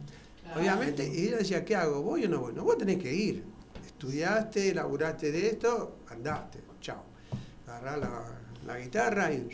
[0.57, 2.03] Obviamente, y ella decía, ¿qué hago?
[2.03, 2.53] ¿Voy o no voy?
[2.53, 3.45] No, vos tenés que ir.
[3.87, 7.03] Estudiaste, laburaste de esto, andaste, chao.
[7.67, 8.25] Agarrá la,
[8.67, 9.49] la guitarra y...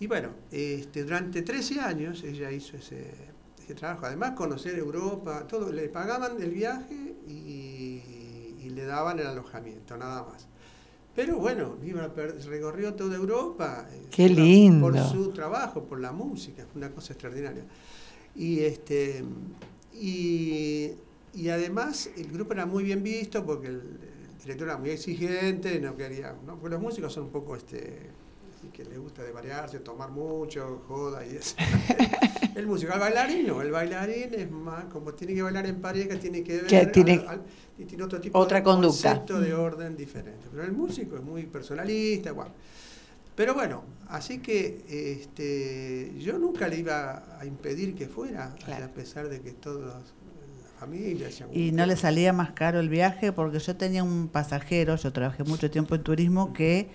[0.00, 3.12] Y bueno, este, durante 13 años ella hizo ese,
[3.62, 4.06] ese trabajo.
[4.06, 5.72] Además, conocer Europa, todo.
[5.72, 8.02] Le pagaban el viaje y,
[8.58, 10.48] y le daban el alojamiento, nada más.
[11.14, 11.76] Pero bueno,
[12.46, 13.86] recorrió toda Europa.
[13.92, 14.90] eh, Qué por- lindo.
[14.90, 17.64] Por su trabajo, por la música, fue una cosa extraordinaria.
[18.34, 19.22] Y este
[19.94, 20.92] y,
[21.34, 25.78] y además el grupo era muy bien visto porque el, el director era muy exigente,
[25.80, 26.54] no quería, ¿no?
[26.58, 28.10] porque los músicos son un poco este
[28.72, 31.56] que les gusta de variarse, tomar mucho, joda y eso.
[32.56, 36.18] el músico, el bailarín no, el bailarín es más, como tiene que bailar en pareja,
[36.18, 37.42] tiene que ver Que tiene- al- al-
[37.78, 39.10] y tiene otro tipo otra de conducta.
[39.10, 40.46] concepto de orden diferente.
[40.50, 42.52] Pero el músico es muy personalista, bueno.
[43.34, 44.84] Pero bueno, así que
[45.22, 48.84] este, yo nunca le iba a impedir que fuera, Claro.
[48.84, 49.94] a pesar de que todos
[50.78, 55.12] familia Y no le salía más caro el viaje porque yo tenía un pasajero, yo
[55.12, 56.90] trabajé mucho tiempo en turismo, que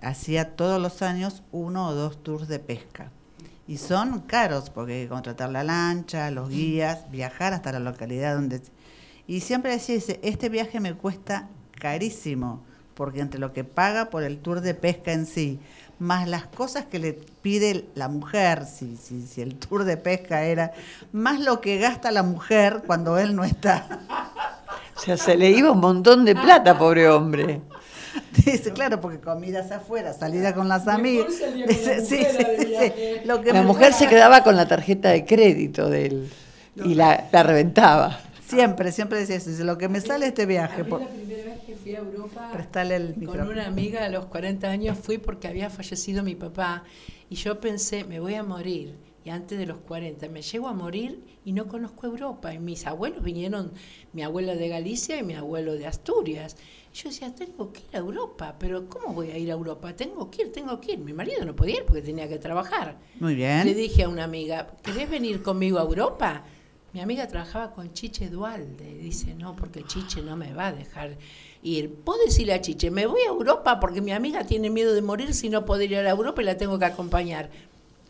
[0.00, 3.10] hacía todos los años uno o dos tours de pesca.
[3.72, 8.34] Y son caros porque hay que contratar la lancha, los guías, viajar hasta la localidad
[8.34, 8.60] donde...
[9.26, 11.48] Y siempre decía, dice, este viaje me cuesta
[11.80, 12.62] carísimo,
[12.92, 15.58] porque entre lo que paga por el tour de pesca en sí,
[15.98, 20.42] más las cosas que le pide la mujer, si, si, si el tour de pesca
[20.42, 20.72] era,
[21.10, 24.00] más lo que gasta la mujer cuando él no está.
[24.94, 27.62] O sea, se le iba un montón de plata, pobre hombre.
[28.44, 31.34] Dice, claro, porque comidas afuera, salida con las amigas.
[31.40, 32.94] la mujer sí, al sí, viaje.
[32.96, 33.20] sí.
[33.24, 36.32] Lo que La me mujer se quedaba con la tarjeta de crédito de él
[36.82, 38.20] y la, la reventaba.
[38.40, 39.50] Siempre, siempre decía eso.
[39.50, 41.94] Dice, lo que me sale este A viaje, mí por la primera vez que fui
[41.94, 43.50] a Europa prestarle el con micrófono.
[43.50, 46.84] una amiga a los 40 años fui porque había fallecido mi papá
[47.28, 48.98] y yo pensé, me voy a morir.
[49.24, 52.52] Y antes de los 40 me llego a morir y no conozco Europa.
[52.52, 53.72] Y mis abuelos vinieron,
[54.12, 56.56] mi abuela de Galicia y mi abuelo de Asturias.
[56.92, 59.94] Y yo decía, tengo que ir a Europa, pero ¿cómo voy a ir a Europa?
[59.94, 60.98] Tengo que ir, tengo que ir.
[60.98, 62.98] Mi marido no podía ir porque tenía que trabajar.
[63.20, 63.76] Muy Le bien.
[63.76, 66.44] dije a una amiga, ¿querés venir conmigo a Europa?
[66.92, 68.98] Mi amiga trabajaba con Chiche Dualde.
[68.98, 71.16] Dice, no, porque Chiche no me va a dejar
[71.62, 71.94] ir.
[71.94, 75.32] ¿Puedo decirle a Chiche, me voy a Europa porque mi amiga tiene miedo de morir
[75.32, 77.48] si no poder ir a Europa y la tengo que acompañar?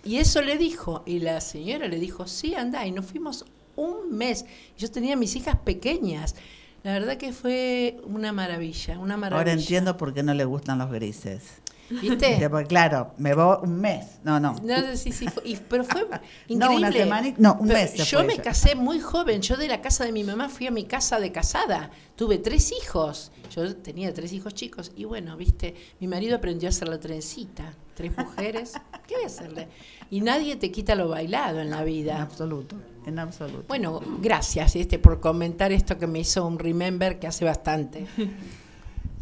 [0.05, 1.03] Y eso le dijo.
[1.07, 2.87] Y la señora le dijo, sí, anda.
[2.87, 3.45] Y nos fuimos
[3.77, 4.45] un mes.
[4.77, 6.35] Yo tenía mis hijas pequeñas.
[6.83, 9.39] La verdad que fue una maravilla, una maravilla.
[9.39, 11.43] Ahora entiendo por qué no le gustan los grises.
[11.91, 12.49] ¿Viste?
[12.49, 14.19] Porque, claro, me voy un mes.
[14.25, 14.55] No, no.
[14.63, 16.01] No, sí, sí, fue- y- pero fue
[16.49, 16.57] increíble.
[16.57, 19.43] No, una semana y- no, un Pero mes Yo me casé muy joven.
[19.43, 21.91] Yo de la casa de mi mamá fui a mi casa de casada.
[22.17, 23.31] Tuve tres hijos.
[23.55, 24.91] Yo tenía tres hijos chicos.
[24.97, 27.75] Y bueno, viste, mi marido aprendió a hacer la trencita.
[27.95, 28.73] Tres mujeres.
[29.07, 29.69] ¿Qué voy a hacerle?
[30.11, 32.23] Y nadie te quita lo bailado en la En vida.
[32.23, 33.65] absoluto, en absoluto.
[33.69, 38.07] Bueno, gracias este por comentar esto que me hizo un remember que hace bastante.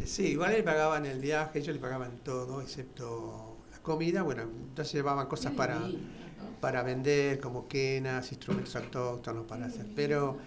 [0.03, 4.23] Sí, igual le pagaban el viaje, ellos le pagaban todo, excepto la comida.
[4.23, 5.79] Bueno, entonces llevaban cosas para,
[6.59, 9.85] para vender, como quenas, instrumentos autóctonos para hacer.
[9.95, 10.37] Pero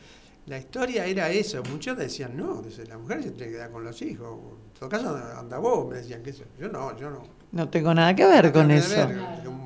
[0.47, 1.63] la historia era eso.
[1.71, 4.41] Muchos decían, no, dice, la mujer se tiene que quedar con los hijos.
[4.73, 6.43] En todo caso, anda vos, me decían que eso.
[6.59, 7.23] Yo no, yo no.
[7.55, 9.07] No tengo nada que ver No con eso.
[9.07, 9.17] ver,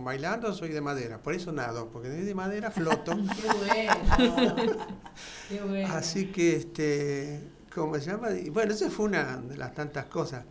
[0.05, 3.13] Bailando soy de madera, por eso nado, porque de madera floto.
[4.17, 4.77] Qué bueno.
[5.49, 5.95] Qué bueno.
[5.95, 7.41] Así que, este,
[7.75, 8.31] ¿cómo se llama?
[8.33, 10.45] Y bueno, esa fue una de las tantas cosas.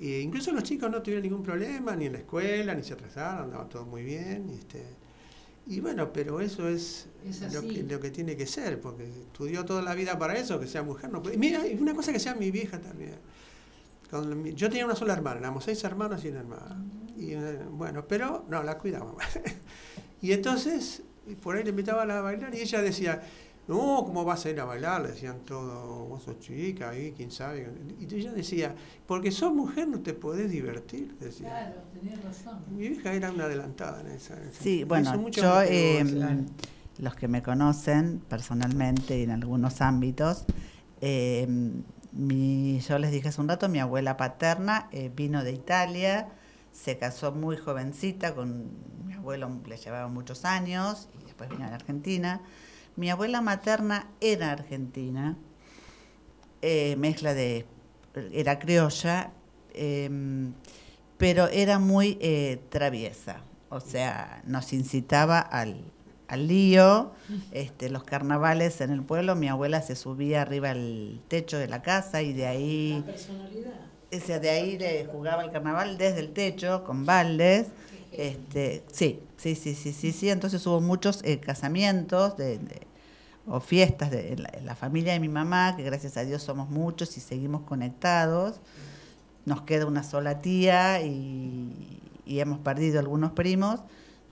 [0.00, 3.44] E incluso los chicos no tuvieron ningún problema, ni en la escuela, ni se atrasaron,
[3.44, 4.48] andaba todo muy bien.
[4.50, 4.84] y Este,
[5.66, 9.64] y bueno, pero eso es, Es lo, que, lo que tiene que ser, porque estudió
[9.64, 11.10] toda la vida para eso, que sea mujer.
[11.10, 13.14] No puede- Mira, y una cosa que sea mi vieja también.
[14.12, 16.84] Con yo tenía una sola hermana, éramos seis hermanos y una hermana.
[17.16, 19.14] Y eh, bueno, pero no, la cuidaba.
[20.20, 21.02] y entonces,
[21.42, 23.22] por ahí le invitaban a bailar y ella decía,
[23.68, 25.00] no, ¿cómo vas a ir a bailar?
[25.00, 27.72] Le decían todo, vos sos chica, ahí, quién sabe.
[27.98, 28.74] Y ella decía,
[29.06, 31.48] porque sos mujer no te podés divertir, decía.
[31.48, 32.58] Claro, tenés razón.
[32.68, 34.34] Mi vieja era una adelantada en esa.
[34.34, 36.40] en Sí, bueno, yo, eh, claro.
[36.98, 40.44] los que me conocen personalmente y en algunos ámbitos,
[41.00, 41.48] eh,
[42.12, 46.28] mi, yo les dije hace un rato, mi abuela paterna eh, vino de Italia,
[46.72, 48.70] se casó muy jovencita, con
[49.06, 52.40] mi abuelo le llevaba muchos años y después vino a Argentina.
[52.96, 55.36] Mi abuela materna era argentina,
[56.60, 57.66] eh, mezcla de,
[58.32, 59.32] era criolla,
[59.74, 60.52] em,
[61.16, 65.82] pero era muy eh, traviesa, o sea, nos incitaba al,
[66.32, 67.12] al lío,
[67.52, 71.82] este, los carnavales en el pueblo, mi abuela se subía arriba al techo de la
[71.82, 73.72] casa y de ahí, Personalidad.
[74.12, 77.68] o sea, de ahí le jugaba el carnaval desde el techo con baldes.
[78.12, 80.28] Este, sí, sí, sí, sí, sí, sí.
[80.30, 82.86] Entonces hubo muchos eh, casamientos de, de-
[83.46, 87.16] o fiestas de la, la familia de mi mamá, que gracias a Dios somos muchos
[87.16, 88.60] y seguimos conectados.
[89.44, 93.80] Nos queda una sola tía y, y hemos perdido algunos primos.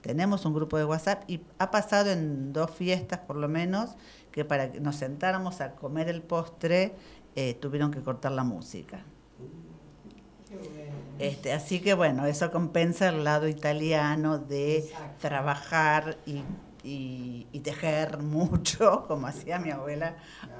[0.01, 3.91] Tenemos un grupo de WhatsApp y ha pasado en dos fiestas por lo menos
[4.31, 6.95] que para que nos sentáramos a comer el postre
[7.35, 9.05] eh, tuvieron que cortar la música.
[11.19, 16.45] Este, así que bueno, eso compensa el lado italiano de trabajar y,
[16.83, 20.17] y- y tejer mucho, como hacía mi abuela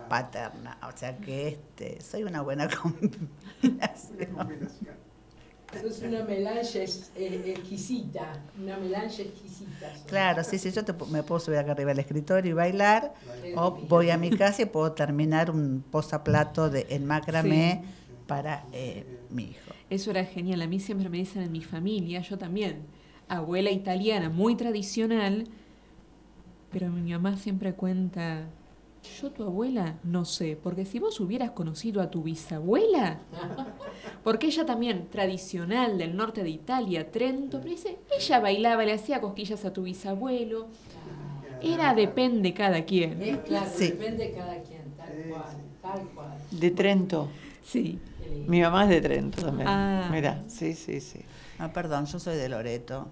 [0.08, 0.78] paterna.
[0.88, 3.28] O sea que este, soy una buena combinación.
[5.74, 6.84] Es una melange
[7.16, 9.92] eh, exquisita, una melange exquisita.
[10.08, 13.14] Claro, sí, sí, yo te me puedo subir acá arriba del escritorio y bailar,
[13.56, 17.84] o voy a mi casa y puedo terminar un posaplato de, en macramé
[18.28, 19.72] para eh, mi hijo.
[19.90, 20.62] Eso era genial.
[20.62, 22.86] A mí siempre me dicen en mi familia, yo también,
[23.28, 25.48] abuela italiana, muy tradicional,
[26.72, 28.46] pero mi mamá siempre cuenta,
[29.22, 33.20] yo tu abuela no sé, porque si vos hubieras conocido a tu bisabuela,
[34.24, 39.22] porque ella también, tradicional del norte de Italia, Trento, pero dice, ella bailaba, le hacía
[39.22, 40.68] cosquillas a tu bisabuelo.
[41.62, 43.22] Era depende cada quien.
[43.22, 43.92] Es claro, Sí.
[43.92, 45.44] depende de cada quien, tal cual,
[45.82, 46.38] tal cual.
[46.52, 47.28] De Trento.
[47.64, 48.00] Sí.
[48.48, 49.68] Mi mamá es de Trento también.
[49.68, 50.10] Ah.
[50.12, 51.20] Mira, sí, sí, sí.
[51.64, 53.08] Ah, perdón, yo soy de Loreto.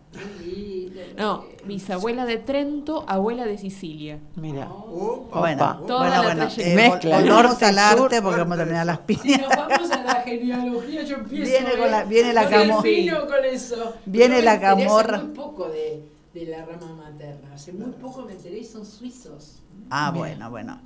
[1.18, 4.18] No, bisabuela de Trento, abuela de Sicilia.
[4.38, 4.68] Mira.
[4.72, 5.82] Opa, Bueno.
[5.86, 7.22] Toda bueno, la bueno, eh, Mezcla.
[7.22, 9.42] Norte, al arte porque vamos a terminar las Si piñas.
[9.42, 11.44] nos vamos a la genealogía, yo empiezo.
[11.52, 12.06] Viene con la- ¿eh?
[12.10, 13.94] viene la Yo soy camo- fino con eso.
[14.08, 15.18] Viene la enteré hace camorra.
[15.20, 17.54] muy poco de, de la rama materna.
[17.54, 19.62] Hace muy poco me enteré y son suizos.
[19.92, 20.18] Ah, Mira.
[20.26, 20.82] bueno, bueno.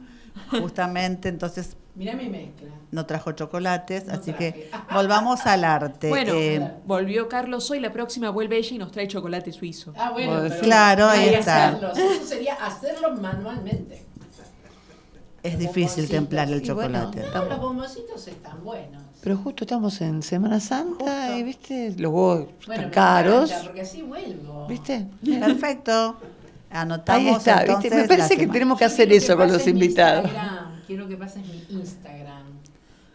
[0.49, 2.69] Justamente entonces Mirá mi mezcla.
[2.91, 4.53] no trajo chocolates, No así traje.
[4.53, 6.09] que volvamos al arte.
[6.09, 9.93] Bueno, Eh, volvió Carlos hoy, la próxima vuelve ella y nos trae chocolate suizo.
[9.97, 11.67] Ah, bueno, pero claro, ahí está.
[11.69, 11.97] hacerlos.
[11.97, 14.03] Eso sería hacerlo manualmente.
[15.43, 17.23] es Los difícil templar el Y bueno, chocolate.
[17.33, 19.03] No, los bomboncitos están buenos.
[19.21, 23.49] Pero justo estamos en Semana Santa y, viste, los huevos Bueno, están me caros.
[23.51, 24.67] encanta, porque así vuelvo.
[24.67, 25.05] ¿Viste?
[25.39, 26.17] Perfecto.
[26.73, 30.29] Anotamos Ahí está, Me parece que tenemos que hacer eso con los invitados.
[30.87, 32.43] Quiero que pases mi Instagram.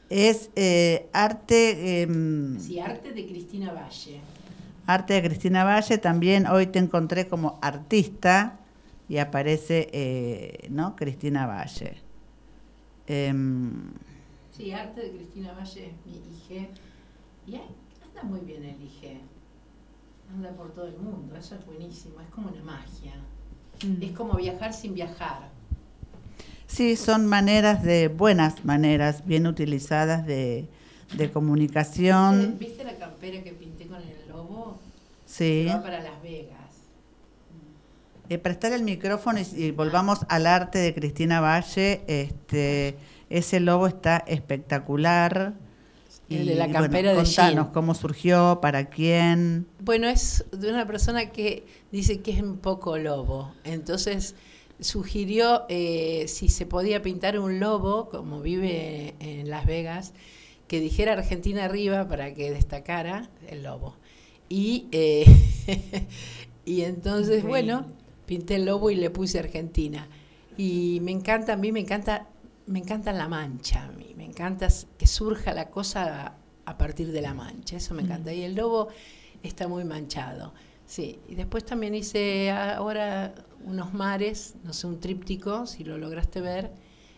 [0.09, 4.21] Es eh, arte, em, Sí, arte de Cristina Valle.
[4.87, 5.99] arte de Cristina Valle.
[5.99, 8.59] También hoy te encontré como artista
[9.09, 10.95] y aparece, eh, ¿no?
[10.97, 11.97] Cristina Valle.
[13.07, 13.93] Em,
[14.57, 16.69] Sí, arte de Cristina Valle, mi hija.
[17.47, 17.77] Y ahí
[18.09, 19.21] anda muy bien el IG.
[20.35, 23.15] Anda por todo el mundo, eso es buenísimo, es como una magia.
[23.85, 24.03] Mm.
[24.03, 25.49] Es como viajar sin viajar.
[26.67, 30.69] sí, son maneras de, buenas maneras, bien utilizadas de,
[31.17, 32.57] de comunicación.
[32.59, 34.79] ¿Viste la campera que pinté con el lobo?
[35.27, 35.67] Sí.
[35.69, 36.57] Va para Las Vegas.
[38.29, 42.03] Eh, prestar el micrófono y, y volvamos al arte de Cristina Valle.
[42.07, 42.97] Este,
[43.31, 45.55] ese lobo está espectacular.
[46.31, 47.73] El de la bueno, campera de contanos jean.
[47.73, 49.67] cómo surgió, para quién.
[49.81, 53.55] Bueno, es de una persona que dice que es un poco lobo.
[53.65, 54.35] Entonces
[54.81, 60.13] sugirió eh, si se podía pintar un lobo, como vive en Las Vegas,
[60.67, 63.97] que dijera Argentina arriba para que destacara el lobo.
[64.49, 65.25] Y, eh,
[66.65, 67.49] y entonces, Increíble.
[67.49, 67.87] bueno,
[68.27, 70.09] pinté el lobo y le puse Argentina.
[70.57, 72.27] Y me encanta, a mí me encanta,
[72.69, 77.13] me encanta la mancha, a mí, me encanta que surja la cosa a, a partir
[77.13, 78.33] de la mancha, eso me encanta.
[78.33, 78.89] Y el lobo
[79.43, 80.53] está muy manchado,
[80.87, 81.19] sí.
[81.29, 83.35] Y después también hice ahora
[83.65, 86.73] unos mares, no sé, un tríptico, si lo lograste ver,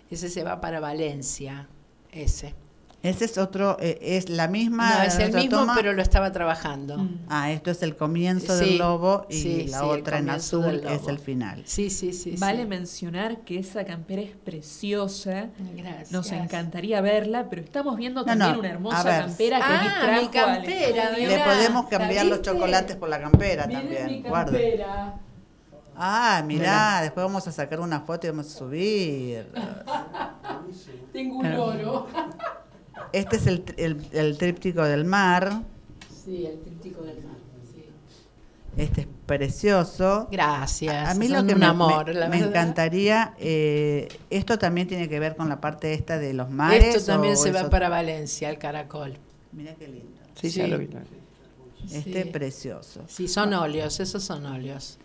[0.08, 1.68] ese se va para Valencia,
[2.12, 2.54] ese.
[3.02, 4.98] Ese es otro, eh, es la misma.
[4.98, 5.74] No, es el mismo, toma?
[5.74, 6.98] pero lo estaba trabajando.
[6.98, 7.20] Mm.
[7.30, 10.82] Ah, esto es el comienzo Sí, del lobo y sí, la sí, otra en azul
[10.86, 11.62] es el final.
[11.64, 12.34] Sí, sí, sí.
[12.38, 12.68] Vale sí.
[12.68, 15.48] mencionar que esa campera es preciosa.
[15.74, 16.12] Gracias.
[16.12, 19.20] Nos encantaría verla, pero estamos viendo también no, una hermosa ver.
[19.26, 21.28] campera que Ah, mi trajo al campera, estudio.
[21.28, 24.06] Le podemos ¿la cambiar los chocolates por la campera Miren también.
[24.08, 24.52] mi guarda.
[24.52, 25.14] campera.
[26.02, 29.46] Ah, mirá, después vamos a sacar una foto y vamos a subir.
[31.14, 32.06] Tengo un oro.
[33.12, 35.62] Este es el, el- el tríptico del mar.
[36.24, 37.36] Sí, el tríptico del mar.
[37.74, 37.84] sí.
[38.76, 40.28] Este es precioso.
[40.30, 41.08] Gracias.
[41.08, 42.48] A mí son lo que un me, amor, me- la me verdad.
[42.50, 46.94] encantaría, eh, esto también tiene que ver con la parte esta de los mares.
[46.96, 49.16] Esto también o se va eso- para Valencia, el caracol.
[49.52, 50.20] Mirá qué lindo.
[50.40, 50.88] Sí, ya lo vi.
[51.92, 52.28] Este Sí.
[52.30, 53.04] precioso.
[53.08, 54.98] Sí, son óleos, esos son óleos.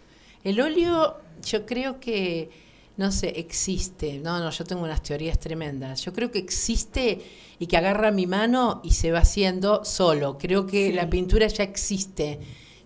[0.43, 2.49] El óleo, yo creo que,
[2.97, 4.19] no sé, existe.
[4.19, 6.01] No, no, yo tengo unas teorías tremendas.
[6.03, 7.21] Yo creo que existe
[7.59, 10.37] y que agarra mi mano y se va haciendo solo.
[10.37, 12.39] Creo que la pintura ya existe,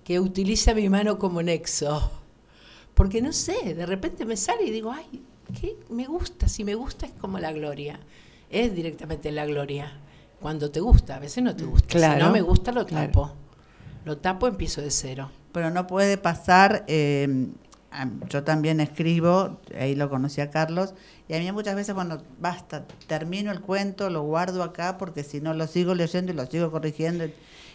[0.03, 2.11] que utiliza mi mano como nexo.
[2.93, 5.21] Porque no sé, de repente me sale y digo, ay,
[5.59, 6.47] ¿qué me gusta?
[6.47, 7.99] Si me gusta es como la gloria.
[8.49, 9.91] Es directamente la gloria.
[10.41, 11.87] Cuando te gusta, a veces no te gusta.
[11.89, 13.07] Si Claro, no me gusta, lo claro.
[13.07, 13.31] tapo.
[14.05, 15.29] Lo tapo, empiezo de cero.
[15.51, 17.47] Pero no puede pasar, eh,
[18.29, 20.93] yo también escribo, ahí lo conocí a Carlos,
[21.27, 25.41] y a mí muchas veces, bueno, basta, termino el cuento, lo guardo acá, porque si
[25.41, 27.25] no lo sigo leyendo y lo sigo corrigiendo.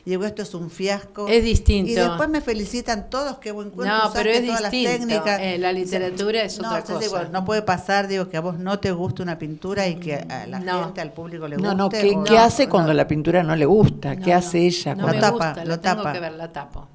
[0.07, 1.28] Y digo, esto es un fiasco.
[1.28, 1.91] Es distinto.
[1.91, 4.99] Y después me felicitan todos, qué buen cuento, No, pero es todas las distinto.
[4.99, 5.41] técnicas.
[5.41, 7.28] Eh, la literatura es no, otra digo, cosa.
[7.31, 10.47] no puede pasar, digo, que a vos no te guste una pintura y que a
[10.47, 10.85] la No.
[10.85, 11.77] gente, al público le No, guste.
[11.77, 12.70] no, ¿qué, o- qué no, hace no.
[12.70, 14.15] cuando la pintura no le gusta?
[14.16, 14.95] ¿Qué No, hace no, ella?
[14.95, 16.12] No Lo tapa, gusta, lo tengo tapa.
[16.12, 16.89] que ver, la tapo.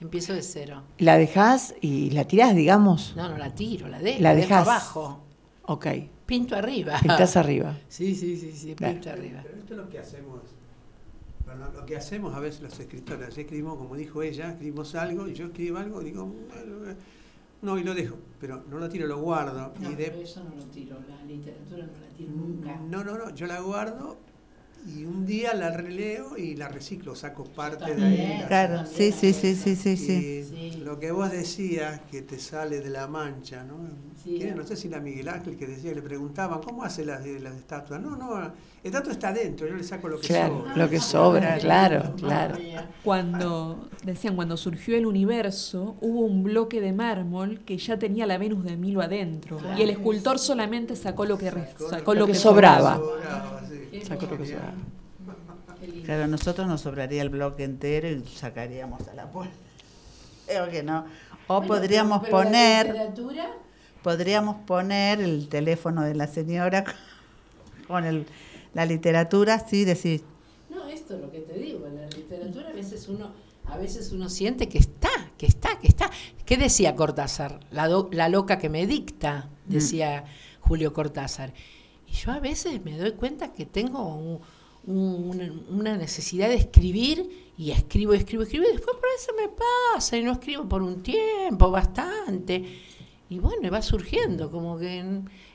[0.00, 0.82] Empiezo de cero.
[0.98, 3.14] ¿La dejás y la tirás, digamos?
[3.16, 4.22] No, no la tiro, la dejo.
[4.22, 4.66] La dejo dejás.
[4.66, 5.20] abajo.
[5.64, 5.86] Ok.
[6.26, 6.98] Pinto arriba.
[7.00, 7.76] Pintás arriba.
[7.88, 8.94] Sí, sí, sí, sí, Claro.
[8.94, 9.40] pinto arriba.
[9.42, 10.40] Pero esto es lo que hacemos.
[11.44, 15.34] bueno, lo que hacemos a veces los escritores, escribimos, como dijo ella, escribimos algo y
[15.34, 16.96] yo escribo algo y digo, "Bueno, eh",
[17.62, 19.72] no, y lo dejo, pero no lo tiro, lo guardo.
[19.80, 22.76] No, y de- pero eso no lo tiro, la literatura no la tiro nunca.
[22.88, 24.16] no, no, no, yo la guardo
[24.86, 28.38] y un día la releo y la reciclo, saco parte de ahí.
[28.40, 30.80] la- Claro, sí, sí, sí, sí, sí, sí.
[30.84, 33.76] Lo que vos decías, que te sale de la mancha, ¿no?
[34.56, 38.00] No sé si la Miguel Ángel que decía, le preguntaban, ¿cómo hace las, las estatuas?
[38.00, 40.76] No, no, la estatua está adentro, yo le saco lo que Claro, sobra.
[40.76, 42.56] lo que sobra, claro, claro.
[43.04, 48.38] Cuando, decían, cuando surgió el universo, hubo un bloque de mármol que ya tenía la
[48.38, 49.58] Venus de Milo adentro.
[49.76, 51.50] Y el escultor solamente sacó lo que,
[51.90, 53.00] sacó lo que que sobraba.
[54.06, 54.74] Saco lo que sobra.
[56.04, 59.54] Claro, a nosotros nos sobraría el bloque entero y sacaríamos a la puerta.
[60.46, 61.06] Creo que no.
[61.46, 63.50] O podríamos Pero la poner, literatura,
[64.02, 66.84] podríamos poner el teléfono de la señora
[67.88, 68.26] con el,
[68.74, 70.22] la literatura, sí, decir,
[70.68, 73.32] No, esto es lo que te digo, la literatura a veces uno,
[73.66, 75.08] a veces uno siente que está,
[75.38, 76.10] que está, que está.
[76.44, 77.60] ¿Qué decía Cortázar?
[77.70, 80.24] La, do- la loca que me dicta, decía
[80.60, 81.52] Julio Cortázar.
[82.10, 84.40] Y yo a veces me doy cuenta que tengo un-
[84.86, 89.48] un- una, necesidad de escribir y escribo, escribo, escribo y después por eso me
[89.94, 92.64] pasa y no escribo por un tiempo, bastante.
[93.28, 94.98] Y bueno, y va surgiendo, como que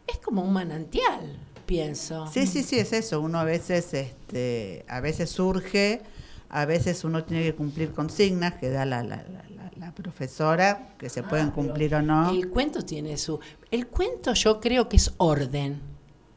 [0.08, 2.28] es como un manantial, pienso.
[2.28, 3.20] Sí, sí, sí, es eso.
[3.20, 6.02] Uno a veces, este, a veces surge,
[6.50, 10.96] a veces uno tiene que cumplir consignas que da la, la, la- la- la profesora,
[10.98, 12.30] que se pueden Ah, pero cumplir o no.
[12.32, 13.40] El cuento tiene su...
[13.72, 15.82] El cuento yo creo que es orden,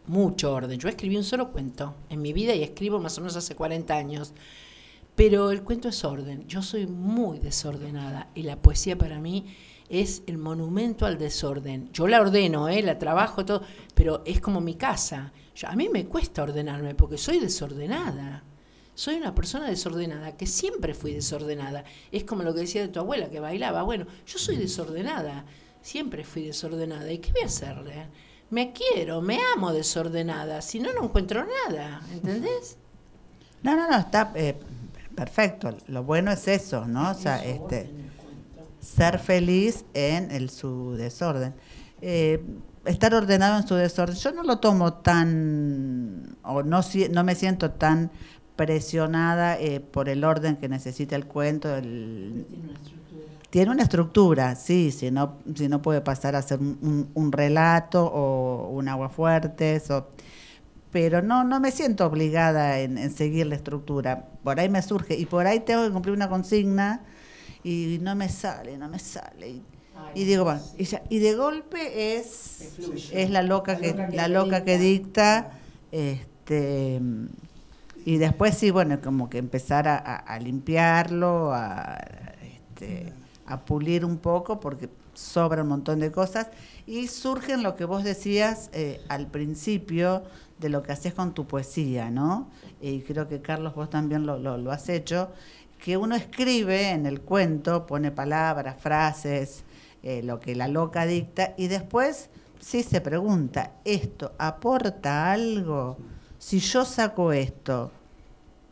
[0.09, 0.78] mucho orden.
[0.78, 3.94] Yo escribí un solo cuento en mi vida y escribo más o menos hace 40
[3.94, 4.32] años.
[5.14, 6.47] Pero el cuento es orden.
[6.47, 9.47] Yo soy muy desordenada y la poesía para mí
[9.89, 11.90] es el monumento al desorden.
[11.93, 12.82] Yo la ordeno, ¿eh?
[12.82, 13.62] la trabajo, todo,
[13.94, 15.32] pero es como mi casa.
[15.56, 18.44] Yo- a mí me cuesta ordenarme porque soy desordenada.
[18.94, 21.85] Soy una persona desordenada, que siempre fui desordenada.
[22.12, 23.82] Es como lo que decía de tu abuela, que bailaba.
[23.82, 25.44] Bueno, yo soy desordenada,
[25.82, 27.10] siempre fui desordenada.
[27.12, 28.06] ¿Y qué voy a hacerle?
[28.50, 32.76] Me quiero, me amo desordenada, si no, no encuentro nada, ¿entendés?
[33.62, 34.56] No, no, no, está eh,
[35.14, 35.76] perfecto.
[35.88, 37.10] Lo bueno es eso, ¿no?
[37.10, 37.90] O sea, este,
[38.80, 41.54] ser feliz en el, su desorden.
[42.00, 42.42] Eh,
[42.86, 44.16] estar ordenado en su desorden.
[44.16, 48.10] Yo no lo tomo tan, o no, si- no me siento tan
[48.56, 51.76] presionada eh, por el orden que necesita el cuento.
[51.76, 52.46] el-
[53.50, 58.04] tiene una estructura, sí, si no, si no puede pasar a ser un, un- relato
[58.06, 60.08] o un aguafuertes o
[60.90, 64.28] pero no, no me siento obligada en, en seguir la estructura.
[64.42, 67.02] Por ahí me surge y por ahí tengo que cumplir una consigna
[67.64, 69.48] y no me sale, no me sale.
[69.50, 69.66] Y,
[70.14, 72.80] y digo, bueno, y, ya- y de golpe es,
[73.10, 75.52] es la loca que, la loca que dicta,
[75.92, 77.00] este
[78.04, 81.98] y después sí, bueno, como que empezar a, a- a limpiarlo, a,
[82.42, 83.12] este,
[83.48, 86.48] a pulir un poco, porque sobra un montón de cosas,
[86.86, 90.22] y surgen lo que vos decías eh, al principio
[90.58, 92.50] de lo que haces con tu poesía, ¿no?
[92.80, 95.30] Y creo que Carlos vos también lo, lo, has hecho,
[95.82, 99.64] que uno escribe en el cuento, pone palabras, frases,
[100.02, 102.30] eh, lo que la loca dicta, y después
[102.60, 105.96] sí se pregunta, ¿esto aporta algo?
[106.38, 107.90] Si yo saco esto,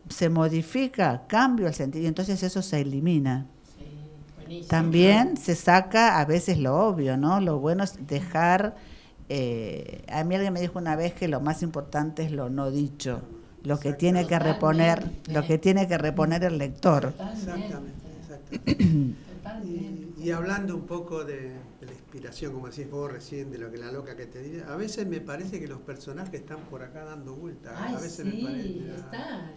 [0.08, 1.26] ¿se modifica?
[1.26, 2.06] ¿Cambio el sentido?
[2.06, 3.46] Entonces eso se elimina.
[4.66, 7.40] También se saca a veces lo obvio, ¿no?
[7.40, 8.76] Lo bueno es dejar...
[9.28, 12.70] eh, a mí alguien me dijo una vez que lo más importante es lo no
[12.70, 13.22] dicho,
[13.62, 17.14] lo que tiene que reponer, lo que tiene que reponer el lector.
[17.32, 18.84] Exactamente, exactamente.
[19.58, 23.70] Y, y hablando un poco de, de la inspiración, como decís vos recién, de lo
[23.70, 26.82] que la loca que te dice, a veces me parece que los personajes están por
[26.82, 27.92] acá dando vueltas.
[27.92, 28.90] a veces me parece.
[28.90, 29.52] ah,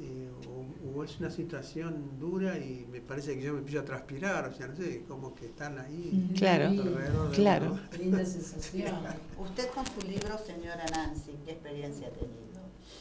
[0.00, 3.84] eh, o, o es una situación dura y me parece que yo me empiezo a
[3.84, 6.30] transpirar, o sea, no sé, como que están ahí.
[6.36, 7.72] Claro, alrededor de claro.
[7.72, 7.80] uno.
[7.98, 8.94] Linda sensación.
[9.38, 12.38] Usted con su libro, señora Nancy, ¿qué experiencia ha tenido?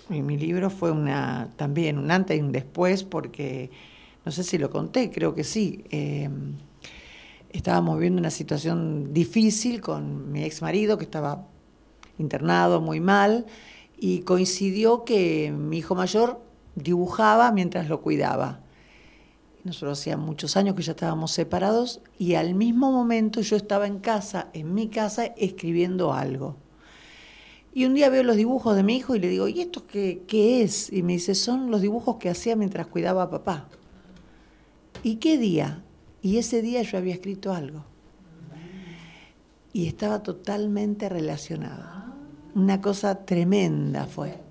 [0.09, 3.69] Y mi libro fue una también un antes y un después porque
[4.25, 5.83] no sé si lo conté, creo que sí.
[5.91, 6.29] eh,
[7.49, 11.47] estábamos viviendo una situación difícil con mi ex marido que estaba
[12.17, 13.45] internado muy mal
[13.97, 16.41] y coincidió que mi hijo mayor
[16.77, 18.59] dibujaba mientras lo cuidaba.
[19.63, 23.99] Nosotros hacía muchos años que ya estábamos separados y al mismo momento yo estaba en
[23.99, 26.55] casa, en mi casa, escribiendo algo.
[27.73, 30.23] Y un día veo los dibujos de mi hijo y le digo, ¿y esto qué,
[30.27, 30.91] qué es?
[30.91, 33.67] Y me dice, son los dibujos que hacía mientras cuidaba a papá.
[35.03, 35.83] ¿Y qué día?
[36.21, 37.83] Y ese día yo había escrito algo.
[39.73, 41.85] Y estaba totalmente relacionado.
[42.55, 44.46] Una cosa tremenda fue.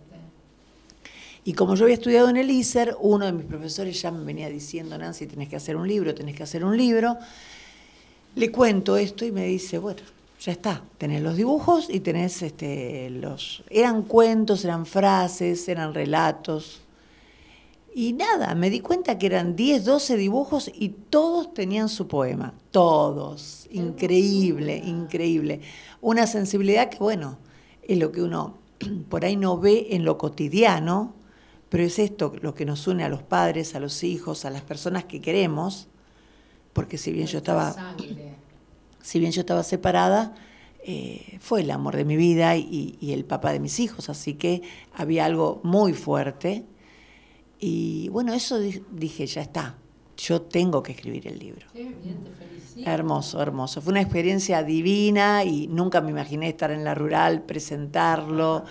[1.47, 4.49] Y como yo había estudiado en el ISER, uno de mis profesores ya me venía
[4.49, 7.17] diciendo, Nancy, tenés que hacer un libro, tenés que hacer un libro.
[8.35, 10.01] Le cuento esto y me dice, bueno,
[10.41, 13.63] ya está, tenés los dibujos y tenés este, los...
[13.71, 16.81] Eran cuentos, eran frases, eran relatos.
[17.95, 22.55] Y nada, me di cuenta que eran 10, 12 dibujos y todos tenían su poema.
[22.73, 23.69] Todos.
[23.71, 25.61] Increíble, increíble.
[26.01, 27.39] Una sensibilidad que, bueno,
[27.85, 28.59] es lo que uno
[29.09, 31.15] por ahí no ve en lo cotidiano,
[31.69, 34.63] pero es esto lo que nos une a los padres, a los hijos, a las
[34.63, 35.89] personas que queremos,
[36.73, 37.73] porque si bien yo estaba
[39.03, 40.35] si bien yo estaba separada,
[40.85, 44.35] eh, fue el amor de mi vida y, y el papá de mis hijos, así
[44.35, 44.63] que
[44.95, 46.65] había algo muy fuerte.
[47.59, 49.77] Y bueno, eso di- dije, ya está,
[50.17, 51.67] yo tengo que escribir el libro.
[52.85, 53.81] Hermoso, hermoso.
[53.81, 58.65] Fue una experiencia divina y nunca me imaginé estar en la rural, presentarlo,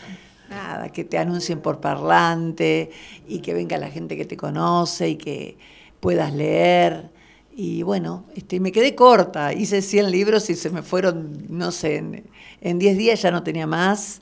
[0.50, 2.92] nada, que te anuncien por parlante
[3.28, 5.58] y que venga la gente que te conoce y que
[6.00, 7.10] puedas leer.
[7.58, 11.98] Y bueno, este, me quedé corta, hice 100 libros y se me fueron, no sé,
[11.98, 12.26] en,
[12.62, 14.22] en 10 días ya no tenía más.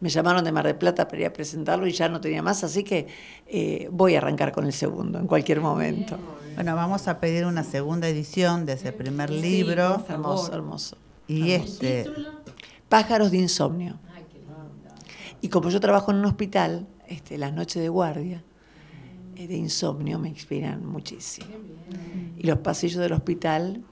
[0.00, 2.64] Me llamaron de Mar del Plata para ir a presentarlo y ya no tenía más,
[2.64, 3.06] así que
[3.46, 6.18] eh, voy a arrancar con el segundo en cualquier momento.
[6.56, 10.04] Bueno, vamos a pedir una segunda edición de ese primer libro.
[10.08, 10.96] Hermoso, hermoso.
[11.26, 11.72] Y Hermoso.
[11.72, 12.10] este,
[12.88, 13.98] Pájaros de insomnio.
[15.44, 18.42] Y como yo trabajo en un hospital, este, las noches de guardia,
[19.36, 21.48] eh, de insomnio me inspiran muchísimo.
[22.38, 23.82] Y los pasillos del hospital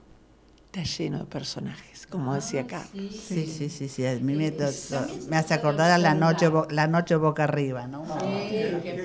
[0.65, 2.89] está lleno de personajes, como decía acá.
[3.11, 4.07] Sí, sí, sí, sí.
[4.07, 7.87] A mí me, to- to- me hace acordar a la noche, la noche boca arriba,
[7.87, 8.03] ¿no?
[8.49, 9.03] qué, qué-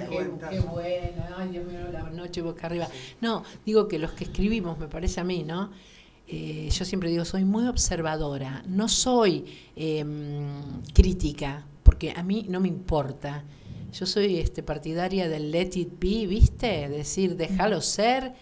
[0.50, 2.88] qué bueno, ay Dios mío, la noche boca arriba.
[3.20, 5.70] No, digo que los que escribimos, me parece a mí, ¿no?
[6.30, 9.46] Eh, yo siempre digo, soy muy observadora, no soy
[9.76, 13.44] em, crítica, porque a mí no me importa.
[13.94, 16.90] Yo soy este, partidaria del let it be, ¿viste?
[16.90, 18.34] Decir, déjalo ser.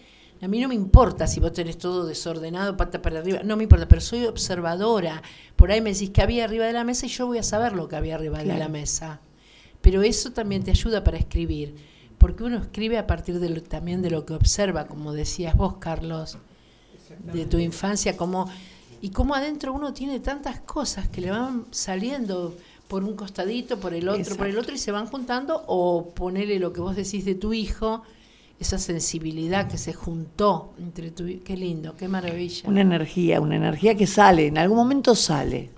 [0.42, 3.62] A mí no me importa si vos tenés todo desordenado, pata para arriba, no me
[3.62, 5.22] importa, pero soy observadora.
[5.54, 7.72] Por ahí me decís que había arriba de la mesa y yo voy a saber
[7.72, 9.20] lo que había arriba de la mesa.
[9.80, 11.76] Pero eso también te ayuda para escribir,
[12.18, 15.76] porque uno escribe a partir de lo- también de lo que observa, como decías vos,
[15.78, 16.36] Carlos,
[17.32, 18.50] de tu infancia, como,
[19.00, 22.56] y cómo adentro uno tiene tantas cosas que le van saliendo
[22.88, 26.58] por un costadito, por el otro, por el otro, y se van juntando, o ponerle
[26.58, 28.02] lo que vos decís de tu hijo,
[28.58, 32.68] esa sensibilidad que se juntó entre tu qué lindo, qué maravilla.
[32.68, 35.70] Una energía, una energía que sale, en algún momento sale.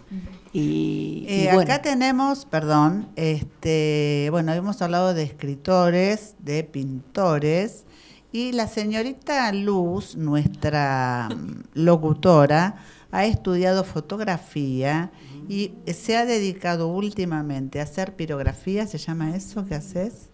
[0.53, 7.85] Y, y Eh, bueno, Acá tenemos, perdón, este, bueno, hemos hablado de escritores, de pintores,
[8.33, 12.77] y la señorita Luz, nuestra mm, locutora,
[13.11, 15.11] ha estudiado fotografía
[15.49, 20.29] y se ha dedicado últimamente a hacer pirografía, ¿se llama eso que haces?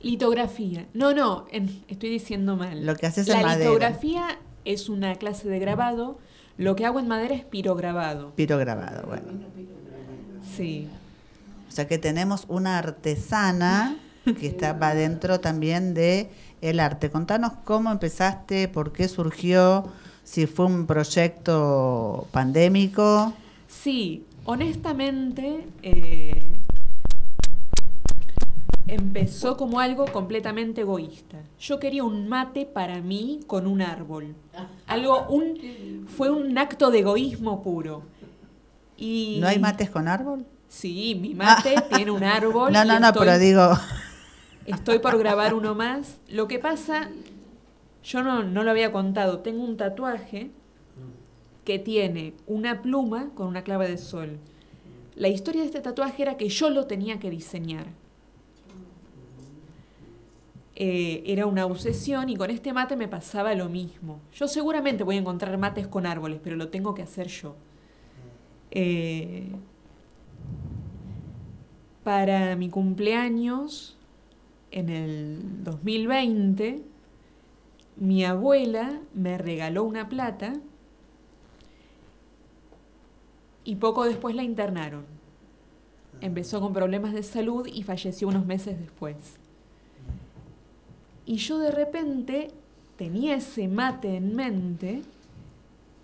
[0.00, 0.86] Litografía.
[0.94, 2.84] No, no, en- estoy diciendo mal.
[2.84, 3.64] Lo que haces La en madera.
[3.70, 6.18] litografía es una clase de grabado.
[6.56, 8.34] Lo que hago en madera es pirograbado.
[8.36, 9.24] Pirograbado, bueno.
[10.56, 10.88] Sí.
[11.68, 13.96] O sea que tenemos una artesana
[14.38, 16.30] que estaba dentro también de
[16.60, 17.10] el arte.
[17.10, 19.88] Contanos cómo empezaste, por qué surgió,
[20.22, 23.32] si fue un proyecto pandémico.
[23.68, 26.40] Sí, honestamente eh,
[28.86, 31.38] empezó como algo completamente egoísta.
[31.58, 34.34] Yo quería un mate para mí con un árbol.
[34.86, 38.02] Algo, un, fue un acto de egoísmo puro.
[38.96, 40.46] Y ¿No hay mates con árbol?
[40.68, 42.72] Sí, mi mate tiene un árbol.
[42.72, 43.70] No, no, no, estoy- pero digo,
[44.66, 46.16] Estoy por grabar uno más.
[46.28, 47.10] Lo que pasa,
[48.02, 50.50] yo no, no lo había contado, tengo un tatuaje
[51.64, 54.38] que tiene una pluma con una clave de sol.
[55.16, 57.86] La historia de este tatuaje era que yo lo tenía que diseñar.
[60.76, 64.20] Eh, era una obsesión y con este mate me pasaba lo mismo.
[64.34, 67.54] Yo seguramente voy a encontrar mates con árboles, pero lo tengo que hacer yo.
[68.72, 69.52] Eh,
[72.02, 73.96] para mi cumpleaños,
[74.72, 76.82] en el 2020,
[77.96, 80.54] mi abuela me regaló una plata
[83.64, 85.04] y poco después la internaron.
[86.20, 89.16] Empezó con problemas de salud y falleció unos meses después.
[91.26, 92.50] Y yo de repente
[92.96, 95.02] tenía ese mate en mente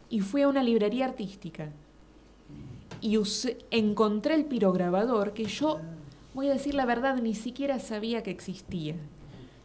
[0.08, 1.70] y fui a una librería artística.
[3.00, 5.78] Y usé- encontré el pirograbador que yo,
[6.34, 8.96] voy a decir la verdad, ni siquiera sabía que existía.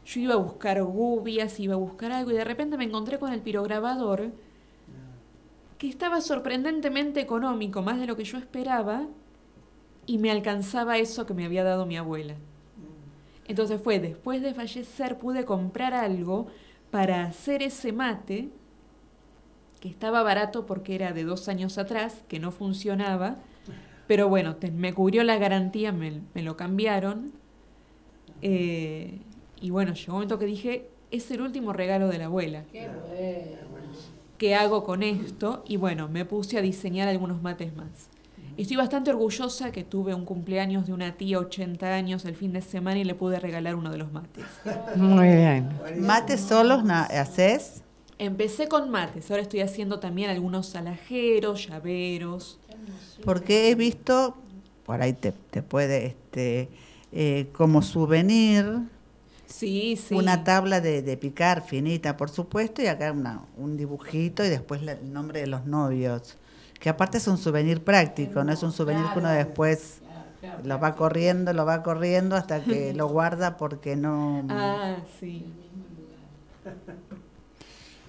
[0.05, 3.33] Yo iba a buscar gubias, iba a buscar algo y de repente me encontré con
[3.33, 4.31] el pirograbador
[5.77, 9.07] que estaba sorprendentemente económico, más de lo que yo esperaba,
[10.05, 12.35] y me alcanzaba eso que me había dado mi abuela.
[13.47, 16.47] Entonces fue, después de fallecer pude comprar algo
[16.91, 18.49] para hacer ese mate,
[19.79, 23.35] que estaba barato porque era de dos años atrás, que no funcionaba,
[24.07, 27.33] pero bueno, me cubrió la garantía, me, lo cambiaron.
[28.41, 29.19] eh,
[29.61, 32.63] y bueno, llegó un momento que dije, es el último regalo de la abuela.
[32.71, 32.87] ¿Qué
[34.55, 35.63] hago con esto?
[35.67, 38.09] Y bueno, me puse a diseñar algunos mates más.
[38.57, 42.61] Estoy bastante orgullosa que tuve un cumpleaños de una tía 80 años el fin de
[42.61, 44.45] semana y le pude regalar uno de los mates.
[44.95, 45.69] Muy bien.
[45.99, 47.81] ¿mates solos na- haces?
[48.17, 52.59] Empecé con mates, ahora estoy haciendo también algunos alajeros, llaveros.
[53.25, 54.37] Porque he visto,
[54.85, 56.69] por ahí te, te puede, este,
[57.11, 58.65] eh, como souvenir,
[59.57, 60.13] Sí, sí.
[60.15, 64.81] una tabla de, de picar finita, por supuesto, y acá una- un dibujito y después
[64.83, 66.37] la- el nombre de los novios.
[66.79, 69.99] Que aparte es un souvenir práctico, no es un souvenir que uno después
[70.63, 74.45] lo va corriendo, lo va corriendo hasta que lo guarda porque no...
[74.49, 75.45] Ah, sí.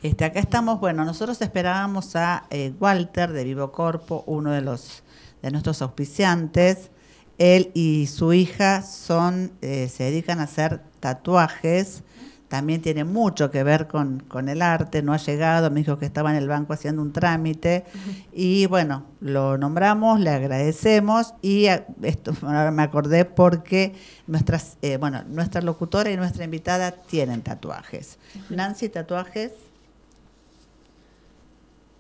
[0.02, 5.02] Este, acá estamos, bueno, nosotros esperábamos a eh, Walter de Vivo Corpo, uno de los
[5.42, 6.90] de nuestros auspiciantes.
[7.38, 10.80] Él y su hija son, eh, se dedican a hacer
[11.10, 12.02] tatuajes
[12.48, 16.06] también tiene mucho que ver con, con el arte, no ha llegado, me dijo que
[16.06, 17.84] estaba en el banco haciendo un trámite
[18.32, 23.94] y bueno, lo nombramos, le agradecemos y a- esto ahora me acordé porque
[24.28, 28.18] nuestras, eh, bueno, nuestra locutora y nuestra invitada tienen tatuajes.
[28.50, 29.52] Nancy, tatuajes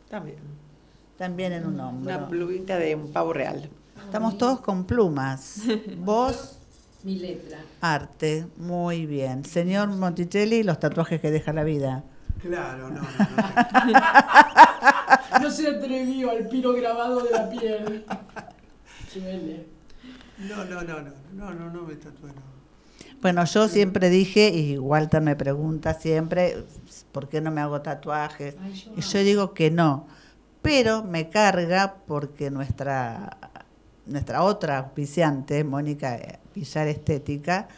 [0.08, 0.38] También.
[1.18, 2.28] también en un Una hombro.
[2.28, 3.68] plumita de un pavo real.
[4.04, 5.62] Estamos todos con plumas.
[5.98, 6.55] Vos,
[7.06, 7.58] Mi letra.
[7.80, 9.44] arte, muy bien.
[9.44, 12.02] Señor Monticelli, los tatuajes que deja la vida.
[12.42, 13.08] Claro, no, no,
[15.40, 18.04] No se atrevió al piro grabado de la piel.
[19.14, 19.66] Duele.
[20.48, 22.42] no, no, no, no, no, no, no me tatué, no.
[23.22, 26.64] Bueno, yo siempre dije, y Walter me pregunta siempre,
[27.12, 28.56] ¿por qué no me hago tatuajes?
[28.96, 30.08] Y yo digo que no,
[30.60, 33.38] pero me carga porque nuestra,
[34.06, 36.18] nuestra otra auspiciante, Mónica
[36.62, 37.68] Estética,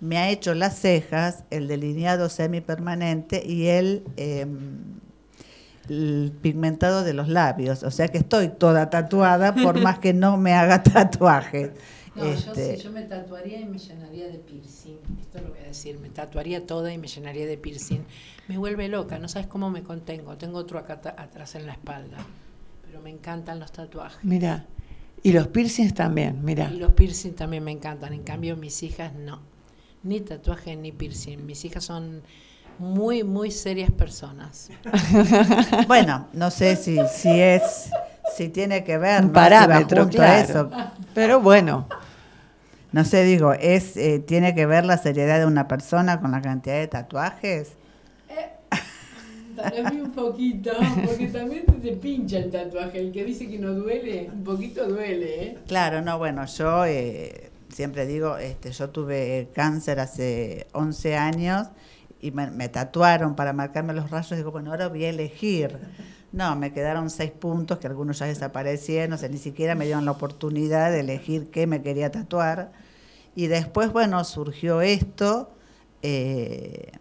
[0.00, 4.46] me ha hecho las cejas, el delineado semipermanente y el, eh,
[5.88, 7.82] el pigmentado de los labios.
[7.82, 11.70] O sea que estoy toda tatuada por más que no me haga tatuajes.
[12.14, 14.98] No, yo Este, sí, yo me tatuaría y me llenaría de piercing.
[15.20, 18.04] Esto lo voy a decir, me tatuaría toda y me llenaría de piercing.
[18.48, 20.36] Me vuelve loca, no sabes cómo me contengo.
[20.36, 22.18] Tengo otro acá atrás en la espalda.
[22.84, 24.22] Pero me encantan los tatuajes.
[24.22, 24.66] Mira.
[25.22, 26.70] Y los piercings también, mira.
[26.72, 28.12] Y los piercing también me encantan.
[28.12, 29.40] En cambio, mis hijas no.
[30.02, 31.46] Ni tatuaje ni piercing.
[31.46, 32.22] Mis hijas son
[32.78, 34.70] muy, muy serias personas.
[35.86, 37.90] Bueno, no sé si, si es,
[38.36, 39.32] si tiene que ver, Un ¿no?
[39.32, 40.42] Si parámetro, claro.
[40.42, 40.70] eso.
[41.14, 41.86] Pero bueno,
[42.92, 46.42] No sé, digo, es, eh, tiene que ver la seriedad de una persona con la
[46.42, 47.72] cantidad de tatuajes.
[49.70, 50.70] Tal vez un poquito,
[51.04, 53.00] porque también te, pincha el tatuaje.
[53.00, 55.58] El que dice que no duele, un poquito duele, ¿eh?
[55.66, 61.68] Claro, no, bueno, yo eh, siempre digo, este, yo tuve cáncer hace 11 años
[62.20, 64.36] y me, me tatuaron para marcarme los rayos.
[64.36, 65.78] Digo, bueno, ahora voy a elegir.
[66.32, 70.06] No, me quedaron seis puntos que algunos ya desaparecieron, o sea, ni siquiera me dieron
[70.06, 72.72] la oportunidad de elegir qué me quería tatuar.
[73.34, 75.50] Y después, bueno, surgió esto
[76.02, 76.92] eh,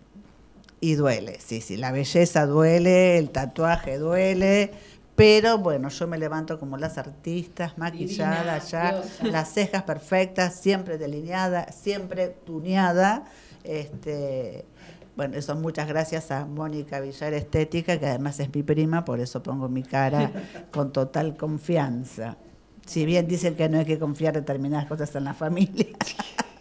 [0.82, 4.72] y duele, sí, sí, la belleza duele, el tatuaje duele,
[5.16, 9.24] pero bueno, yo me levanto como las artistas, maquillada Divina, ya, diosa.
[9.26, 13.26] las cejas perfectas, siempre delineada, siempre tuneada.
[13.64, 14.66] Este,
[15.16, 19.44] bueno, eso muchas gracias a Mónica Villar Estética, que además es mi prima, por eso
[19.44, 20.32] pongo mi cara
[20.72, 22.38] con total confianza.
[22.88, 25.86] Si bien dicen que no hay que confiar determinadas cosas en la familia,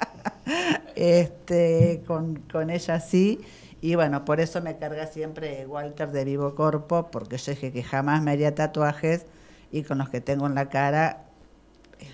[0.95, 3.41] este, con, con ella sí.
[3.83, 7.83] Y bueno, por eso me carga siempre Walter de Vivo Corpo, porque yo dije que
[7.83, 9.25] jamás me haría tatuajes
[9.73, 11.25] y con los que tengo en la cara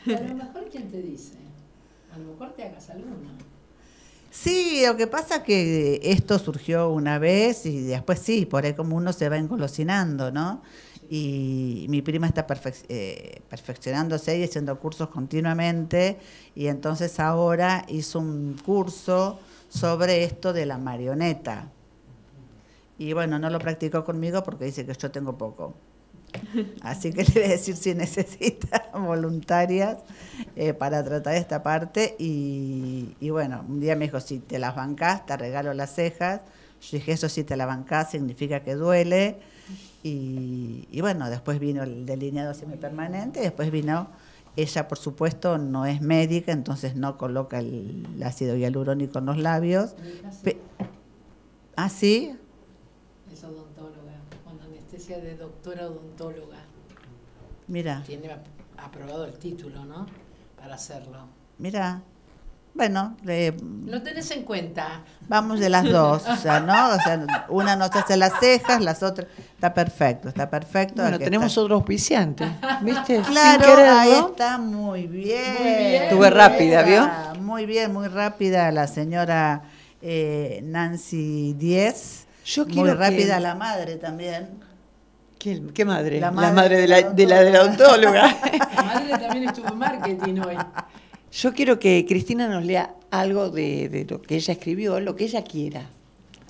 [0.07, 1.35] A lo mejor, ¿quién te dice?
[2.15, 3.31] A lo mejor te hagas alguno.
[4.31, 8.95] Sí, lo que pasa que esto surgió una vez y después sí, por ahí como
[8.97, 10.63] uno se va engolosinando, ¿no?
[11.09, 16.19] Y mi prima está perfec- eh, perfeccionándose y haciendo cursos continuamente
[16.55, 19.39] y entonces ahora hizo un curso
[19.69, 21.71] sobre esto de la marioneta.
[22.99, 25.75] Y bueno, no lo practicó conmigo porque dice que yo tengo poco.
[26.83, 29.99] Así que le voy a decir si necesita voluntarias
[30.55, 32.17] eh, para tratar esta parte.
[32.19, 36.41] Y, y bueno, un día me dijo, si te las bancás, te regalo las cejas.
[36.83, 39.39] Yo dije, eso si te la bancás significa que duele.
[40.03, 44.09] Y, y bueno, después vino el delineado semipermanente, después vino,
[44.57, 49.95] ella por supuesto no es médica, entonces no coloca el, ácido hialurónico en los labios.
[50.43, 50.57] Sí,
[51.77, 52.35] ¿Ah, sí?
[53.33, 54.15] es odontóloga,
[54.45, 56.59] con anestesia de doctora odontóloga.
[57.69, 58.47] Mira, Tiene ap-
[58.79, 60.07] aprobado el título, ¿no?
[60.57, 61.19] Para hacerlo.
[61.59, 62.03] mira.
[62.77, 65.01] Bueno, le- Lo tenés en cuenta.
[65.29, 66.91] Vamos de las dos, o sea, ¿no?
[66.91, 69.27] O sea, una nos hace las cejas, las otras.
[69.55, 71.01] Está perfecto, está perfecto.
[71.03, 71.63] bueno, tenemos está.
[71.63, 72.47] otro auspiciante,
[72.83, 73.23] ¿viste?
[73.23, 75.55] Claro, ahí está, muy bien.
[75.59, 76.03] Muy bien.
[76.05, 77.09] Estuve rápida, ¿vio?
[77.41, 79.63] Muy bien, muy rápida la señora
[80.03, 82.27] eh, Nancy Diez.
[82.45, 84.51] Yo Muy quiero que- rápida la madre también.
[85.39, 86.21] ¿Qué, qué madre?
[86.21, 88.37] La La madre de la, de la de la odontóloga.
[88.77, 90.57] La madre también estuvo en marketing hoy.
[91.37, 95.25] Yo quiero que Cristina nos lea algo de, de lo que ella escribió, lo que
[95.25, 95.91] ella quiera.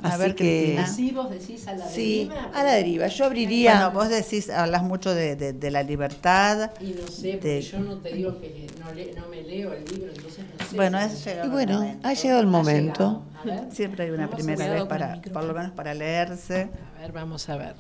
[0.02, 0.84] A Así ver, que, Cristina.
[0.84, 2.50] Así vos decís a la sí, deriva.
[2.54, 3.06] a la deriva.
[3.08, 3.72] Yo abriría.
[3.72, 6.70] Bueno, vos decís, hablas mucho de, de- de la libertad.
[6.80, 9.72] Y no sé, porque de- yo no te digo que no, le- no me leo
[9.72, 10.76] el libro, entonces no sé.
[10.76, 12.08] Bueno, si- es llegado y bueno, momento.
[12.08, 13.22] ha llegado el Ha momento.
[13.44, 13.70] llegado.
[13.72, 16.68] Siempre hay una Vamos, primera vez para, por lo menos para leerse.
[16.96, 17.74] A ver, vamos a ver.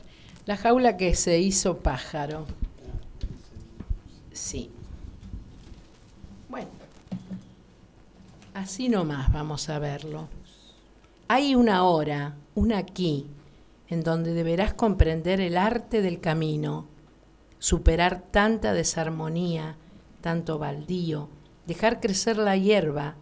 [0.46, 2.46] La jaula que se hizo pájaro.
[4.32, 4.70] Sí.
[8.56, 10.28] Así nomás vamos a verlo.
[11.28, 13.26] Hay una hora, una aquí,
[13.86, 16.88] en donde deberás comprender el arte del camino,
[17.58, 19.76] superar tanta desarmonía,
[20.22, 21.28] tanto baldío,
[21.66, 23.16] dejar crecer la hierba,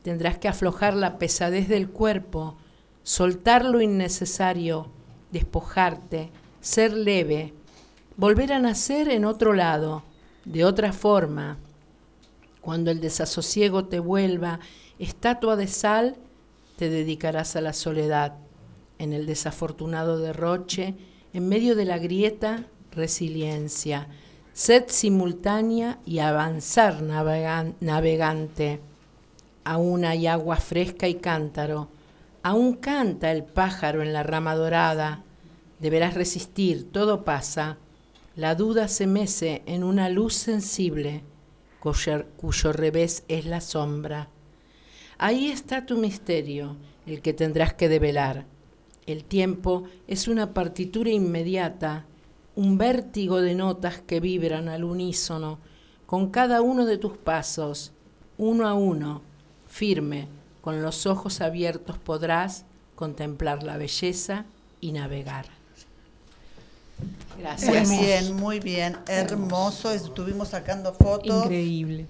[0.00, 2.56] tendrás que aflojar la pesadez del cuerpo,
[3.02, 4.90] soltar lo innecesario,
[5.30, 6.30] despojarte,
[6.62, 7.52] ser leve,
[8.16, 10.04] volver a nacer en otro lado,
[10.46, 11.58] de otra forma.
[12.60, 14.60] Cuando el desasosiego te vuelva
[14.98, 16.16] estatua de sal,
[16.76, 18.34] te dedicarás a la soledad,
[18.98, 20.94] en el desafortunado derroche,
[21.32, 24.08] en medio de la grieta, resiliencia,
[24.52, 28.80] sed simultánea y avanzar navegan- navegante.
[29.64, 31.88] Aún hay agua fresca y cántaro,
[32.42, 35.22] aún canta el pájaro en la rama dorada.
[35.78, 37.78] Deberás resistir, todo pasa.
[38.36, 41.22] La duda se mece en una luz sensible,
[41.80, 44.28] cuyo, revés es la sombra.
[45.18, 46.76] Ahí está tu misterio,
[47.06, 48.46] el que tendrás que develar.
[49.06, 52.04] El tiempo es una partitura inmediata,
[52.54, 55.58] un vértigo de notas que vibran al unísono
[56.06, 57.92] con cada uno de tus pasos,
[58.36, 59.22] uno a uno,
[59.66, 60.28] firme,
[60.60, 64.44] con los ojos abiertos podrás contemplar la belleza
[64.80, 65.59] y navegar.
[67.38, 67.88] Gracias.
[67.88, 69.90] Muy bien, muy bien, hermoso.
[69.90, 71.44] Estuvimos sacando fotos.
[71.44, 72.06] Increíble.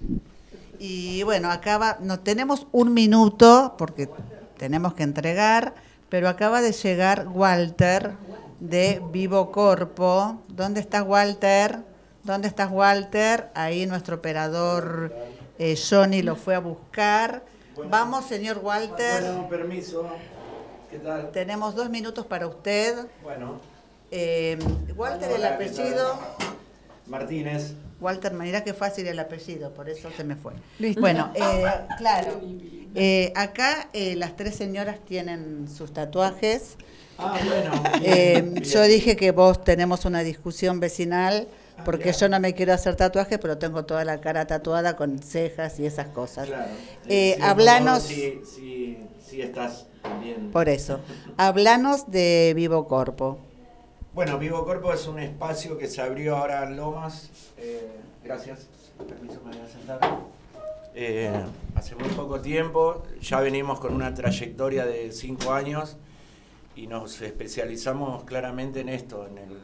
[0.79, 4.09] Y bueno, acaba, no tenemos un minuto porque
[4.57, 5.75] tenemos que entregar,
[6.09, 8.13] pero acaba de llegar Walter
[8.59, 10.41] de Vivo Corpo.
[10.49, 11.79] ¿Dónde estás, Walter?
[12.23, 13.49] ¿Dónde estás, Walter?
[13.53, 15.13] Ahí nuestro operador
[15.57, 17.43] eh, Johnny lo fue a buscar.
[17.89, 19.21] Vamos, señor Walter.
[19.21, 20.05] Bueno, permiso.
[20.89, 21.31] ¿Qué tal?
[21.31, 23.07] Tenemos dos minutos para usted.
[23.23, 23.61] Bueno,
[24.11, 24.57] Eh,
[24.95, 26.19] Walter, el apellido.
[27.07, 27.73] Martínez.
[27.99, 30.53] Walter, mira qué fácil el apellido, por eso se me fue.
[30.79, 31.01] Listo.
[31.01, 31.63] Bueno, eh,
[31.97, 32.41] claro.
[32.95, 36.77] Eh, acá eh, las tres señoras tienen sus tatuajes.
[37.17, 37.83] Ah, bueno.
[38.03, 41.47] Eh, bien, yo dije que vos tenemos una discusión vecinal
[41.85, 42.15] porque bien.
[42.15, 45.85] yo no me quiero hacer tatuajes, pero tengo toda la cara tatuada con cejas y
[45.85, 46.47] esas cosas.
[46.47, 46.71] Claro.
[47.07, 48.97] Eh, Sí, hablanos, Sí, sí,
[49.29, 49.85] sí estás
[50.21, 50.49] bien.
[50.51, 50.99] por eso,
[51.37, 53.37] hablanos de Vivo Corpo.
[54.13, 57.29] Bueno, Vivo Corpo es un espacio que se abrió ahora en Lomas.
[57.57, 57.89] eh,
[58.21, 58.67] gracias.
[59.07, 59.99] Permiso, me voy a sentar.
[60.93, 61.31] Eh,
[61.75, 65.95] hace muy poco tiempo, ya venimos con una trayectoria de cinco años
[66.75, 69.57] y nos especializamos claramente en esto, en, el,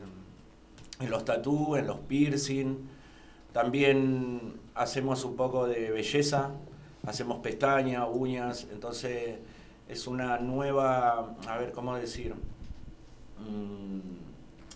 [1.02, 2.88] en los tatú, en los piercing.
[3.52, 6.52] También hacemos un poco de belleza,
[7.06, 9.40] hacemos pestañas, uñas, entonces
[9.90, 12.34] es una nueva, a ver cómo decir,
[13.40, 14.16] mm,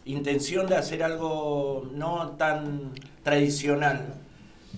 [0.06, 2.92] intención de hacer algo no tan
[3.24, 4.16] tradicional.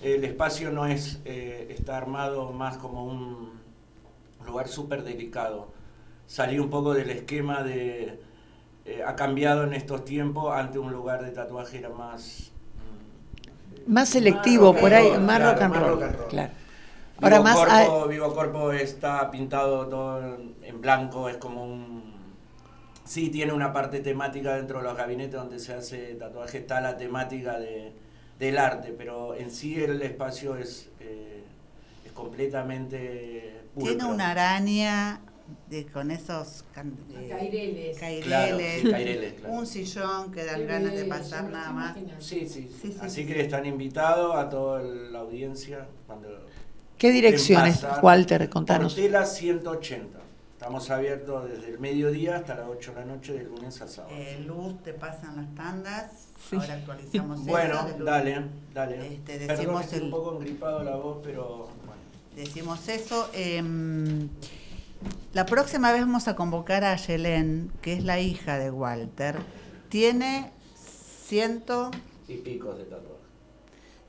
[0.02, 3.52] El espacio no es, eh, está armado más como un
[4.46, 5.68] lugar súper delicado.
[6.26, 8.20] Salir un poco del esquema de...
[8.84, 12.50] eh, ha cambiado en estos tiempos, antes un lugar de tatuaje era más...
[13.86, 15.90] Más selectivo, por ahí, más claro, rock and más roll.
[15.90, 16.28] rock and roll.
[16.28, 16.52] Claro.
[17.16, 21.93] Vivo Ahora más Corpo, Vivo Corpo está pintado todo en blanco, es como un...
[23.04, 26.96] Sí, tiene una parte temática dentro de los gabinetes donde se hace tatuaje, está la
[26.96, 27.92] temática de,
[28.38, 31.42] del arte, pero en sí el espacio es, eh,
[32.06, 33.60] es completamente...
[33.76, 34.08] Tiene pulcro.
[34.08, 35.20] una araña
[35.68, 37.98] de, con esos can- eh, Caireles.
[37.98, 39.54] caireles, Claro, sí, caireles, claro.
[39.54, 41.96] un sillón que dan ganas de pasar nada más.
[42.20, 43.40] Sí, sí, Sí, sí, Así sí, que sí.
[43.40, 46.28] están invitados a toda la audiencia cuando
[46.96, 48.06] ¿Qué direcciones, estén pasando.
[48.06, 48.48] Walter?
[48.48, 48.94] Contanos.
[48.94, 50.20] Portela 180.
[50.64, 54.14] Estamos abiertos desde el mediodía hasta las 8 de la noche, de lunes a sábado.
[54.16, 56.10] Eh, luz, te pasan las tandas.
[56.48, 56.56] Sí.
[56.56, 58.06] Ahora actualizamos eso, bueno, luz.
[58.06, 58.42] dale,
[58.72, 59.12] dale.
[59.12, 62.00] Este, Perdón, decimos estoy el- un poco engripado la voz, pero bueno.
[62.34, 63.28] Decimos eso.
[63.34, 64.30] em,
[65.34, 69.36] la próxima vez vamos a convocar a Yelén, que es la hija de Walter.
[69.90, 70.50] Tiene
[71.26, 71.90] ciento...
[72.26, 73.12] Y picos de tatuaje.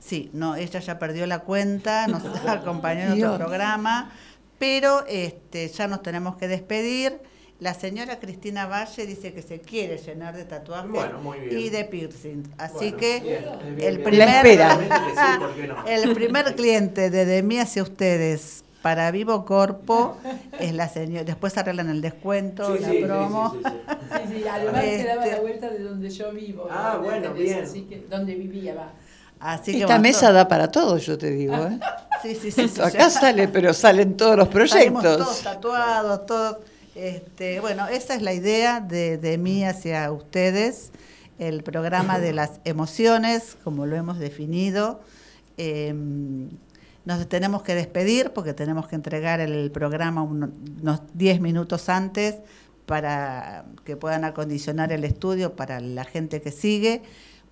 [0.00, 4.10] Sí, no, ella ya perdió la cuenta, nos acompañó en otro programa,
[4.58, 7.18] pero este, ya nos tenemos que despedir.
[7.58, 12.42] La señora Cristina Valle dice que se quiere llenar de tatuajes Bueno, y de piercing.
[12.58, 14.46] Así Bueno, que bien, bien, el primer,
[15.86, 20.16] el primer cliente de De mí hacia ustedes para Vivo Corpo
[20.60, 21.24] es la señora.
[21.24, 23.50] Después arreglan el descuento, Sí, la sí, promo.
[23.52, 24.28] sí, sí, sí.
[24.34, 26.68] Sí, sí, además Este- quedaba la vuelta de donde yo vivo.
[26.70, 27.02] Ah, ¿no?
[27.04, 27.64] bueno, bien.
[27.64, 28.92] Así que, donde vivía, va.
[29.52, 31.54] Así Esta mesa da para todo, yo te digo.
[31.56, 31.78] ¿eh?
[32.22, 35.42] Sí, sí, sí, sí, Acá sale, pero salen todos los Salimos todos proyectos.
[35.44, 36.56] tatuados, todos.
[36.94, 40.90] Este, bueno, esa es la idea de, de mí hacia ustedes,
[41.38, 45.00] el programa de las emociones, como lo hemos definido.
[45.58, 45.94] Eh,
[47.04, 50.50] Nos tenemos que despedir porque tenemos que entregar el programa uno-
[50.82, 52.36] unos 10 minutos antes
[52.86, 57.02] para que puedan acondicionar el estudio para la gente que sigue.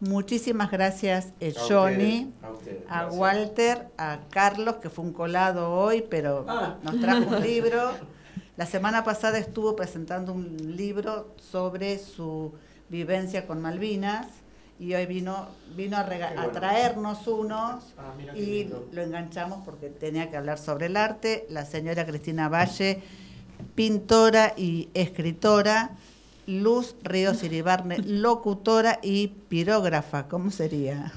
[0.01, 3.21] Muchísimas gracias, eh, A Johnny, a ustedes, a gracias.
[3.21, 6.77] Walter, a Carlos, que fue un colado hoy, pero Ah.
[6.83, 7.93] nos trajo un libro.
[8.57, 12.53] La semana pasada estuvo presentando un libro sobre su
[12.89, 14.27] vivencia con Malvinas
[14.79, 16.05] y hoy vino, vino a,
[16.53, 21.47] traernos uno Ah, y lo enganchamos porque tenía que hablar sobre el arte.
[21.49, 23.03] La señora Cristina Valle,
[23.75, 25.93] pintora y escritora.
[26.47, 30.29] Luz Ríos Iribarne, locutora y pirógrafa.
[30.29, 31.11] ¿Cómo sería?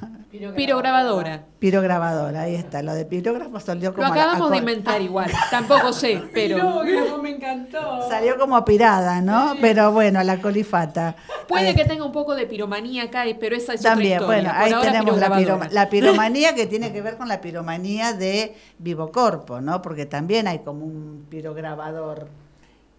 [0.55, 1.45] Pirograbadora.
[1.59, 2.81] Pirograbadora, ahí está.
[2.81, 5.29] Lo de pirógrafo salió Lo como la- acabamos a de inventar igual.
[5.51, 6.81] Tampoco sé, pero
[7.21, 8.07] me encantó.
[8.07, 9.55] Salió como apirada, ¿no?
[9.59, 11.15] Pero bueno, la colifata.
[11.47, 14.53] puede que tenga un poco de piromanía acá, pero esa es También, otra historia.
[14.59, 18.55] bueno, ahí tenemos la, piroma- la piromanía que tiene que ver con la piromanía de
[18.79, 19.81] Vivocorpo, ¿no?
[19.81, 22.27] Porque también hay como un pirograbador.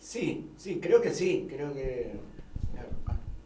[0.08, 2.12] Sí, sí, creo que sí, creo que...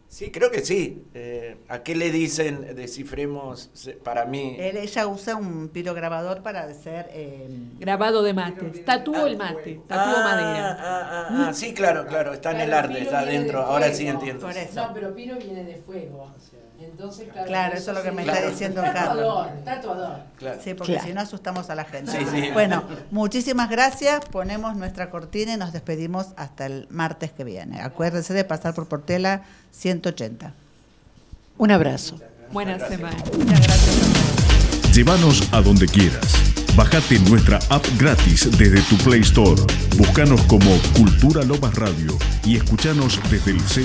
[0.07, 1.03] Sí, creo que sí.
[1.13, 3.69] Eh, ¿A qué le dicen descifremos
[4.01, 4.55] para mí?
[4.57, 7.09] Él- ella usa un pirograbador para hacer...
[7.11, 7.49] eh,
[7.79, 8.85] Grabado de mates.
[8.85, 9.81] Tatúo el mate.
[9.87, 10.77] Tatúo Ah, madera.
[10.79, 14.45] ah, ah, ah, sí, claro, claro, está en el arte, está adentro, ahora sí entiendo.
[14.45, 14.87] Por eso.
[14.87, 16.31] No, pero piro viene de fuego.
[16.79, 19.03] Entonces, claro, Claro, eso es lo que me está diciendo Carlos.
[19.03, 20.19] Tatuador, tatuador.
[20.37, 20.59] Claro.
[20.63, 21.07] Sí, porque Claro.
[21.07, 22.11] si no asustamos a la gente.
[22.11, 22.49] Sí, sí.
[22.51, 24.25] Bueno, muchísimas gracias.
[24.25, 27.81] Ponemos nuestra cortina y nos despedimos hasta el martes que viene.
[27.81, 30.53] Acuérdense de pasar por Portela 180.
[31.57, 32.19] Un abrazo.
[32.51, 32.89] Buena Gracias.
[32.99, 33.17] semana.
[33.37, 34.93] Muchas gracias.
[34.93, 36.25] Llévanos a donde quieras.
[36.75, 39.61] Bájate nuestra app gratis desde tu Play Store.
[39.97, 43.61] Búscanos como Cultura Lomas Radio y escuchanos desde el